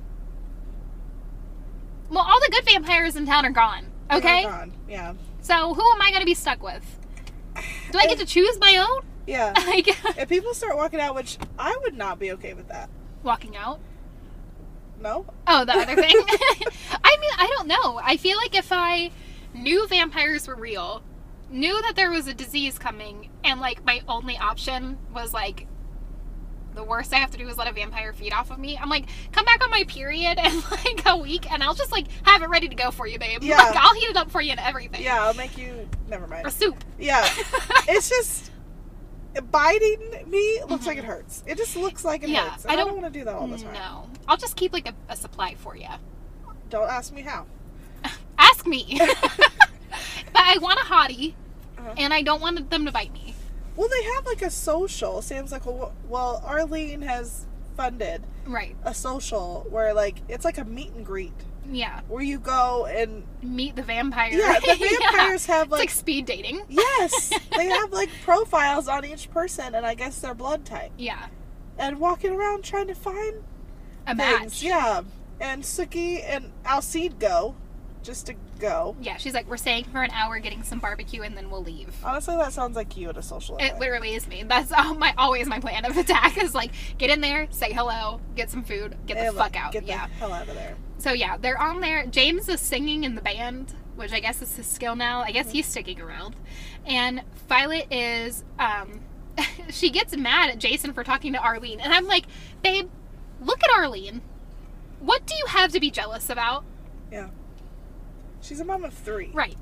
Well, 2.11 2.25
all 2.25 2.41
the 2.41 2.51
good 2.53 2.65
vampires 2.65 3.17
in 3.17 3.27
town 3.27 3.45
are 3.47 3.51
gone. 3.51 3.87
they're 4.09 4.19
Okay? 4.19 4.43
gone. 4.45 4.73
Yeah. 4.89 5.15
So 5.41 5.75
who 5.75 5.93
am 5.93 6.01
I 6.03 6.11
going 6.11 6.21
to 6.21 6.27
be 6.27 6.35
stuck 6.35 6.63
with? 6.63 6.85
Do 7.91 7.99
I 7.99 8.07
get 8.07 8.19
to 8.19 8.27
choose 8.27 8.59
my 8.61 8.85
own? 8.89 9.03
Yeah. 9.27 9.53
like, 9.67 9.89
if 10.19 10.29
people 10.29 10.55
start 10.55 10.77
walking 10.77 11.01
out, 11.01 11.15
which 11.15 11.39
I 11.59 11.77
would 11.83 11.95
not 11.95 12.19
be 12.19 12.33
okay 12.33 12.55
with 12.55 12.69
that. 12.69 12.89
walking 13.23 13.57
out? 13.57 13.81
No. 15.01 15.27
Oh, 15.47 15.65
the 15.65 15.73
other 15.73 15.95
thing? 15.95 16.15
I 17.05 17.17
mean, 17.21 17.31
I 17.39 17.53
don't 17.57 17.69
know. 17.69 18.01
I 18.03 18.17
feel 18.17 18.37
like 18.39 18.55
if 18.57 18.69
I 18.73 19.11
knew 19.57 19.87
vampires 19.89 20.47
were 20.49 20.55
real, 20.57 21.03
knew 21.51 21.81
that 21.83 21.97
there 21.97 22.11
was 22.11 22.27
a 22.27 22.35
disease 22.35 22.79
coming, 22.79 23.31
and 23.45 23.61
like 23.61 23.85
my 23.85 24.03
only 24.09 24.37
option 24.37 24.99
was 25.15 25.33
like 25.33 25.67
the 26.75 26.85
worst 26.85 27.15
I 27.15 27.17
have 27.17 27.31
to 27.31 27.39
do 27.39 27.49
is 27.49 27.57
let 27.57 27.69
a 27.69 27.73
vampire 27.73 28.13
feed 28.13 28.35
off 28.35 28.51
of 28.51 28.59
me. 28.59 28.77
I'm 28.77 28.91
like, 28.91 29.07
come 29.33 29.47
back 29.47 29.65
on 29.65 29.71
my 29.71 29.85
period 29.85 30.39
in 30.39 30.61
like 30.71 31.03
a 31.07 31.17
week, 31.17 31.51
and 31.51 31.63
I'll 31.63 31.75
just 31.75 31.91
like 31.91 32.07
have 32.25 32.43
it 32.43 32.49
ready 32.49 32.69
to 32.69 32.75
go 32.75 32.91
for 32.91 33.07
you, 33.07 33.19
babe. 33.19 33.43
Yeah. 33.47 33.57
Like 33.59 33.77
I'll 33.77 33.95
heat 33.95 34.11
it 34.11 34.17
up 34.17 34.31
for 34.31 34.41
you 34.41 34.51
and 34.51 34.61
everything. 34.61 35.03
Yeah, 35.03 35.25
I'll 35.25 35.35
make 35.35 35.57
you. 35.57 35.89
Never 36.09 36.27
mind. 36.27 36.47
A 36.47 36.51
soup. 36.51 36.77
Yeah. 36.99 37.25
it's 37.89 38.09
just 38.09 38.51
biting 39.51 40.25
me 40.27 40.63
looks 40.69 40.87
like 40.87 40.99
it 40.99 41.05
hurts. 41.05 41.45
It 41.47 41.57
just 41.59 41.77
looks 41.77 42.05
like 42.05 42.23
it 42.23 42.27
Mm-hmm. 42.27 42.35
Yeah, 42.35 42.51
hurts. 42.51 42.67
I 42.67 42.77
don't- 42.77 42.89
don't, 42.89 43.01
want 43.03 43.13
to 43.13 43.19
do 43.19 43.25
that 43.25 43.35
all 43.35 43.47
the 43.47 43.59
time. 43.59 43.73
No, 43.75 44.11
I'll 44.29 44.37
just 44.37 44.57
keep 44.57 44.73
like 44.73 44.89
a, 44.89 44.95
a 45.09 45.17
supply 45.17 45.55
for 45.55 45.77
you. 45.77 45.89
Don't 46.71 46.89
ask 46.91 47.13
me 47.13 47.23
how. 47.23 47.47
Ask 48.39 48.67
me. 48.67 48.99
but 48.99 50.43
I 50.43 50.59
want 50.61 50.79
a 50.81 50.85
hottie, 50.85 51.35
Uh-huh. 51.79 51.95
and 51.99 52.13
I 52.13 52.23
don't 52.23 52.41
want 52.41 52.71
them 52.71 52.85
to 52.87 52.93
bite 52.93 53.13
me. 53.13 53.35
Well, 53.77 53.89
they 53.89 54.03
have 54.15 54.27
like 54.27 54.43
a 54.43 54.51
social. 54.51 55.21
Sam's 55.23 55.53
like, 55.53 55.67
well, 55.67 55.93
well, 56.09 56.43
Arlene 56.45 57.03
has 57.03 57.47
funded 57.77 58.23
Right. 58.47 58.75
a 58.85 58.95
social 58.95 59.67
where 59.71 59.93
like 59.93 60.17
it's 60.29 60.45
like 60.47 60.57
a 60.57 60.65
meet 60.65 60.93
and 60.93 61.05
greet 61.05 61.35
Yeah. 61.71 62.01
where 62.09 62.23
you 62.23 62.39
go 62.39 62.87
and 62.87 63.25
Meet 63.43 63.77
the 63.77 63.83
vampires. 63.83 64.35
yeah, 64.37 64.59
the 64.61 64.99
vampires 65.01 65.45
have 65.47 65.65
It's 65.65 65.73
like 65.73 65.81
like 65.81 65.91
speed 65.91 66.25
dating. 66.25 66.63
yes, 66.71 67.29
they 67.57 67.67
have 67.67 67.93
like 67.93 68.09
profiles 68.25 68.89
on 68.89 69.05
each 69.05 69.31
person 69.31 69.75
and 69.75 69.85
I 69.85 69.95
guess 69.95 70.21
their 70.21 70.33
blood 70.35 70.65
type 70.65 70.93
Yeah. 70.97 71.27
and 71.79 72.01
walking 72.01 72.33
around 72.33 72.65
trying 72.65 72.87
to 72.87 72.95
find 72.95 73.43
A 74.07 74.15
things. 74.17 74.19
match. 74.19 74.63
Yeah, 74.63 75.03
and 75.39 75.63
Sookie 75.63 76.23
and 76.27 76.53
Alcide 76.65 77.19
go 77.19 77.57
just 78.07 78.27
to 78.27 78.35
go. 78.61 78.97
Yeah, 79.01 79.17
she's 79.17 79.35
like, 79.35 79.49
we're 79.51 79.57
staying 79.57 79.85
for 79.85 80.03
an 80.03 80.11
hour 80.13 80.39
getting 80.39 80.63
some 80.63 80.79
barbecue 80.79 81.23
and 81.23 81.37
then 81.37 81.51
we'll 81.51 81.63
leave. 81.63 81.95
Honestly, 82.05 82.37
that 82.37 82.53
sounds 82.53 82.77
like 82.77 82.97
you 82.97 83.09
at 83.09 83.17
a 83.17 83.23
social 83.23 83.57
It 83.59 83.79
literally 83.79 84.15
is 84.15 84.27
me. 84.29 84.45
That's 84.45 84.73
all 84.77 84.95
my 84.95 85.13
always 85.19 85.49
my 85.49 85.59
plan 85.59 85.85
of 85.85 85.97
attack 85.97 86.39
is 86.43 86.55
like 86.55 86.71
get 86.97 87.11
in 87.11 87.21
there, 87.21 87.49
say 87.51 87.73
hello, 87.73 88.21
get 88.37 88.49
some 88.49 88.63
food, 88.63 88.97
get 89.07 89.15
the 89.15 89.27
And, 89.27 89.37
fuck 89.37 89.57
out. 89.57 89.73
Get 89.73 89.85
yeah. 89.85 90.07
the 90.07 90.13
hell 90.15 90.33
out 90.33 90.49
of 90.49 90.55
there. 90.55 90.77
So 90.99 91.13
yeah, 91.13 91.37
they're 91.37 91.61
on 91.61 91.81
there. 91.81 92.07
James 92.07 92.49
is 92.49 92.61
singing 92.61 93.05
in 93.05 93.17
the 93.17 93.21
band, 93.21 93.75
which 93.97 94.13
I 94.13 94.21
guess 94.21 94.41
is 94.41 94.57
his 94.57 94.67
skill 94.67 94.95
now. 94.95 95.21
I 95.21 95.33
guess 95.33 95.51
he's 95.51 95.67
sticking 95.67 96.01
around. 96.01 96.37
And 96.87 97.23
Violet 97.49 97.93
is 97.93 98.45
um 98.59 99.01
she 99.71 99.91
gets 99.91 100.17
mad 100.17 100.51
at 100.51 100.59
Jason 100.59 100.93
for 100.93 101.03
talking 101.03 101.33
to 101.33 101.39
Arlene. 101.41 101.81
And 101.81 101.93
I'm 101.93 102.07
like, 102.07 102.27
babe, 102.63 102.89
look 103.41 103.63
at 103.65 103.71
Arlene. 103.77 104.23
What 105.01 105.27
do 105.27 105.35
you 105.35 105.47
have 105.49 105.73
to 105.73 105.81
be 105.81 105.91
jealous 105.91 106.31
about? 106.31 106.65
Yeah. 107.11 107.29
She's 108.41 108.61
a 108.61 108.65
mom 108.65 108.85
of 108.85 108.95
three. 108.95 109.31
Right. 109.33 109.57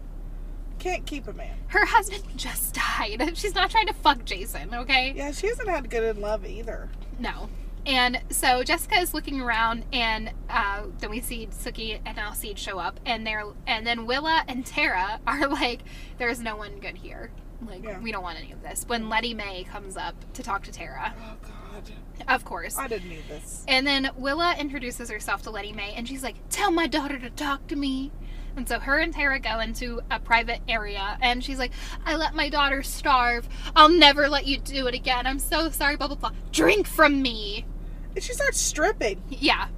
Can't 0.79 1.07
keep 1.07 1.27
a 1.29 1.33
man. 1.33 1.57
Her 1.69 1.85
husband 1.87 2.25
just 2.37 2.75
died. 2.75 3.33
She's 3.37 3.55
not 3.55 3.71
trying 3.71 3.87
to 3.87 3.95
fuck 3.95 4.25
Jason, 4.25 4.75
okay? 4.75 5.13
Yeah, 5.17 5.31
she 5.33 5.47
hasn't 5.47 5.69
had 5.69 5.89
good 5.89 6.17
in 6.17 6.21
love 6.23 6.45
either. 6.47 6.89
No. 7.19 7.49
And 7.87 8.21
so 8.31 8.63
Jessica 8.63 8.97
is 8.97 9.13
looking 9.13 9.41
around, 9.43 9.85
and 9.93 10.33
uh, 10.49 10.85
then 11.01 11.11
we 11.11 11.21
see 11.21 11.47
Sookie 11.49 12.01
and 12.07 12.19
Alcide 12.19 12.57
show 12.59 12.79
up, 12.79 12.99
and 13.05 13.27
they're 13.27 13.45
and 13.67 13.87
then 13.87 14.07
Willa 14.07 14.43
and 14.49 14.65
Tara 14.65 15.21
are 15.27 15.47
like, 15.49 15.81
"There's 16.17 16.41
no 16.41 16.57
one 16.57 16.79
good 16.81 16.97
here. 16.97 17.31
Like, 17.67 17.85
Yeah. 17.85 17.99
we 18.01 18.11
don't 18.11 18.23
want 18.23 18.39
any 18.39 18.53
of 18.53 18.63
this." 18.63 18.85
When 18.89 19.11
Lettie 19.11 19.35
Mae 19.35 19.65
comes 19.65 19.99
up 19.99 20.15
to 20.33 20.43
talk 20.43 20.63
to 20.65 20.73
Tara, 20.73 21.15
Oh 21.21 21.37
God, 21.43 21.93
of 22.27 22.47
course. 22.47 22.79
I 22.79 22.89
didn't 22.89 23.11
need 23.11 23.29
this. 23.29 23.67
And 23.69 23.87
then 23.87 24.11
Willa 24.17 24.55
introduces 24.59 25.11
herself 25.11 25.43
to 25.43 25.51
Lettie 25.51 25.75
Mae, 25.75 25.93
and 25.95 26.09
she's 26.09 26.23
like, 26.23 26.37
"Tell 26.49 26.71
my 26.71 26.87
daughter 26.87 27.19
to 27.19 27.29
talk 27.29 27.67
to 27.67 27.77
me." 27.77 28.13
And 28.57 28.69
so 28.69 28.79
her 28.79 28.99
and 28.99 29.13
Tara 29.13 29.41
go 29.41 29.59
into 29.61 30.01
a 30.11 30.21
private 30.21 30.61
area, 30.69 31.19
and 31.21 31.43
she's 31.43 31.59
like, 31.59 31.73
"I 32.05 32.15
let 32.17 32.35
my 32.35 32.49
daughter 32.49 32.83
starve. 32.85 33.49
I'll 33.75 33.89
never 33.89 34.29
let 34.29 34.47
you 34.47 34.59
do 34.59 34.87
it 34.87 34.95
again. 34.95 35.27
I'm 35.27 35.39
so 35.41 35.71
sorry." 35.71 35.97
Blah 35.97 36.07
blah 36.09 36.17
blah. 36.17 36.31
Drink 36.53 36.87
from 36.87 37.21
me. 37.21 37.67
And 38.15 38.23
she 38.23 38.33
starts 38.33 38.61
stripping. 38.61 39.23
Yeah, 39.29 39.69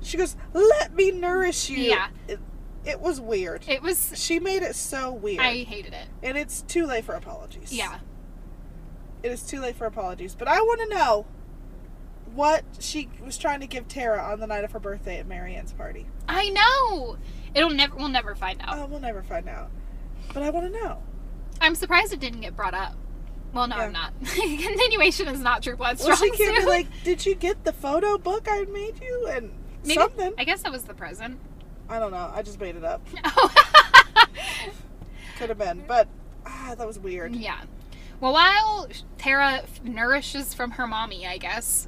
She 0.00 0.16
goes, 0.16 0.36
"Let 0.54 0.94
me 0.94 1.10
nourish 1.10 1.68
you." 1.68 1.78
Yeah. 1.84 2.08
It, 2.26 2.40
it 2.86 3.00
was 3.00 3.20
weird. 3.20 3.64
it 3.68 3.82
was. 3.82 4.12
she 4.14 4.38
made 4.40 4.62
it 4.62 4.74
so 4.74 5.12
weird, 5.12 5.40
I 5.40 5.64
hated 5.64 5.92
it. 5.92 6.06
and 6.22 6.38
it's 6.38 6.62
too 6.62 6.86
late 6.86 7.04
for 7.04 7.14
apologies. 7.14 7.70
Yeah. 7.74 7.98
it 9.22 9.30
is 9.30 9.42
too 9.42 9.60
late 9.60 9.76
for 9.76 9.84
apologies. 9.84 10.34
But 10.34 10.48
I 10.48 10.60
want 10.62 10.80
to 10.88 10.96
know 10.96 11.26
what 12.34 12.64
she 12.78 13.08
was 13.22 13.36
trying 13.36 13.60
to 13.60 13.66
give 13.66 13.88
Tara 13.88 14.22
on 14.22 14.40
the 14.40 14.46
night 14.46 14.64
of 14.64 14.72
her 14.72 14.78
birthday 14.80 15.18
at 15.18 15.26
Maryann's 15.26 15.72
party. 15.72 16.06
I 16.28 16.48
know. 16.50 17.18
It'll 17.54 17.70
never. 17.70 17.94
We'll 17.96 18.08
never 18.08 18.34
find 18.34 18.60
out. 18.62 18.78
Oh, 18.78 18.86
we'll 18.86 19.00
never 19.00 19.22
find 19.22 19.48
out. 19.48 19.70
But 20.34 20.42
I 20.42 20.50
want 20.50 20.72
to 20.72 20.78
know. 20.80 21.02
I'm 21.60 21.74
surprised 21.74 22.12
it 22.12 22.20
didn't 22.20 22.40
get 22.40 22.54
brought 22.56 22.74
up. 22.74 22.94
Well, 23.52 23.66
no, 23.66 23.76
I'm 23.76 23.92
not. 23.92 24.12
Continuation 24.24 25.28
is 25.28 25.40
not 25.40 25.62
True 25.62 25.76
Blood 25.76 25.98
Well, 26.04 26.14
she 26.16 26.30
can't 26.30 26.56
be 26.58 26.66
like, 26.66 26.86
did 27.02 27.24
you 27.24 27.34
get 27.34 27.64
the 27.64 27.72
photo 27.72 28.18
book 28.18 28.46
I 28.48 28.64
made 28.64 29.00
you? 29.00 29.26
And 29.30 29.50
Maybe, 29.82 29.94
something. 29.94 30.34
I 30.36 30.44
guess 30.44 30.62
that 30.62 30.72
was 30.72 30.84
the 30.84 30.94
present. 30.94 31.38
I 31.88 31.98
don't 31.98 32.10
know. 32.10 32.30
I 32.34 32.42
just 32.42 32.60
made 32.60 32.76
it 32.76 32.84
up. 32.84 33.00
Oh. 33.24 33.54
Could 35.38 35.48
have 35.48 35.58
been. 35.58 35.84
But 35.86 36.08
ah, 36.44 36.74
that 36.76 36.86
was 36.86 36.98
weird. 36.98 37.34
yeah. 37.34 37.60
Well, 38.20 38.32
while 38.32 38.88
Tara 39.16 39.62
nourishes 39.84 40.52
from 40.52 40.72
her 40.72 40.86
mommy, 40.88 41.26
I 41.26 41.38
guess, 41.38 41.86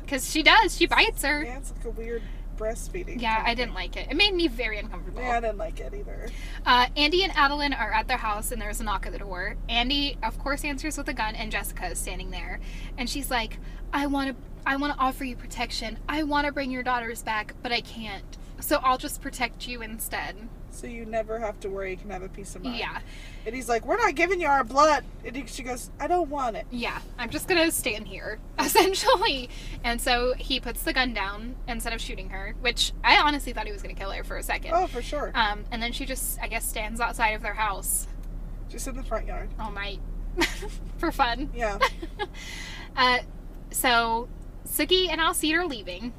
because 0.00 0.30
she 0.30 0.44
does, 0.44 0.76
she 0.76 0.86
bites 0.86 1.22
her. 1.24 1.42
Yeah, 1.42 1.58
it's 1.58 1.72
like 1.76 1.84
a 1.84 1.90
weird 1.90 2.22
breastfeeding. 2.56 3.20
Yeah, 3.20 3.42
I 3.44 3.54
didn't 3.54 3.74
like 3.74 3.96
it. 3.96 4.08
It 4.10 4.16
made 4.16 4.34
me 4.34 4.48
very 4.48 4.78
uncomfortable. 4.78 5.20
Yeah, 5.20 5.38
I 5.38 5.40
didn't 5.40 5.58
like 5.58 5.80
it 5.80 5.92
either. 5.94 6.28
Uh, 6.64 6.86
Andy 6.96 7.24
and 7.24 7.32
Adilyn 7.32 7.78
are 7.78 7.92
at 7.92 8.08
their 8.08 8.18
house, 8.18 8.52
and 8.52 8.60
there's 8.60 8.80
a 8.80 8.84
knock 8.84 9.06
at 9.06 9.12
the 9.12 9.18
door. 9.18 9.56
Andy, 9.68 10.16
of 10.22 10.38
course, 10.38 10.64
answers 10.64 10.96
with 10.96 11.08
a 11.08 11.14
gun, 11.14 11.34
and 11.34 11.50
Jessica 11.50 11.86
is 11.88 11.98
standing 11.98 12.30
there, 12.30 12.60
and 12.98 13.08
she's 13.08 13.30
like, 13.30 13.58
"I 13.92 14.06
want 14.06 14.30
to, 14.30 14.36
I 14.66 14.76
want 14.76 14.94
to 14.94 14.98
offer 15.00 15.24
you 15.24 15.36
protection. 15.36 15.98
I 16.08 16.22
want 16.22 16.46
to 16.46 16.52
bring 16.52 16.70
your 16.70 16.82
daughters 16.82 17.22
back, 17.22 17.54
but 17.62 17.72
I 17.72 17.80
can't. 17.80 18.36
So 18.62 18.78
I'll 18.82 18.98
just 18.98 19.20
protect 19.20 19.66
you 19.68 19.82
instead." 19.82 20.36
So 20.70 20.86
you 20.86 21.04
never 21.04 21.38
have 21.38 21.60
to 21.60 21.68
worry. 21.68 21.90
You 21.90 21.96
can 21.98 22.08
have 22.08 22.22
a 22.22 22.30
peace 22.30 22.56
of 22.56 22.64
mind. 22.64 22.78
Yeah, 22.78 23.00
And 23.44 23.54
he's 23.54 23.68
like, 23.68 23.84
we're 23.84 23.98
not 23.98 24.14
giving 24.14 24.40
you 24.40 24.46
our 24.46 24.64
blood. 24.64 25.04
And 25.22 25.36
he, 25.36 25.44
she 25.46 25.62
goes, 25.62 25.90
I 26.00 26.06
don't 26.06 26.30
want 26.30 26.56
it. 26.56 26.64
yeah. 26.70 26.98
I'm 27.18 27.28
just 27.28 27.46
gonna 27.46 27.70
stand 27.70 28.08
here, 28.08 28.38
essentially. 28.58 29.50
And 29.84 30.00
so 30.00 30.32
he 30.38 30.60
puts 30.60 30.82
the 30.82 30.94
gun 30.94 31.12
down 31.12 31.56
instead 31.68 31.92
of 31.92 32.00
shooting 32.00 32.30
her, 32.30 32.54
which 32.62 32.92
I 33.04 33.18
honestly 33.18 33.52
thought 33.52 33.66
he 33.66 33.72
was 33.72 33.82
gonna 33.82 33.92
kill 33.92 34.12
her 34.12 34.24
for 34.24 34.38
a 34.38 34.42
second. 34.42 34.72
Oh, 34.74 34.86
for 34.86 35.02
sure. 35.02 35.30
Um, 35.34 35.64
and 35.70 35.82
then 35.82 35.92
she 35.92 36.06
just, 36.06 36.40
I 36.40 36.48
guess, 36.48 36.66
stands 36.66 37.02
outside 37.02 37.32
of 37.34 37.42
their 37.42 37.52
house 37.52 38.06
Just 38.70 38.88
in 38.88 38.96
the 38.96 39.02
front 39.02 39.26
yard. 39.26 39.50
all 39.60 39.72
night 39.72 40.00
for 40.96 41.12
fun. 41.12 41.50
Yeah. 41.54 41.78
Uh, 42.96 43.18
so 43.70 44.28
Sookie 44.68 45.08
and 45.10 45.20
Alcide 45.20 45.54
are 45.54 45.66
leaving 45.66 46.12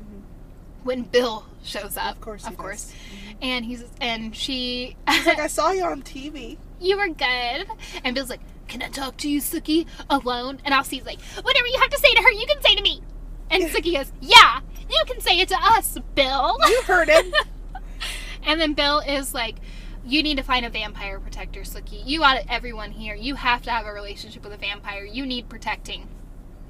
when 0.83 1.03
Bill 1.03 1.45
shows 1.63 1.97
up. 1.97 2.15
Of 2.15 2.21
course. 2.21 2.47
of 2.47 2.57
course. 2.57 2.85
does. 2.85 2.93
And 3.41 3.65
he's 3.65 3.83
and 3.99 4.35
she, 4.35 4.95
He's 5.09 5.25
like, 5.25 5.39
I 5.39 5.47
saw 5.47 5.71
you 5.71 5.83
on 5.83 6.01
TV. 6.03 6.57
you 6.79 6.97
were 6.97 7.07
good. 7.09 7.67
And 8.03 8.13
Bill's 8.15 8.29
like, 8.29 8.41
"Can 8.67 8.81
I 8.81 8.89
talk 8.89 9.17
to 9.17 9.29
you, 9.29 9.41
Sookie, 9.41 9.85
alone?" 10.09 10.59
And 10.63 10.73
Alcide's 10.73 11.05
like, 11.05 11.19
"Whatever 11.41 11.67
you 11.67 11.79
have 11.79 11.89
to 11.89 11.97
say 11.99 12.13
to 12.13 12.21
her, 12.21 12.31
you 12.31 12.45
can 12.47 12.61
say 12.61 12.75
to 12.75 12.81
me." 12.81 13.01
And 13.49 13.63
Sookie 13.69 13.93
goes, 13.93 14.11
"Yeah, 14.21 14.59
you 14.89 15.03
can 15.07 15.19
say 15.19 15.39
it 15.39 15.49
to 15.49 15.57
us, 15.61 15.97
Bill." 16.15 16.57
You 16.67 16.81
heard 16.83 17.09
him. 17.09 17.33
And 18.45 18.59
then 18.59 18.73
Bill 18.73 18.99
is 18.99 19.33
like, 19.33 19.55
You 20.05 20.21
need 20.21 20.35
to 20.35 20.43
find 20.43 20.65
a 20.65 20.69
vampire 20.69 21.17
protector, 21.17 21.61
Sookie. 21.61 22.05
You 22.05 22.25
out 22.25 22.37
of 22.41 22.45
everyone 22.49 22.91
here, 22.91 23.15
you 23.15 23.35
have 23.35 23.61
to 23.61 23.71
have 23.71 23.85
a 23.85 23.93
relationship 23.93 24.43
with 24.43 24.51
a 24.51 24.57
vampire. 24.57 25.05
You 25.05 25.25
need 25.25 25.47
protecting. 25.47 26.09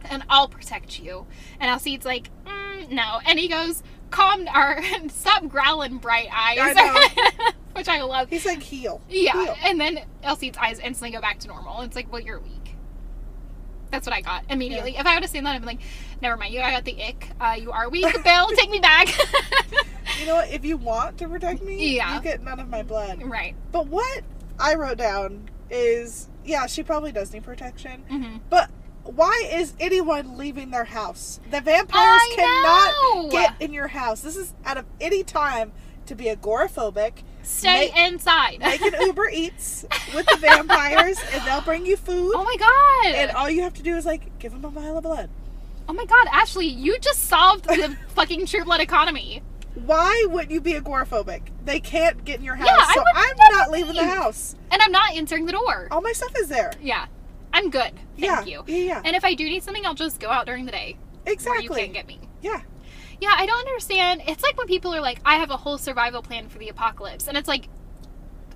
And 0.06 0.24
I'll 0.30 0.48
protect 0.48 1.00
you. 1.00 1.26
And 1.60 1.72
Alcide's 1.72 2.06
like, 2.06 2.30
mm, 2.46 2.90
No. 2.92 3.20
And 3.26 3.40
he 3.40 3.48
goes, 3.48 3.82
Calm 4.14 4.48
or 4.48 4.82
stop 5.10 5.48
growling, 5.48 5.98
bright 5.98 6.28
eyes. 6.32 6.60
I 6.60 7.52
Which 7.76 7.88
I 7.88 8.02
love. 8.04 8.30
He's 8.30 8.46
like, 8.46 8.62
heal. 8.62 9.02
Yeah. 9.10 9.32
Heal. 9.34 9.56
And 9.64 9.82
then 9.82 10.00
Alcide's 10.24 10.58
eyes 10.60 10.78
instantly 10.80 11.12
go 11.12 11.20
back 11.22 11.40
to 11.40 11.48
normal. 11.48 11.82
It's 11.82 11.96
like, 11.96 12.12
Well, 12.12 12.22
you're 12.22 12.40
weak. 12.40 12.76
That's 13.90 14.06
what 14.08 14.16
I 14.16 14.22
got 14.22 14.44
immediately. 14.50 14.96
If 14.98 15.06
I 15.06 15.14
would 15.16 15.24
have 15.24 15.30
seen 15.32 15.44
that, 15.44 15.56
I'd 15.56 15.62
be 15.62 15.68
like, 15.68 15.80
Never 16.22 16.38
mind, 16.38 16.54
you 16.54 16.62
I 16.62 16.72
got 16.72 16.86
the 16.86 17.04
ick. 17.04 17.30
Uh, 17.40 17.56
you 17.60 17.72
are 17.72 17.90
weak, 17.90 18.06
Bill. 18.24 18.48
Take 18.56 18.70
me 18.70 18.80
back. 18.80 19.08
You 20.20 20.28
know 20.28 20.36
what? 20.36 20.52
If 20.52 20.64
you 20.64 20.78
want 20.78 21.18
to 21.18 21.28
protect 21.28 21.64
me, 21.64 21.96
Yeah. 21.96 22.16
you 22.16 22.22
get 22.22 22.44
none 22.44 22.60
of 22.60 22.70
my 22.70 22.84
blood. 22.84 23.24
right. 23.24 23.56
But 23.72 23.88
what 23.88 24.22
I 24.60 24.76
wrote 24.76 24.98
down 25.00 25.50
is, 25.72 26.30
yeah, 26.46 26.68
she 26.68 26.84
probably 26.84 27.12
does 27.12 27.34
need 27.34 27.44
protection. 27.44 28.04
hmm 28.08 28.38
But 28.50 28.70
why 29.04 29.48
is 29.52 29.74
anyone 29.80 30.38
leaving 30.38 30.72
their 30.72 30.86
house? 30.86 31.40
The 31.52 31.62
vampires 31.62 31.92
I 32.22 32.34
cannot 32.36 33.24
know. 33.26 33.30
get 33.32 33.62
in 33.62 33.74
your 33.74 33.88
house. 33.88 34.22
This 34.22 34.36
is 34.36 34.54
out 34.66 34.78
of 34.78 34.86
any 35.02 35.24
time 35.24 35.72
to 36.06 36.16
be 36.16 36.26
agoraphobic. 36.26 37.24
Stay 37.44 37.92
Make- 37.94 37.98
inside. 38.12 38.60
Make 38.60 38.82
an 38.82 38.94
Uber 39.02 39.30
Eats 39.30 39.86
with 40.16 40.26
the 40.28 40.38
vampires, 40.38 41.18
and 41.34 41.46
they'll 41.46 41.62
bring 41.62 41.86
you 41.86 41.98
food. 41.98 42.34
oh 42.36 42.44
my 42.44 42.56
god. 42.58 43.16
And 43.16 43.32
all 43.32 43.50
you 43.50 43.62
have 43.64 43.74
to 43.76 43.84
do 43.84 43.96
is 43.96 44.06
like 44.06 44.38
give 44.40 44.52
them 44.54 44.64
a 44.66 44.70
vial 44.70 44.98
of 44.98 45.04
blood. 45.04 45.30
oh 45.90 45.94
my 45.94 46.06
god, 46.06 46.28
Ashley, 46.32 46.68
you 46.68 46.98
just 47.00 47.24
solved 47.24 47.66
the 47.66 47.98
fucking 48.16 48.46
True 48.46 48.64
Blood 48.64 48.80
economy. 48.82 49.42
Why 49.76 50.26
wouldn't 50.30 50.52
you 50.52 50.62
be 50.62 50.74
agoraphobic? 50.74 51.42
They 51.66 51.80
can't 51.80 52.24
get 52.24 52.38
in 52.40 52.46
your 52.46 52.56
house, 52.56 52.68
Yeah, 52.70 52.94
so 52.94 53.04
I'm 53.16 53.36
not 53.52 53.72
leaving 53.72 53.96
the 53.96 54.06
house. 54.06 54.56
And 54.72 54.82
I'm 54.82 54.92
not 54.92 55.14
answering 55.16 55.46
the 55.48 55.52
door. 55.54 55.88
All 55.92 56.00
my 56.02 56.12
stuff 56.12 56.32
is 56.38 56.48
there. 56.48 56.72
Yeah. 56.82 57.08
I'm 57.54 57.70
good. 57.70 57.92
Thank 58.18 58.18
yeah, 58.18 58.44
you. 58.46 58.64
yeah, 58.68 58.78
yeah, 58.78 59.02
And 59.06 59.16
if 59.16 59.24
I 59.24 59.34
do 59.36 59.46
need 59.46 59.64
something, 59.64 59.86
I'll 59.86 59.94
just 59.94 60.20
go 60.20 60.30
out 60.30 60.46
during 60.46 60.66
the 60.66 60.72
day 60.72 60.98
exactly. 61.26 61.70
where 61.70 61.80
you 61.80 61.84
can't 61.86 61.94
get 61.94 62.08
me. 62.08 62.20
Yeah, 62.42 62.62
Yeah, 63.22 63.34
I 63.38 63.46
don't 63.46 63.60
understand. 63.68 64.24
It's 64.28 64.42
like 64.44 64.58
when 64.58 64.68
people 64.68 64.94
are 64.96 65.02
like, 65.02 65.20
I 65.24 65.36
have 65.36 65.52
a 65.52 65.58
whole 65.58 65.78
survival 65.78 66.22
plan 66.22 66.50
for 66.50 66.58
the 66.58 66.70
apocalypse. 66.70 67.28
And 67.28 67.38
it's 67.38 67.48
like, 67.48 67.70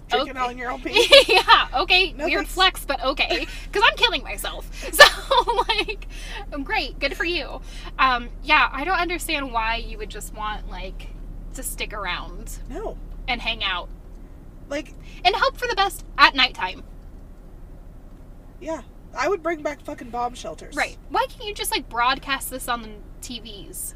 drinking 0.09 0.31
Okay. 0.37 0.39
on 0.39 0.57
your 0.57 0.71
own 0.71 0.81
pee. 0.83 1.07
yeah, 1.27 1.67
okay, 1.81 2.13
No 2.13 2.25
weird 2.25 2.39
thanks. 2.47 2.53
flex, 2.53 2.85
but 2.85 3.03
okay, 3.03 3.45
because 3.71 3.83
I'm 3.89 3.97
killing 3.97 4.23
myself. 4.23 4.65
So 4.93 5.03
like, 5.67 6.07
I'm 6.51 6.63
great, 6.63 6.97
good 6.99 7.15
for 7.15 7.25
you. 7.25 7.61
Um, 7.99 8.29
yeah, 8.43 8.69
I 8.71 8.83
don't 8.83 8.97
understand 8.99 9.51
why 9.51 9.75
you 9.77 9.97
would 9.99 10.09
just 10.09 10.33
want 10.33 10.69
like 10.69 11.07
to 11.53 11.61
stick 11.63 11.93
around 11.93 12.57
No, 12.69 12.97
and 13.27 13.41
hang 13.41 13.63
out 13.63 13.89
like 14.69 14.93
and 15.23 15.35
hope 15.35 15.57
for 15.57 15.67
the 15.67 15.75
best 15.75 16.03
at 16.17 16.35
nighttime. 16.35 16.83
Yeah, 18.59 18.81
I 19.17 19.27
would 19.27 19.41
bring 19.43 19.61
back 19.63 19.81
fucking 19.81 20.09
bomb 20.09 20.33
shelters. 20.33 20.75
Right? 20.75 20.97
Why 21.09 21.25
can't 21.29 21.45
you 21.45 21.53
just 21.53 21.71
like 21.71 21.89
broadcast 21.89 22.49
this 22.49 22.67
on 22.67 22.81
the 22.81 22.89
TVs? 23.21 23.93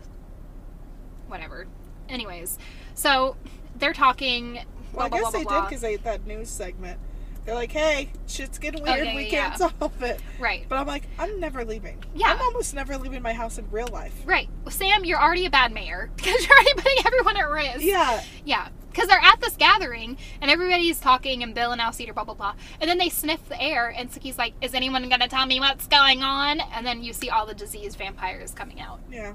Whatever. 1.27 1.67
Anyways, 2.09 2.57
so 2.93 3.37
they're 3.75 3.93
talking. 3.93 4.59
Well, 4.93 5.05
I 5.05 5.09
blah, 5.09 5.19
guess 5.19 5.31
blah, 5.31 5.39
they 5.39 5.43
blah, 5.43 5.61
did 5.61 5.69
because 5.69 5.81
they 5.81 5.91
had 5.93 6.03
that 6.03 6.27
news 6.27 6.49
segment. 6.49 6.99
They're 7.45 7.55
like, 7.55 7.71
"Hey, 7.71 8.11
shit's 8.27 8.59
getting 8.59 8.83
weird. 8.83 9.05
yeah, 9.05 9.15
we 9.15 9.23
yeah, 9.23 9.29
can't 9.49 9.59
yeah. 9.59 9.69
solve 9.79 10.03
it." 10.03 10.21
Right. 10.39 10.65
But 10.69 10.77
I'm 10.77 10.85
like, 10.85 11.03
I'm 11.17 11.39
never 11.39 11.65
leaving. 11.65 12.03
Yeah. 12.13 12.27
I'm 12.27 12.41
almost 12.41 12.75
never 12.75 12.97
leaving 12.97 13.21
my 13.21 13.33
house 13.33 13.57
in 13.57 13.69
real 13.71 13.87
life. 13.87 14.13
Right. 14.25 14.47
Well, 14.63 14.71
Sam, 14.71 15.05
you're 15.05 15.19
already 15.19 15.45
a 15.45 15.49
bad 15.49 15.71
mayor 15.73 16.11
because 16.15 16.45
you're 16.45 16.55
already 16.55 16.73
putting 16.75 17.05
everyone 17.05 17.37
at 17.37 17.49
risk. 17.49 17.81
Yeah, 17.81 18.21
Yeah, 18.45 18.67
because 18.91 19.07
they're 19.07 19.19
at 19.19 19.39
this 19.41 19.55
gathering 19.55 20.17
and 20.41 20.51
everybody's 20.51 20.99
talking 20.99 21.41
and 21.43 21.55
Bill 21.55 21.71
and 21.71 21.79
Alcide 21.81 22.09
are 22.09 22.13
blah 22.13 22.23
blah 22.23 22.33
blah, 22.33 22.53
and 22.79 22.89
then 22.89 22.97
they 22.97 23.09
sniff 23.09 23.47
the 23.49 23.61
air 23.61 23.87
and 23.89 24.11
Sookie's 24.11 24.37
like, 24.37 24.53
"Is 24.61 24.73
anyone 24.73 25.07
gonna 25.09 25.27
tell 25.27 25.45
me 25.45 25.59
what's 25.59 25.87
going 25.87 26.21
on?" 26.23 26.59
And 26.59 26.85
then 26.85 27.03
you 27.03 27.13
see 27.13 27.29
all 27.29 27.45
the 27.45 27.53
diseased 27.53 27.97
vampires 27.97 28.53
coming 28.53 28.79
out. 28.81 28.99
yeah. 29.11 29.33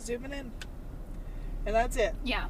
Zooming 0.00 0.32
in, 0.32 0.50
and 1.64 1.74
that's 1.76 1.96
it. 1.96 2.14
Yeah, 2.24 2.46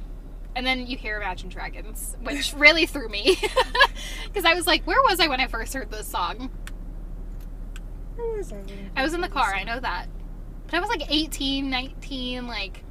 and 0.55 0.65
then 0.65 0.87
you 0.87 0.97
hear 0.97 1.17
Imagine 1.17 1.49
Dragons, 1.49 2.15
which 2.23 2.53
really 2.57 2.85
threw 2.87 3.07
me 3.09 3.37
because 4.25 4.45
I 4.45 4.55
was 4.55 4.65
like, 4.65 4.83
"Where 4.87 5.01
was 5.03 5.19
I 5.19 5.27
when 5.27 5.39
I 5.39 5.47
first 5.47 5.73
heard 5.73 5.91
this 5.91 6.07
song?" 6.07 6.49
Where 8.15 8.37
was 8.37 8.51
I? 8.51 8.61
I 8.95 9.03
was 9.03 9.13
in 9.13 9.21
the 9.21 9.29
car. 9.29 9.53
I 9.53 9.63
know 9.63 9.79
that, 9.79 10.07
but 10.65 10.75
I 10.75 10.79
was 10.79 10.89
like 10.89 11.03
18, 11.11 11.69
19, 11.69 12.47
like 12.47 12.83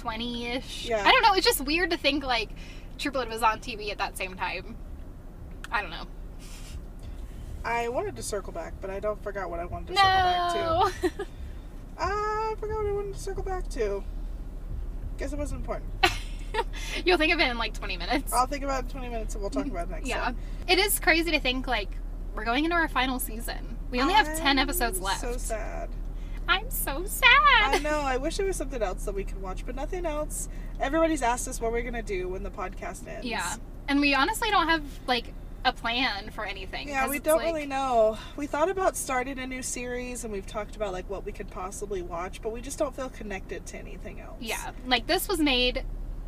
20 0.00 0.46
ish. 0.46 0.88
Yeah. 0.88 1.02
I 1.06 1.10
don't 1.10 1.22
know. 1.22 1.34
It's 1.34 1.46
just 1.46 1.60
weird 1.60 1.90
to 1.90 1.96
think 1.96 2.24
like 2.24 2.48
True 2.98 3.12
Blood 3.12 3.28
was 3.28 3.42
on 3.42 3.60
TV 3.60 3.90
at 3.90 3.98
that 3.98 4.16
same 4.16 4.34
time. 4.34 4.76
I 5.70 5.82
don't 5.82 5.90
know. 5.90 6.06
I 7.64 7.88
wanted 7.88 8.16
to 8.16 8.22
circle 8.22 8.52
back, 8.52 8.74
but 8.80 8.90
I 8.90 9.00
don't 9.00 9.22
forgot 9.22 9.50
what 9.50 9.60
I 9.60 9.66
wanted 9.66 9.88
to 9.88 9.96
circle 9.96 10.10
back 10.10 10.52
to. 10.52 11.18
No. 11.18 11.24
I 11.98 12.54
forgot 12.58 12.76
what 12.78 12.86
I 12.86 12.92
wanted 12.92 13.14
to 13.14 13.20
circle 13.20 13.42
back 13.42 13.68
to. 13.70 14.02
Guess 15.18 15.34
it 15.34 15.38
wasn't 15.38 15.60
important. 15.60 15.90
You'll 17.04 17.18
think 17.18 17.32
of 17.34 17.40
it 17.40 17.48
in 17.48 17.58
like 17.58 17.74
20 17.74 17.98
minutes. 17.98 18.32
I'll 18.32 18.46
think 18.46 18.64
about 18.64 18.84
it 18.84 18.86
in 18.86 18.92
20 18.92 19.08
minutes 19.10 19.34
and 19.34 19.42
we'll 19.42 19.50
talk 19.50 19.66
about 19.66 19.88
it 19.88 19.90
next 19.90 20.08
yeah. 20.08 20.20
time. 20.20 20.36
It 20.66 20.78
is 20.78 20.98
crazy 20.98 21.30
to 21.30 21.40
think 21.40 21.66
like 21.66 21.90
we're 22.34 22.44
going 22.44 22.64
into 22.64 22.76
our 22.76 22.88
final 22.88 23.18
season. 23.18 23.76
We 23.90 24.00
only 24.00 24.14
have 24.14 24.38
10 24.38 24.58
episodes 24.58 25.00
left. 25.00 25.20
So 25.20 25.36
sad. 25.36 25.90
I'm 26.48 26.70
so 26.70 27.04
sad. 27.06 27.24
I 27.62 27.78
know. 27.78 28.00
I 28.00 28.16
wish 28.16 28.36
there 28.36 28.46
was 28.46 28.56
something 28.56 28.82
else 28.82 29.04
that 29.04 29.14
we 29.14 29.24
could 29.24 29.40
watch, 29.40 29.64
but 29.64 29.74
nothing 29.76 30.04
else. 30.06 30.48
Everybody's 30.80 31.22
asked 31.22 31.46
us 31.48 31.60
what 31.60 31.72
we're 31.72 31.82
gonna 31.82 32.02
do 32.02 32.28
when 32.28 32.42
the 32.42 32.50
podcast 32.50 33.06
ends. 33.06 33.26
Yeah. 33.26 33.54
And 33.88 34.00
we 34.00 34.14
honestly 34.14 34.50
don't 34.50 34.68
have 34.68 34.82
like 35.06 35.32
a 35.64 35.72
plan 35.72 36.30
for 36.30 36.44
anything. 36.44 36.88
Yeah, 36.88 37.08
we 37.08 37.18
don't 37.18 37.36
like- 37.38 37.46
really 37.46 37.66
know. 37.66 38.16
We 38.36 38.46
thought 38.46 38.70
about 38.70 38.96
starting 38.96 39.38
a 39.38 39.46
new 39.46 39.62
series, 39.62 40.24
and 40.24 40.32
we've 40.32 40.46
talked 40.46 40.74
about 40.74 40.92
like 40.92 41.08
what 41.10 41.24
we 41.24 41.32
could 41.32 41.50
possibly 41.50 42.02
watch, 42.02 42.40
but 42.42 42.50
we 42.52 42.60
just 42.60 42.78
don't 42.78 42.94
feel 42.96 43.10
connected 43.10 43.66
to 43.66 43.76
anything 43.78 44.20
else. 44.20 44.36
Yeah. 44.40 44.70
Like 44.86 45.06
this 45.06 45.28
was 45.28 45.38
made 45.38 45.84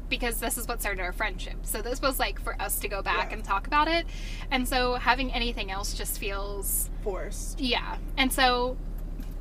because 0.08 0.38
this 0.40 0.58
is 0.58 0.68
what 0.68 0.80
started 0.82 1.00
our 1.02 1.12
friendship. 1.12 1.56
So 1.62 1.80
this 1.80 2.02
was 2.02 2.18
like 2.18 2.38
for 2.42 2.60
us 2.60 2.78
to 2.80 2.88
go 2.88 3.00
back 3.00 3.30
Yeah. 3.30 3.36
and 3.36 3.44
talk 3.44 3.66
about 3.66 3.88
it. 3.88 4.04
And 4.50 4.68
so 4.68 4.94
having 4.96 5.32
anything 5.32 5.70
else 5.70 5.94
just 5.94 6.18
feels 6.18 6.90
forced. 7.02 7.58
Yeah. 7.58 7.96
And 8.18 8.30
so 8.30 8.76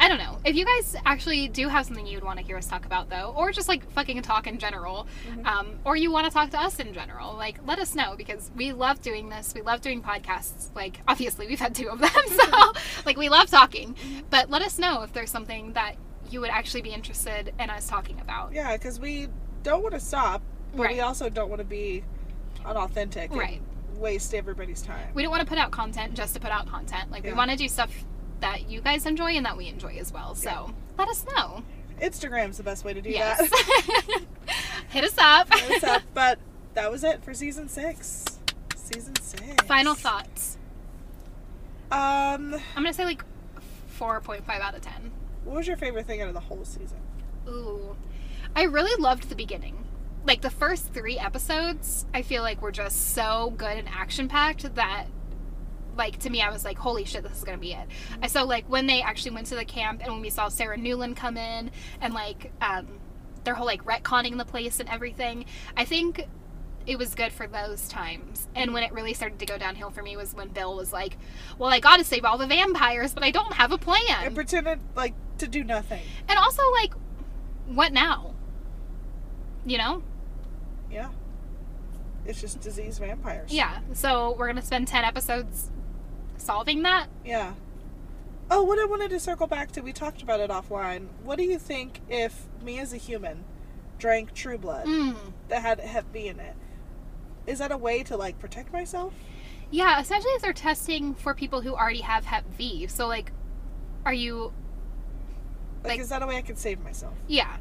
I 0.02 0.08
don't 0.10 0.18
know. 0.18 0.39
If 0.43 0.56
you 0.56 0.66
guys 0.66 0.95
actually 1.06 1.47
do 1.47 1.68
have 1.70 1.86
something 1.86 2.08
you'd 2.08 2.24
want 2.24 2.39
to 2.39 2.43
hear 2.45 2.58
us 2.58 2.66
talk 2.68 2.86
about, 2.88 3.10
though, 3.12 3.34
or 3.38 3.52
just 3.52 3.68
like 3.68 3.88
fucking 3.91 4.20
talk 4.24 4.47
in 4.47 4.58
general, 4.58 5.06
Mhm. 5.30 5.45
um, 5.45 5.80
or 5.86 5.95
you 5.95 6.12
want 6.12 6.26
to 6.26 6.32
talk 6.34 6.49
to 6.49 6.60
us 6.60 6.80
in 6.80 6.91
general, 6.91 7.36
like 7.36 7.60
let 7.68 7.78
us 7.78 7.93
know 7.93 8.16
because 8.18 8.49
we 8.56 8.74
love 8.74 8.99
doing 9.04 9.30
this. 9.30 9.54
We 9.54 9.62
love 9.62 9.80
doing 9.82 10.02
podcasts. 10.02 10.76
Like 10.76 11.02
obviously 11.08 11.45
we've 11.45 11.60
had 11.60 11.76
two 11.76 11.88
of 11.88 11.99
them, 11.99 12.10
so 12.30 12.74
like 13.06 13.16
we 13.16 13.30
love 13.30 13.52
talking. 13.52 13.95
But 14.32 14.49
let 14.49 14.64
us 14.64 14.80
know 14.80 15.04
if 15.04 15.14
there's 15.14 15.30
something 15.30 15.74
that 15.74 15.97
you 16.32 16.41
would 16.41 16.49
actually 16.49 16.82
be 16.82 16.89
interested 16.91 17.54
in 17.60 17.70
us 17.70 17.88
talking 17.88 18.20
about. 18.20 18.54
Yeah, 18.54 18.76
because 18.76 18.99
we 18.99 19.28
don't 19.62 19.84
want 19.84 19.93
to 19.93 19.99
stop, 19.99 20.41
but 20.76 20.89
we 20.89 20.99
also 21.02 21.30
don't 21.30 21.49
want 21.49 21.60
to 21.60 21.66
be 21.66 22.04
unauthentic 22.66 23.30
and 23.32 23.39
Right. 23.39 23.62
waste 23.97 24.34
everybody's 24.34 24.82
time. 24.82 25.10
We 25.14 25.22
don't 25.22 25.30
want 25.32 25.41
to 25.41 25.47
put 25.47 25.58
out 25.60 25.72
content 25.72 26.16
just 26.16 26.34
to 26.34 26.39
put 26.39 26.49
out 26.52 26.68
content. 26.68 27.12
Like 27.12 27.24
we 27.24 27.34
want 27.34 27.52
to 27.52 27.58
do 27.58 27.68
stuff 27.68 27.91
that 28.41 28.69
you 28.69 28.81
guys 28.81 29.05
enjoy 29.05 29.31
and 29.31 29.45
that 29.45 29.57
we 29.57 29.67
enjoy 29.67 29.97
as 29.97 30.11
well. 30.11 30.35
So 30.35 30.49
Yeah. 30.49 30.67
let 30.97 31.07
us 31.07 31.25
know. 31.35 31.63
Instagram's 32.01 32.57
the 32.57 32.63
best 32.63 32.83
way 32.83 32.93
to 32.93 33.01
do 33.01 33.09
Yes. 33.09 33.37
that. 33.49 34.21
Hit 34.89 35.03
us 35.03 35.17
up. 35.17 35.49
What's 35.49 35.83
up? 35.83 36.01
But 36.13 36.39
that 36.73 36.91
was 36.91 37.03
it 37.03 37.23
for 37.23 37.33
season 37.33 37.69
six. 37.69 38.25
Season 38.75 39.15
six. 39.21 39.63
Final 39.65 39.93
thoughts. 39.95 40.57
Um, 41.91 42.53
I'm 42.53 42.83
gonna 42.83 42.93
say 42.93 43.05
like 43.05 43.23
4.5 43.99 44.41
out 44.49 44.75
of 44.75 44.81
10. 44.81 45.11
what 45.43 45.55
was 45.57 45.67
your 45.67 45.77
favorite 45.77 46.05
thing 46.07 46.21
out 46.21 46.27
of 46.27 46.33
the 46.33 46.39
whole 46.39 46.63
season? 46.65 46.97
Ooh. 47.47 47.95
I 48.55 48.63
really 48.63 49.01
loved 49.01 49.29
the 49.29 49.35
beginning. 49.35 49.85
Like 50.25 50.41
the 50.41 50.49
first 50.49 50.93
three 50.93 51.17
episodes, 51.17 52.05
I 52.13 52.21
feel 52.21 52.43
like 52.43 52.61
were 52.61 52.71
just 52.71 53.13
so 53.13 53.53
good 53.57 53.77
and 53.77 53.87
action 53.89 54.27
packed 54.27 54.75
that 54.75 55.05
like 55.97 56.19
to 56.19 56.29
me 56.29 56.41
I 56.41 56.49
was 56.49 56.63
like, 56.63 56.77
holy 56.77 57.05
shit, 57.05 57.23
this 57.23 57.37
is 57.37 57.43
gonna 57.43 57.57
be 57.57 57.73
it. 57.73 57.87
I 58.21 58.27
saw 58.27 58.43
like 58.43 58.65
when 58.69 58.87
they 58.87 59.01
actually 59.01 59.31
went 59.31 59.47
to 59.47 59.55
the 59.55 59.65
camp 59.65 60.01
and 60.03 60.11
when 60.11 60.21
we 60.21 60.29
saw 60.29 60.49
Sarah 60.49 60.77
Newlin 60.77 61.15
come 61.15 61.37
in 61.37 61.71
and 61.99 62.13
like 62.13 62.51
um 62.61 62.87
their 63.43 63.55
whole 63.55 63.65
like 63.65 63.83
retconning 63.85 64.37
the 64.37 64.45
place 64.45 64.79
and 64.79 64.89
everything. 64.89 65.45
I 65.75 65.85
think 65.85 66.27
it 66.87 66.97
was 66.97 67.13
good 67.13 67.31
for 67.31 67.47
those 67.47 67.87
times. 67.87 68.47
And 68.55 68.73
when 68.73 68.83
it 68.83 68.91
really 68.91 69.13
started 69.13 69.39
to 69.39 69.45
go 69.45 69.57
downhill 69.57 69.91
for 69.91 70.01
me 70.01 70.17
was 70.17 70.33
when 70.33 70.49
Bill 70.49 70.75
was 70.75 70.91
like, 70.91 71.17
Well, 71.57 71.69
I 71.69 71.79
gotta 71.79 72.03
save 72.03 72.25
all 72.25 72.37
the 72.37 72.47
vampires, 72.47 73.13
but 73.13 73.23
I 73.23 73.31
don't 73.31 73.53
have 73.53 73.71
a 73.71 73.77
plan." 73.77 74.23
And 74.23 74.35
pretended 74.35 74.79
like 74.95 75.13
to 75.39 75.47
do 75.47 75.63
nothing. 75.63 76.01
And 76.27 76.37
also 76.37 76.63
like 76.71 76.93
what 77.67 77.93
now? 77.93 78.33
You 79.65 79.77
know? 79.77 80.03
Yeah. 80.91 81.09
It's 82.25 82.41
just 82.41 82.61
disease 82.61 82.97
vampires. 82.97 83.51
Yeah. 83.51 83.79
So 83.93 84.35
we're 84.37 84.47
gonna 84.47 84.61
spend 84.61 84.87
ten 84.87 85.03
episodes 85.03 85.71
solving 86.41 86.83
that. 86.83 87.07
Yeah. 87.25 87.53
Oh, 88.49 88.63
what 88.63 88.79
I 88.79 88.85
wanted 88.85 89.09
to 89.11 89.19
circle 89.19 89.47
back 89.47 89.71
to, 89.73 89.81
we 89.81 89.93
talked 89.93 90.21
about 90.21 90.39
it 90.41 90.49
offline. 90.49 91.07
What 91.23 91.37
do 91.37 91.43
you 91.43 91.57
think 91.57 92.01
if 92.09 92.47
me 92.61 92.79
as 92.79 92.91
a 92.93 92.97
human 92.97 93.45
drank 93.97 94.33
True 94.33 94.57
Blood 94.57 94.87
Mm. 94.87 95.15
that 95.47 95.61
had 95.61 95.79
Hep 95.79 96.11
V 96.11 96.27
in 96.27 96.39
it? 96.39 96.55
Is 97.47 97.59
that 97.59 97.71
a 97.71 97.77
way 97.77 98.03
to 98.03 98.17
like 98.17 98.39
protect 98.39 98.73
myself? 98.73 99.13
Yeah, 99.69 99.99
especially 100.01 100.31
if 100.31 100.41
they're 100.41 100.51
testing 100.53 101.13
for 101.15 101.33
people 101.33 101.61
who 101.61 101.73
already 101.73 102.01
have 102.01 102.25
Hep 102.25 102.43
V. 102.57 102.87
So 102.87 103.07
like, 103.07 103.31
are 104.05 104.13
you? 104.13 104.51
Like, 105.83 105.91
Like- 105.93 105.99
is 106.01 106.09
that 106.09 106.21
a 106.21 106.27
way 106.27 106.35
I 106.37 106.41
could 106.41 106.57
save 106.57 106.83
myself? 106.83 107.13
Yeah. 107.27 107.55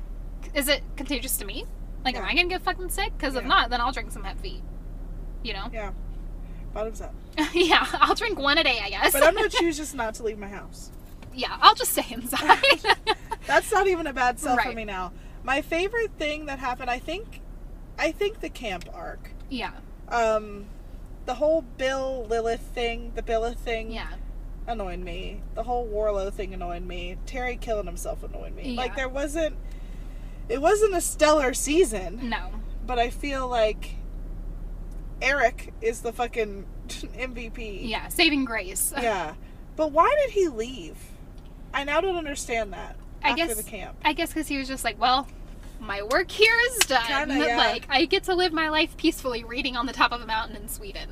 Is 0.55 0.69
it 0.69 0.83
contagious 0.97 1.37
to 1.39 1.45
me? 1.45 1.67
Like, 2.05 2.17
am 2.17 2.25
I 2.25 2.35
gonna 2.35 2.49
get 2.49 2.63
fucking 2.63 2.89
sick? 2.91 3.13
Because 3.17 3.35
if 3.37 3.45
not, 3.45 3.71
then 3.71 3.81
I'll 3.81 3.93
drink 3.93 4.11
some 4.11 4.25
Hep 4.25 4.39
V. 4.39 4.63
You 5.43 5.53
know? 5.53 5.69
Yeah. 5.73 5.93
Bottoms 6.73 7.01
up. 7.01 7.15
yeah, 7.53 7.87
I'll 7.95 8.15
drink 8.15 8.39
one 8.39 8.59
a 8.59 8.65
day, 8.65 8.81
I 8.83 8.91
guess. 8.91 9.13
But 9.13 9.23
I'm 9.25 9.35
gonna 9.35 9.49
choose 9.49 9.77
just 9.77 9.95
not 9.95 10.15
to 10.15 10.23
leave 10.23 10.39
my 10.39 10.49
house. 10.49 10.91
yeah, 11.35 11.57
I'll 11.61 11.75
just 11.75 11.93
stay 11.93 12.07
inside. 12.11 12.59
That's 13.47 13.73
not 13.73 13.87
even 13.89 14.07
a 14.07 14.13
bad 14.13 14.39
sell 14.39 14.57
for 14.59 14.73
me 14.73 14.85
now. 14.85 15.13
My 15.43 15.63
favorite 15.63 16.13
thing 16.19 16.47
that 16.47 16.59
happened, 16.59 16.91
I 16.91 16.99
think, 16.99 17.41
I 17.99 18.13
think 18.13 18.41
the 18.41 18.49
camp 18.51 18.85
arc. 18.93 19.31
yeah. 19.49 19.73
Um, 20.09 20.67
the 21.27 21.35
whole 21.35 21.63
Bill 21.63 22.27
Lilith 22.29 22.61
thing, 22.61 23.13
the 23.15 23.23
Billa 23.23 23.55
thing, 23.57 23.91
Yeah. 23.93 24.09
annoyed 24.67 24.99
me. 24.99 25.41
The 25.55 25.63
whole 25.63 25.87
Warlow 25.87 26.31
thing 26.31 26.53
annoyed 26.53 26.83
me. 26.83 27.17
Terry 27.27 27.57
killing 27.57 27.87
himself 27.87 28.23
annoyed 28.25 28.55
me. 28.57 28.75
Like 28.77 28.97
there 28.97 29.09
wasn't, 29.09 29.55
it 30.49 30.61
wasn't 30.61 30.95
a 30.95 31.01
stellar 31.01 31.55
season, 31.55 32.29
No. 32.29 32.51
but 32.85 32.99
I 32.99 33.11
feel 33.11 33.47
like 33.47 33.95
Eric 35.23 35.73
is 35.81 36.01
the 36.01 36.13
fucking 36.13 36.65
MVP. 36.89 37.89
Yeah. 37.89 38.09
Saving 38.09 38.45
grace. 38.45 38.93
Yeah. 39.01 39.35
But 39.77 39.93
why 39.93 40.15
did 40.23 40.31
he 40.35 40.49
leave? 40.49 40.97
I 41.73 41.85
now 41.85 42.01
don't 42.01 42.17
understand 42.17 42.73
that. 42.75 42.97
I 43.23 43.31
after 43.31 43.47
guess- 43.47 43.57
the 43.57 43.63
camp. 43.63 43.97
I 44.05 44.13
guess 44.13 44.29
because 44.31 44.49
he 44.49 44.59
was 44.59 44.69
just 44.69 44.85
like, 44.85 45.01
well, 45.01 45.27
my 45.79 46.03
work 46.03 46.31
here 46.31 46.55
is 46.67 46.79
done. 46.81 47.07
Kinda, 47.07 47.35
yeah. 47.47 47.57
Like, 47.57 47.87
I 47.89 48.05
get 48.05 48.25
to 48.25 48.35
live 48.35 48.53
my 48.53 48.69
life 48.69 48.97
peacefully 48.99 49.45
reading 49.45 49.77
on 49.77 49.87
the 49.87 49.93
top 49.93 50.13
of 50.13 50.21
a 50.21 50.27
mountain 50.27 50.57
in 50.57 50.69
Sweden. 50.69 51.09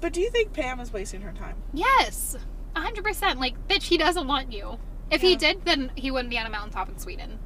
But 0.00 0.12
do 0.12 0.20
you 0.20 0.30
think 0.30 0.52
Pam 0.52 0.80
is 0.80 0.92
wasting 0.92 1.20
her 1.22 1.32
time? 1.32 1.56
Yes, 1.72 2.36
100%. 2.74 3.36
Like, 3.36 3.68
bitch, 3.68 3.84
he 3.84 3.98
doesn't 3.98 4.26
want 4.26 4.52
you. 4.52 4.78
If 5.10 5.20
he 5.22 5.36
did, 5.36 5.64
then 5.64 5.90
he 5.94 6.10
wouldn't 6.10 6.30
be 6.30 6.38
on 6.38 6.46
a 6.46 6.50
mountaintop 6.50 6.88
in 6.88 6.98
Sweden. 6.98 7.38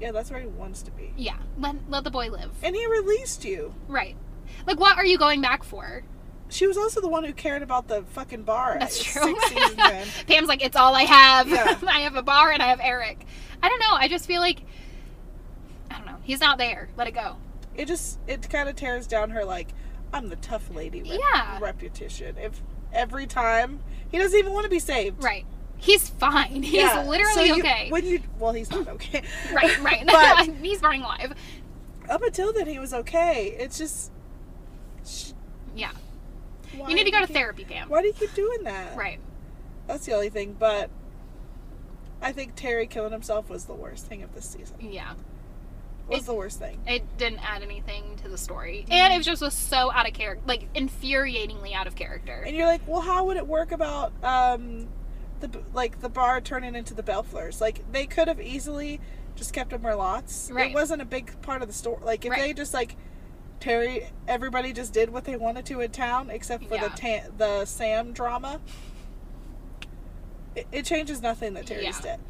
Yeah, 0.00 0.12
that's 0.12 0.30
where 0.30 0.40
he 0.40 0.46
wants 0.46 0.82
to 0.82 0.90
be. 0.90 1.12
Yeah, 1.16 1.36
let, 1.58 1.76
let 1.88 2.04
the 2.04 2.10
boy 2.10 2.28
live. 2.30 2.50
And 2.62 2.74
he 2.76 2.86
released 2.86 3.44
you. 3.44 3.74
Right. 3.88 4.16
Like, 4.66 4.78
what 4.80 4.96
are 4.96 5.04
you 5.06 5.18
going 5.18 5.40
back 5.40 5.62
for? 5.64 6.02
She 6.48 6.66
was 6.66 6.76
also 6.76 7.00
the 7.00 7.08
one 7.08 7.24
who 7.24 7.32
cared 7.32 7.62
about 7.62 7.88
the 7.88 8.02
fucking 8.10 8.44
bar. 8.44 8.76
That's 8.78 9.02
true. 9.02 9.36
Pam's 10.26 10.46
like, 10.48 10.64
it's 10.64 10.76
all 10.76 10.94
I 10.94 11.02
have. 11.02 11.48
Yeah. 11.48 11.76
I 11.88 12.00
have 12.00 12.14
a 12.14 12.22
bar 12.22 12.52
and 12.52 12.62
I 12.62 12.68
have 12.68 12.78
Eric. 12.80 13.26
I 13.62 13.68
don't 13.68 13.80
know. 13.80 13.92
I 13.92 14.06
just 14.08 14.26
feel 14.26 14.40
like, 14.40 14.60
I 15.90 15.96
don't 15.98 16.06
know. 16.06 16.18
He's 16.22 16.40
not 16.40 16.58
there. 16.58 16.88
Let 16.96 17.08
it 17.08 17.14
go. 17.14 17.36
It 17.74 17.86
just 17.86 18.18
it 18.26 18.48
kind 18.48 18.68
of 18.68 18.76
tears 18.76 19.06
down 19.06 19.30
her 19.30 19.44
like 19.44 19.68
I'm 20.12 20.28
the 20.28 20.36
tough 20.36 20.72
lady 20.74 21.02
rep- 21.02 21.18
Yeah. 21.34 21.58
reputation. 21.60 22.36
If 22.38 22.62
every 22.92 23.26
time 23.26 23.80
he 24.10 24.18
doesn't 24.18 24.38
even 24.38 24.52
want 24.52 24.64
to 24.64 24.70
be 24.70 24.78
saved. 24.78 25.22
Right. 25.22 25.44
He's 25.78 26.08
fine. 26.08 26.62
He's 26.62 26.74
Yeah. 26.74 27.04
literally 27.06 27.34
So 27.34 27.42
you- 27.42 27.58
okay. 27.58 27.90
When 27.90 28.06
you 28.06 28.22
well, 28.38 28.52
he's 28.52 28.70
not 28.70 28.86
okay. 28.88 29.22
right, 29.52 29.78
right. 29.82 30.06
but 30.06 30.46
He's 30.62 30.80
burning 30.80 31.02
alive. 31.02 31.34
up 32.08 32.22
until 32.22 32.52
then, 32.52 32.66
he 32.68 32.78
was 32.78 32.94
okay. 32.94 33.56
It's 33.58 33.78
just. 33.78 34.12
Yeah. 35.74 35.90
why 36.76 36.88
You 36.88 36.94
need 36.94 37.04
to 37.04 37.10
go 37.10 37.20
to 37.20 37.26
therapy, 37.26 37.64
Pam. 37.64 37.88
Why 37.88 38.00
do 38.02 38.08
you 38.08 38.14
keep 38.14 38.34
doing 38.34 38.64
that? 38.64 38.96
Right. 38.96 39.20
That's 39.86 40.06
the 40.06 40.12
only 40.14 40.30
thing. 40.30 40.56
But 40.58 40.90
I 42.22 42.32
think 42.32 42.54
Terry 42.56 42.86
killing 42.86 43.12
himself 43.12 43.48
was 43.50 43.66
the 43.66 43.74
worst 43.74 44.06
thing 44.06 44.22
of 44.22 44.34
this 44.34 44.46
season. 44.48 44.76
Yeah. 44.80 45.14
Was 46.08 46.20
It- 46.20 46.26
the 46.26 46.34
worst 46.34 46.58
thing. 46.58 46.78
It 46.86 47.18
didn't 47.18 47.40
add 47.40 47.62
anything 47.62 48.16
to 48.22 48.28
the 48.28 48.38
story. 48.38 48.86
And 48.90 49.12
it 49.12 49.16
was 49.16 49.26
just 49.26 49.42
was 49.42 49.54
so 49.54 49.90
out 49.92 50.06
of 50.08 50.14
character, 50.14 50.42
like 50.46 50.72
infuriatingly 50.74 51.74
out 51.74 51.86
of 51.86 51.94
character. 51.96 52.42
And 52.46 52.56
you're 52.56 52.66
like, 52.66 52.82
well, 52.86 53.00
how 53.00 53.24
would 53.26 53.36
it 53.36 53.46
work 53.46 53.72
about 53.72 54.12
um, 54.24 54.88
the 55.40 55.50
like 55.74 56.00
the 56.00 56.08
bar 56.08 56.40
turning 56.40 56.74
into 56.74 56.94
the 56.94 57.02
Bellefleurs? 57.02 57.60
Like 57.60 57.90
they 57.92 58.06
could 58.06 58.28
have 58.28 58.40
easily 58.40 59.00
just 59.34 59.52
kept 59.52 59.70
them 59.70 59.82
Merlotte's. 59.82 60.50
Right. 60.52 60.70
It 60.70 60.74
wasn't 60.74 61.02
a 61.02 61.04
big 61.04 61.40
part 61.42 61.60
of 61.60 61.68
the 61.68 61.74
story. 61.74 61.98
Like 62.02 62.24
if 62.24 62.30
Right. 62.30 62.40
they 62.40 62.52
just 62.54 62.72
like 62.72 62.96
Terry, 63.60 64.08
everybody 64.28 64.72
just 64.72 64.92
did 64.92 65.10
what 65.10 65.24
they 65.24 65.36
wanted 65.36 65.66
to 65.66 65.80
in 65.80 65.90
town, 65.90 66.30
except 66.30 66.64
for 66.64 66.74
Yeah. 66.74 66.88
the 66.88 66.96
ta- 66.96 67.28
the 67.36 67.64
Sam 67.64 68.12
drama. 68.12 68.60
It, 70.54 70.66
it 70.72 70.84
changes 70.84 71.20
nothing 71.22 71.54
that 71.54 71.66
Terry's 71.66 72.00
Yeah. 72.04 72.16
did. 72.16 72.20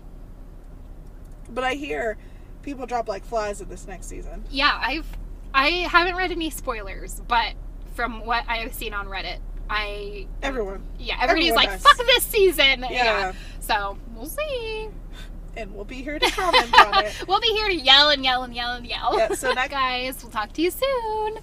But 1.49 1.64
I 1.64 1.74
hear 1.74 2.16
people 2.62 2.87
drop 2.87 3.09
like 3.09 3.24
flies 3.24 3.61
in 3.61 3.68
this 3.68 3.87
next 3.87 4.07
season. 4.07 4.45
yeah, 4.51 4.79
I've 4.81 5.07
I 5.55 5.68
haven't 5.91 6.16
read 6.16 6.33
any 6.33 6.51
spoilers, 6.51 7.20
but 7.29 7.55
from 7.95 8.27
what 8.27 8.45
I've 8.49 8.74
seen 8.74 8.93
on 8.93 9.07
Reddit, 9.07 9.39
I 9.70 10.27
Everyone. 10.43 10.83
yeah, 10.99 11.14
everybody's 11.20 11.53
everyone 11.53 11.64
like, 11.64 11.70
does. 11.70 11.83
"Fuck 11.83 12.07
this 12.07 12.24
season." 12.24 12.85
Yeah. 12.91 13.33
So 13.61 13.97
we'll 14.14 14.27
see. 14.27 14.89
And 15.57 15.74
we'll 15.74 15.84
be 15.86 16.02
here 16.02 16.18
to 16.18 16.30
comment 16.30 16.72
on 16.78 17.04
it. 17.04 17.14
We'll 17.28 17.40
be 17.40 17.48
here 17.48 17.68
to 17.68 17.74
yell 17.74 18.11
and 18.11 18.22
yell 18.24 18.42
and 18.42 18.54
yell 18.54 18.72
and 18.74 18.86
yell. 18.86 19.16
Yeah, 19.16 19.32
so 19.34 19.52
next- 19.52 19.70
guys, 19.72 20.22
we'll 20.22 20.30
talk 20.32 20.52
to 20.52 20.62
you 20.62 20.70
soon. 20.70 21.38